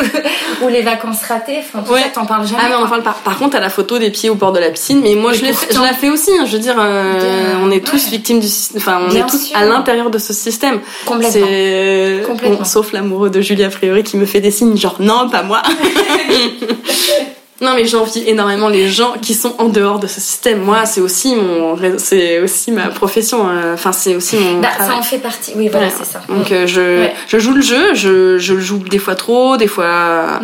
ou 0.62 0.68
les 0.68 0.82
vacances 0.82 1.22
ratées. 1.28 1.58
Enfin, 1.60 1.82
tout 1.84 1.92
Ouais. 1.92 2.02
ça, 2.02 2.08
t'en 2.14 2.26
parles 2.26 2.46
jamais. 2.46 2.62
Ah 2.64 2.68
mais 2.68 2.74
on 2.76 2.88
parle 2.88 3.02
pas. 3.02 3.16
Par 3.24 3.38
contre, 3.38 3.50
t'as 3.52 3.60
la 3.60 3.70
photo 3.70 3.98
des 3.98 4.10
pieds 4.10 4.30
au 4.30 4.34
bord 4.34 4.52
de 4.52 4.58
la 4.60 4.70
piscine, 4.70 5.00
mais 5.02 5.14
moi 5.14 5.32
je, 5.32 5.40
je 5.40 5.80
la 5.80 5.92
fais 5.94 6.08
aussi. 6.10 6.30
hein. 6.38 6.44
Je 6.46 6.52
veux 6.52 6.58
dire, 6.62 6.76
euh, 6.78 7.54
on 7.62 7.70
est 7.70 7.84
tous 7.84 8.04
Ouais. 8.04 8.10
victimes 8.10 8.40
du, 8.40 8.48
système. 8.48 8.80
enfin, 8.80 9.00
on 9.06 9.08
Bien 9.12 9.26
est 9.26 9.30
tous 9.30 9.46
sûr. 9.48 9.56
à 9.56 9.64
l'intérieur 9.64 10.10
de 10.10 10.18
ce 10.18 10.32
système. 10.32 10.80
Complètement. 11.04 11.40
Complètement. 12.26 12.58
bon, 12.58 12.64
sauf 12.64 12.92
l'amoureux 12.92 13.30
de 13.30 13.40
Julie 13.40 13.64
a 13.64 13.70
priori 13.70 14.02
qui 14.02 14.16
me 14.16 14.26
fait 14.26 14.40
des 14.40 14.50
signes 14.50 14.76
genre 14.76 14.96
non, 15.00 15.28
pas 15.30 15.42
moi. 15.42 15.62
Non, 17.60 17.74
mais 17.74 17.86
j'envie 17.86 18.24
énormément 18.28 18.68
les 18.68 18.88
gens 18.90 19.14
qui 19.22 19.32
sont 19.32 19.54
en 19.58 19.68
dehors 19.68 20.00
de 20.00 20.08
ce 20.08 20.20
système. 20.20 20.60
Moi, 20.60 20.86
c'est 20.86 21.00
aussi 21.00 21.36
mon, 21.36 21.76
c'est 21.98 22.40
aussi 22.40 22.72
ma 22.72 22.88
profession. 22.88 23.48
euh, 23.48 23.74
Enfin, 23.74 23.92
c'est 23.92 24.16
aussi 24.16 24.36
mon. 24.36 24.60
Bah, 24.60 24.68
ça 24.76 24.96
en 24.96 25.02
fait 25.02 25.18
partie. 25.18 25.52
Oui, 25.54 25.68
voilà, 25.68 25.86
Ouais. 25.86 25.92
c'est 25.96 26.04
ça. 26.04 26.20
Donc 26.28 26.50
euh, 26.50 26.66
je, 26.66 26.80
Ouais. 26.80 27.14
je 27.28 27.38
joue 27.38 27.52
le 27.54 27.62
jeu, 27.62 27.94
je, 27.94 28.38
je 28.38 28.54
le 28.54 28.60
joue 28.60 28.78
des 28.78 28.98
fois 28.98 29.14
trop, 29.14 29.56
des 29.56 29.68
fois. 29.68 30.40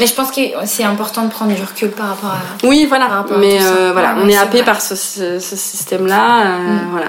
Mais 0.00 0.06
je 0.08 0.14
pense 0.14 0.32
que 0.32 0.40
c'est 0.66 0.82
important 0.82 1.22
de 1.26 1.30
prendre 1.30 1.54
du 1.54 1.62
recul 1.62 1.90
par 1.90 2.08
rapport 2.08 2.30
à. 2.30 2.66
Oui, 2.66 2.86
voilà. 2.88 3.24
Mais 3.38 3.58
euh, 3.62 3.90
voilà, 3.92 4.14
Ouais, 4.14 4.22
on 4.24 4.28
est 4.28 4.36
happé 4.36 4.58
vrai. 4.58 4.64
par 4.66 4.80
ce, 4.82 4.96
ce, 4.96 5.38
ce 5.38 5.56
système-là. 5.56 6.40
euh, 6.40 6.58
Mm. 6.58 6.88
Voilà. 6.90 7.06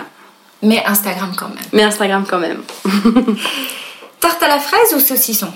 Mais 0.62 0.82
Instagram 0.86 1.32
quand 1.36 1.50
même. 1.50 1.58
Mais 1.74 1.84
Instagram 1.84 2.24
quand 2.30 2.40
même. 2.40 2.62
Tarte 4.20 4.42
à 4.44 4.48
la 4.48 4.60
fraise 4.60 4.94
ou 4.96 5.00
saucisson? 5.00 5.52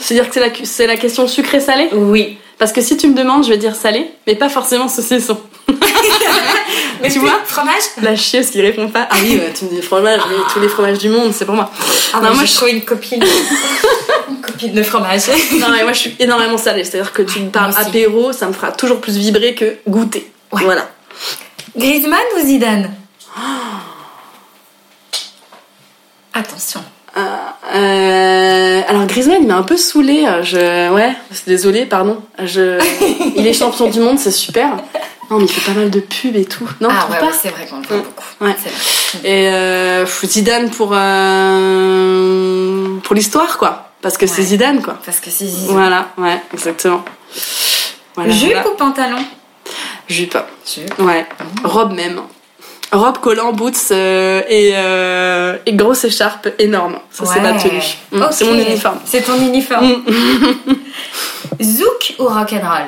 C'est-à-dire 0.00 0.28
que 0.28 0.34
c'est 0.34 0.40
la, 0.40 0.48
c'est 0.64 0.86
la 0.86 0.96
question 0.96 1.28
sucré-salé 1.28 1.88
Oui. 1.92 2.38
Parce 2.58 2.72
que 2.72 2.82
si 2.82 2.96
tu 2.96 3.08
me 3.08 3.14
demandes, 3.14 3.44
je 3.44 3.48
vais 3.48 3.56
dire 3.56 3.74
salé, 3.74 4.10
mais 4.26 4.34
pas 4.34 4.48
forcément 4.50 4.88
saucisson. 4.88 5.40
Mais 7.02 7.10
Tu 7.10 7.18
vois 7.18 7.40
Fromage? 7.46 7.82
La 8.02 8.14
chieuse 8.16 8.50
qui 8.50 8.60
répond 8.60 8.88
pas. 8.88 9.08
Ah 9.10 9.16
oui, 9.22 9.40
tu 9.54 9.64
me 9.64 9.70
dis 9.70 9.80
fromage, 9.80 10.20
oui, 10.28 10.36
tous 10.52 10.60
les 10.60 10.68
fromages 10.68 10.98
du 10.98 11.08
monde, 11.08 11.32
c'est 11.32 11.46
pour 11.46 11.54
moi. 11.54 11.70
Ah, 12.12 12.18
non, 12.18 12.22
moi, 12.24 12.34
moi, 12.34 12.44
je 12.44 12.54
trouve 12.54 12.68
une 12.68 12.82
copine. 12.82 13.24
une 14.28 14.40
copine 14.42 14.72
de 14.74 14.82
fromage. 14.82 15.22
non, 15.58 15.68
mais 15.70 15.82
moi 15.84 15.94
je 15.94 16.00
suis 16.00 16.16
énormément 16.18 16.58
salée. 16.58 16.84
C'est-à-dire 16.84 17.12
que 17.12 17.22
tu 17.22 17.40
me 17.40 17.48
parles 17.48 17.72
apéro, 17.76 18.32
ça 18.32 18.46
me 18.46 18.52
fera 18.52 18.72
toujours 18.72 19.00
plus 19.00 19.16
vibrer 19.16 19.54
que 19.54 19.76
goûter. 19.88 20.30
Ouais. 20.52 20.62
Voilà. 20.64 20.90
Griezmann 21.76 22.20
ou 22.36 22.44
Zidane? 22.44 22.90
Attention. 26.34 26.84
Euh, 27.16 28.80
alors 28.88 29.06
Griezmann, 29.06 29.38
il 29.42 29.46
m'a 29.48 29.56
un 29.56 29.62
peu 29.62 29.76
saoulé. 29.76 30.26
Je, 30.42 30.90
ouais, 30.92 31.12
désolé, 31.46 31.86
pardon. 31.86 32.22
Je, 32.42 32.78
il 33.36 33.46
est 33.46 33.52
champion 33.52 33.88
du 33.88 34.00
monde, 34.00 34.18
c'est 34.18 34.30
super. 34.30 34.68
Non, 35.30 35.38
mais 35.38 35.44
il 35.44 35.48
fait 35.48 35.72
pas 35.72 35.78
mal 35.78 35.90
de 35.90 36.00
pubs 36.00 36.34
et 36.34 36.44
tout. 36.44 36.68
Non, 36.80 36.88
ah 36.90 37.08
ouais, 37.10 37.18
c'est 37.40 37.50
vrai 37.50 37.66
qu'on 37.66 37.78
le 37.78 37.86
voit 37.86 37.96
Mm. 37.98 38.02
beaucoup. 38.02 38.24
Vrai. 38.40 38.56
Et 39.24 39.48
euh, 39.48 40.04
Zidane 40.24 40.70
pour 40.70 40.90
euh, 40.92 42.96
pour 43.02 43.14
l'histoire, 43.14 43.58
quoi. 43.58 43.90
Parce 44.02 44.16
que 44.18 44.26
c'est. 44.26 44.42
Zidane, 44.42 44.82
quoi. 44.82 44.98
Parce 45.04 45.20
que 45.20 45.30
c'est 45.30 45.46
Zidane. 45.46 45.72
Voilà, 45.74 46.08
ouais, 46.18 46.40
exactement. 46.52 47.04
Voilà, 48.16 48.30
Jupe 48.32 48.52
voilà. 48.52 48.68
ou 48.68 48.74
pantalon? 48.74 49.18
Jupe. 50.08 50.36
Jupe. 50.66 50.98
Ouais. 50.98 51.24
Robe 51.62 51.92
même. 51.92 52.20
Robe, 52.92 53.18
collant, 53.18 53.52
boots 53.52 53.92
euh, 53.92 54.42
et, 54.48 54.72
euh, 54.74 55.56
et 55.64 55.72
grosse 55.74 56.04
écharpe 56.04 56.48
énorme. 56.58 56.98
Ça, 57.10 57.24
c'est 57.24 57.40
ma 57.40 57.52
tenue. 57.52 57.80
Mm, 58.10 58.24
C'est 58.32 58.44
mon 58.44 58.54
uniforme. 58.58 58.98
C'est 59.04 59.22
ton 59.22 59.38
uniforme. 59.40 59.86
Mm. 59.86 60.74
Zouk 61.62 62.14
ou 62.18 62.24
rock'n'roll? 62.24 62.86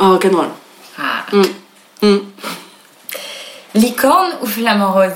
Oh, 0.00 0.10
rock'n'roll. 0.10 0.48
ah. 0.98 1.24
Mm. 1.32 1.42
Mm. 2.06 2.18
Licorne 3.74 4.32
ou 4.42 4.46
flamant 4.46 4.92
rose? 4.92 5.12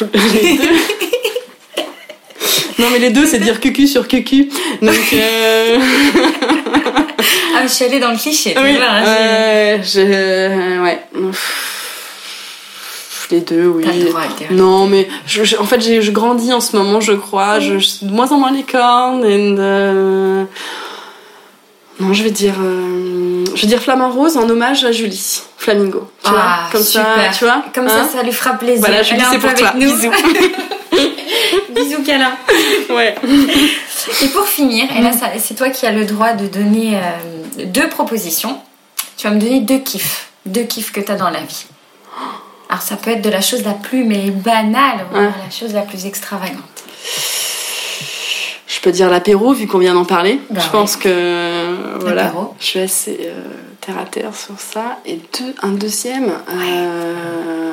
Les 0.00 0.08
deux. 0.56 0.64
non, 2.78 2.90
mais 2.92 2.98
les 3.00 3.10
deux, 3.10 3.26
c'est 3.26 3.38
dire 3.40 3.58
cucu 3.60 3.86
sur 3.88 4.06
cucu. 4.06 4.48
Donc, 4.80 4.94
euh... 5.14 5.78
Ah, 7.56 7.60
mais 7.62 7.68
je 7.68 7.72
suis 7.72 7.84
allée 7.84 8.00
dans 8.00 8.10
le 8.10 8.16
cliché. 8.18 8.54
oui, 8.62 8.76
vois, 8.76 8.84
hein, 8.86 9.04
ouais, 9.04 9.80
je... 9.82 10.82
ouais. 10.82 11.04
Les 13.30 13.40
deux, 13.42 13.66
oui. 13.66 13.84
T'as 13.86 13.92
le 13.92 14.04
droit 14.06 14.22
Non, 14.50 14.86
mais 14.88 15.06
je, 15.24 15.44
je- 15.44 15.56
en 15.56 15.64
fait, 15.64 15.80
je 15.80 16.10
grandis 16.10 16.52
en 16.52 16.60
ce 16.60 16.74
moment, 16.76 17.00
je 17.00 17.12
crois. 17.12 17.60
Je, 17.60 17.78
je 17.78 17.86
suis 17.86 18.06
de 18.06 18.10
moins 18.12 18.28
en 18.32 18.38
moins 18.38 18.50
les 18.50 18.64
cornes. 18.64 19.22
and, 19.24 19.56
euh, 19.60 20.44
Non, 22.00 22.12
je 22.12 22.24
vais 22.24 22.32
dire, 22.32 22.54
euh, 22.60 23.44
je 23.54 23.60
vais 23.62 23.68
dire 23.68 23.80
flamant 23.80 24.10
rose 24.10 24.36
en 24.36 24.48
hommage 24.50 24.84
à 24.84 24.90
Julie, 24.90 25.42
flamingo. 25.58 26.10
Tu 26.24 26.30
vois, 26.30 26.40
Ah, 26.42 26.68
comme 26.72 26.82
super. 26.82 27.04
ça, 27.32 27.38
tu 27.38 27.44
vois. 27.44 27.62
Comme 27.72 27.86
hein 27.86 28.04
ça, 28.10 28.18
ça 28.18 28.22
lui 28.24 28.32
fera 28.32 28.54
plaisir. 28.54 28.80
Voilà, 28.84 29.04
Julie, 29.04 29.22
c'est 29.30 29.38
pour 29.38 29.54
toi. 29.54 29.72
Bisous. 29.76 30.10
Bisous, 31.70 32.02
câlin. 32.04 32.32
ouais. 32.90 33.14
Et 34.22 34.28
pour 34.28 34.46
finir, 34.46 34.86
et 34.96 35.00
là, 35.02 35.12
ça- 35.12 35.30
c'est 35.38 35.54
toi 35.54 35.70
qui 35.70 35.86
as 35.86 35.92
le 35.92 36.04
droit 36.04 36.32
de 36.32 36.46
donner 36.46 36.96
euh, 36.96 37.64
deux 37.66 37.88
propositions. 37.88 38.58
Tu 39.16 39.26
vas 39.28 39.34
me 39.34 39.40
donner 39.40 39.60
deux 39.60 39.78
kiffs. 39.78 40.30
Deux 40.46 40.62
kiffs 40.62 40.92
que 40.92 41.00
tu 41.00 41.12
as 41.12 41.16
dans 41.16 41.30
la 41.30 41.40
vie. 41.40 41.66
Alors, 42.68 42.82
ça 42.82 42.96
peut 42.96 43.10
être 43.10 43.22
de 43.22 43.30
la 43.30 43.40
chose 43.40 43.62
la 43.64 43.72
plus 43.74 44.04
mais 44.04 44.30
banale, 44.30 45.06
ou 45.12 45.16
la 45.16 45.32
chose 45.50 45.74
la 45.74 45.82
plus 45.82 46.06
extravagante. 46.06 46.56
Je 48.66 48.80
peux 48.80 48.92
dire 48.92 49.10
l'apéro 49.10 49.52
vu 49.52 49.66
qu'on 49.66 49.78
vient 49.78 49.92
d'en 49.94 50.06
parler. 50.06 50.40
Bah 50.48 50.60
je 50.64 50.70
pense 50.70 50.96
que 50.96 51.98
voilà, 52.00 52.24
L'apéro. 52.24 52.54
je 52.58 52.64
suis 52.64 52.78
assez 52.80 53.18
euh, 53.24 53.42
terre 53.82 53.98
à 53.98 54.04
terre 54.06 54.34
sur 54.34 54.58
ça. 54.58 54.98
Et 55.04 55.16
deux, 55.38 55.54
un 55.62 55.72
deuxième. 55.72 56.32
euh, 56.48 57.72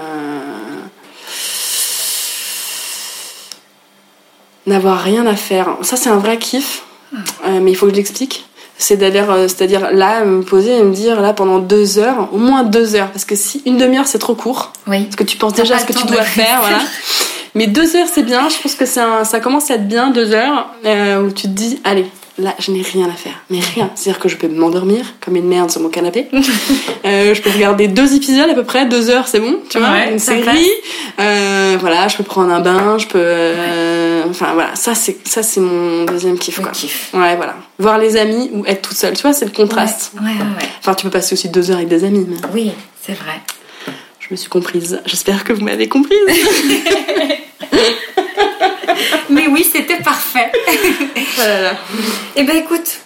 N'avoir 4.68 5.00
rien 5.00 5.26
à 5.26 5.36
faire. 5.36 5.70
Ça 5.82 5.96
c'est 5.98 6.10
un 6.10 6.18
vrai 6.18 6.38
kiff. 6.38 6.84
Euh, 7.14 7.60
mais 7.62 7.72
il 7.72 7.76
faut 7.76 7.86
que 7.88 7.92
je 7.94 7.98
l'explique. 7.98 8.46
C'est 8.78 8.98
d'aller, 8.98 9.22
euh, 9.22 9.48
c'est-à-dire 9.48 9.90
là 9.92 10.24
me 10.26 10.44
poser 10.44 10.78
et 10.78 10.84
me 10.84 10.94
dire 10.94 11.20
là 11.22 11.34
pendant 11.34 11.58
deux 11.58 11.98
heures, 11.98 12.30
au 12.32 12.38
moins 12.38 12.64
deux 12.64 12.94
heures, 12.96 13.10
parce 13.10 13.26
que 13.26 13.36
si 13.36 13.64
une 13.66 13.78
demi-heure 13.78 14.06
c'est 14.06 14.20
trop 14.20 14.36
court, 14.36 14.72
Oui. 14.88 15.06
parce 15.06 15.16
que 15.16 15.24
tu 15.24 15.36
penses 15.38 15.54
déjà 15.54 15.78
à 15.78 15.80
ce 15.80 15.86
que 15.86 15.94
tu 15.94 16.06
dois 16.06 16.22
faire, 16.22 16.60
voilà. 16.62 16.80
Mais 17.56 17.66
deux 17.66 17.96
heures, 17.96 18.06
c'est 18.14 18.22
bien. 18.22 18.48
Je 18.50 18.62
pense 18.62 18.76
que 18.76 18.86
c'est 18.86 19.00
un- 19.00 19.24
ça 19.24 19.40
commence 19.40 19.72
à 19.72 19.76
être 19.76 19.88
bien, 19.88 20.12
deux 20.12 20.32
heures, 20.32 20.70
euh, 20.86 21.24
où 21.24 21.32
tu 21.32 21.44
te 21.44 21.54
dis, 21.54 21.80
allez, 21.86 22.06
là, 22.38 22.56
je 22.60 22.72
n'ai 22.72 22.82
rien 22.82 23.08
à 23.10 23.14
faire. 23.14 23.34
Mais 23.50 23.60
rien. 23.60 23.90
C'est-à-dire 23.96 24.20
que 24.22 24.30
je 24.30 24.38
peux 24.38 24.48
m'endormir 24.48 25.06
comme 25.24 25.36
une 25.36 25.48
merde 25.48 25.70
sur 25.72 25.82
mon 25.82 25.90
canapé. 25.90 26.28
Euh, 27.06 27.34
je 27.34 27.42
peux 27.42 27.50
regarder 27.52 27.88
deux 27.88 28.16
épisodes 28.16 28.50
à 28.50 28.54
peu 28.54 28.66
près, 28.66 28.86
deux 28.86 29.10
heures, 29.10 29.30
c'est 29.30 29.40
bon, 29.40 29.60
tu 29.70 29.78
vois, 29.80 29.92
Ouais, 29.92 30.12
une 30.12 30.20
série. 30.20 30.70
Euh, 31.22 31.78
voilà, 31.80 32.10
je 32.10 32.18
peux 32.18 32.24
prendre 32.24 32.52
un 32.52 32.60
bain, 32.60 32.98
je 32.98 33.08
peux. 33.08 33.18
euh, 33.22 34.24
Enfin 34.30 34.54
voilà, 34.56 34.76
ça 34.76 34.94
c'est 34.94 35.16
ça 35.26 35.42
c'est 35.42 35.62
mon 35.62 36.04
deuxième 36.04 36.38
kiff 36.38 36.60
quoi. 36.60 36.72
kiff. 36.72 37.12
Ouais, 37.14 37.38
voilà. 37.38 37.56
Voir 37.80 37.98
les 37.98 38.18
amis 38.18 38.50
ou 38.52 38.66
être 38.66 38.82
toute 38.90 38.98
seule, 38.98 39.16
tu 39.16 39.22
vois, 39.22 39.32
c'est 39.32 39.46
le 39.46 39.52
contraste. 39.52 40.12
Ouais, 40.16 40.28
ouais, 40.28 40.34
ouais. 40.34 40.70
Enfin, 40.80 40.96
tu 40.96 41.06
peux 41.06 41.10
passer 41.12 41.32
aussi 41.34 41.48
deux 41.48 41.72
heures 41.72 41.78
avec 41.78 41.88
des 41.88 42.04
amis, 42.04 42.26
mais 42.28 42.36
Oui, 42.54 42.72
c'est 43.02 43.14
vrai. 43.14 43.40
je 44.20 44.28
me 44.32 44.36
suis 44.36 44.50
comprise. 44.50 45.00
J'espère 45.06 45.46
que 45.46 45.54
vous 45.54 45.64
m'avez 45.64 45.88
comprise. 45.88 46.18
Mais 49.30 49.48
oui, 49.48 49.66
c'était 49.72 49.98
parfait. 50.04 50.52
voilà. 51.36 51.72
Eh 52.36 52.44
ben 52.44 52.56
écoute, 52.58 53.00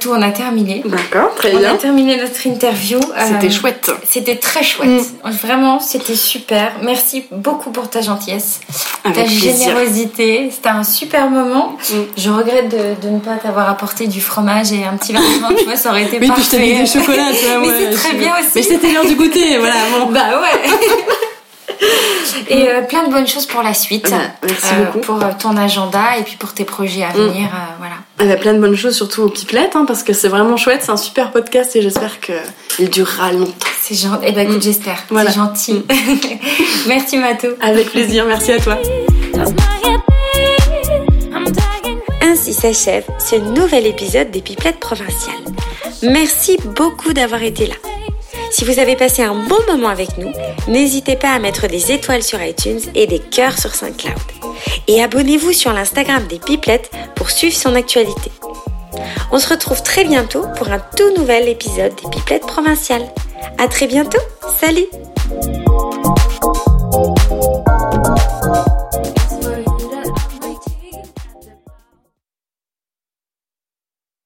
tout, 0.00 0.10
on 0.10 0.20
a 0.20 0.30
terminé. 0.30 0.82
D'accord, 0.84 1.34
très 1.34 1.50
On 1.54 1.56
a 1.56 1.60
bien. 1.60 1.76
terminé 1.76 2.16
notre 2.18 2.46
interview. 2.46 3.00
C'était 3.26 3.46
Euh, 3.46 3.50
chouette. 3.50 3.90
C'était 4.06 4.36
très 4.36 4.62
chouette. 4.62 5.00
Vraiment, 5.42 5.80
c'était 5.80 6.14
super. 6.14 6.72
Merci 6.82 7.24
beaucoup 7.32 7.70
pour 7.70 7.88
ta 7.88 8.02
gentillesse, 8.02 8.60
Avec 9.04 9.16
ta 9.16 9.22
plaisir. 9.24 9.56
générosité. 9.70 10.50
C'était 10.54 10.68
un 10.68 10.84
super 10.84 11.30
moment. 11.30 11.78
Mm. 11.90 11.94
Je 12.18 12.28
regrette 12.28 12.68
de, 12.68 13.06
de 13.06 13.14
ne 13.14 13.18
pas 13.18 13.36
t'avoir 13.42 13.70
apporté 13.70 14.06
du 14.08 14.20
fromage 14.20 14.72
et 14.72 14.84
un 14.84 14.94
petit 14.98 15.14
verre 15.14 15.22
de 15.22 15.40
vin. 15.40 15.54
Tu 15.56 15.64
vois, 15.64 15.76
ça 15.76 15.88
aurait 15.88 16.02
été 16.04 16.18
Oui, 16.20 16.30
puis 16.34 16.42
je 16.44 16.50
t'ai 16.50 16.56
parfait. 16.58 16.72
mis 16.74 16.78
des 16.80 16.86
chocolats, 16.86 17.32
tu 17.32 17.46
vois. 17.46 17.58
Mais 17.62 17.68
ouais, 17.68 17.74
c'est 17.90 17.96
très 17.96 18.10
je- 18.10 18.16
bien 18.16 18.32
aussi. 18.34 18.50
Mais 18.56 18.62
c'était 18.62 18.92
l'heure 18.92 19.06
du 19.06 19.14
goûter, 19.14 19.56
voilà. 19.56 19.74
Bon. 19.98 20.12
Bah 20.12 20.38
ouais. 20.42 20.70
Et 22.48 22.68
euh, 22.68 22.82
plein 22.82 23.04
de 23.06 23.12
bonnes 23.12 23.26
choses 23.26 23.46
pour 23.46 23.62
la 23.62 23.74
suite. 23.74 24.08
Ouais, 24.08 24.16
merci 24.42 24.66
Euh, 24.72 24.84
beaucoup. 24.86 24.98
Pour 25.00 25.22
euh, 25.22 25.30
ton 25.38 25.56
agenda 25.56 26.16
et 26.18 26.22
puis 26.22 26.36
pour 26.36 26.52
tes 26.54 26.64
projets 26.64 27.04
à 27.04 27.10
venir. 27.10 27.46
euh, 27.46 27.74
voilà. 27.78 27.94
Il 28.20 28.26
y 28.26 28.32
a 28.32 28.36
plein 28.36 28.54
de 28.54 28.58
bonnes 28.58 28.76
choses, 28.76 28.96
surtout 28.96 29.22
aux 29.22 29.28
pipelettes, 29.28 29.76
hein, 29.76 29.84
parce 29.86 30.02
que 30.02 30.12
c'est 30.12 30.28
vraiment 30.28 30.56
chouette. 30.56 30.80
C'est 30.82 30.90
un 30.90 30.96
super 30.96 31.30
podcast 31.30 31.76
et 31.76 31.82
j'espère 31.82 32.18
qu'il 32.20 32.90
durera 32.90 33.32
longtemps. 33.32 33.52
C'est 33.82 33.94
gentil. 33.94 34.24
Eh 34.26 34.32
ben 34.32 34.42
écoute, 34.48 34.58
Mm. 34.58 34.62
j'espère. 34.62 35.04
Voilà. 35.10 35.30
C'est 35.30 35.36
gentil. 35.36 35.84
Merci 36.86 37.16
Mato. 37.18 37.48
Avec 37.60 37.90
plaisir, 37.90 38.24
merci 38.26 38.52
à 38.52 38.58
toi. 38.60 38.78
Ainsi 42.22 42.52
s'achève 42.52 43.04
ce 43.18 43.36
nouvel 43.36 43.86
épisode 43.86 44.30
des 44.30 44.42
Pipelettes 44.42 44.80
provinciales. 44.80 45.34
Merci 46.02 46.58
beaucoup 46.76 47.12
d'avoir 47.12 47.42
été 47.42 47.66
là. 47.66 47.74
Si 48.50 48.64
vous 48.64 48.78
avez 48.78 48.96
passé 48.96 49.22
un 49.22 49.34
bon 49.34 49.58
moment 49.68 49.88
avec 49.88 50.18
nous, 50.18 50.32
n'hésitez 50.66 51.16
pas 51.16 51.32
à 51.32 51.38
mettre 51.38 51.66
des 51.66 51.92
étoiles 51.92 52.22
sur 52.22 52.42
iTunes 52.42 52.80
et 52.94 53.06
des 53.06 53.18
cœurs 53.18 53.58
sur 53.58 53.74
SoundCloud. 53.74 54.14
Et 54.86 55.02
abonnez-vous 55.02 55.52
sur 55.52 55.72
l'Instagram 55.72 56.26
des 56.28 56.38
Pipelettes 56.38 56.90
pour 57.14 57.30
suivre 57.30 57.56
son 57.56 57.74
actualité. 57.74 58.30
On 59.30 59.38
se 59.38 59.48
retrouve 59.48 59.82
très 59.82 60.04
bientôt 60.04 60.44
pour 60.56 60.68
un 60.68 60.80
tout 60.96 61.14
nouvel 61.16 61.48
épisode 61.48 61.94
des 62.02 62.10
Pipelettes 62.10 62.46
provinciales. 62.46 63.06
À 63.58 63.68
très 63.68 63.86
bientôt. 63.86 64.18
Salut 64.60 64.86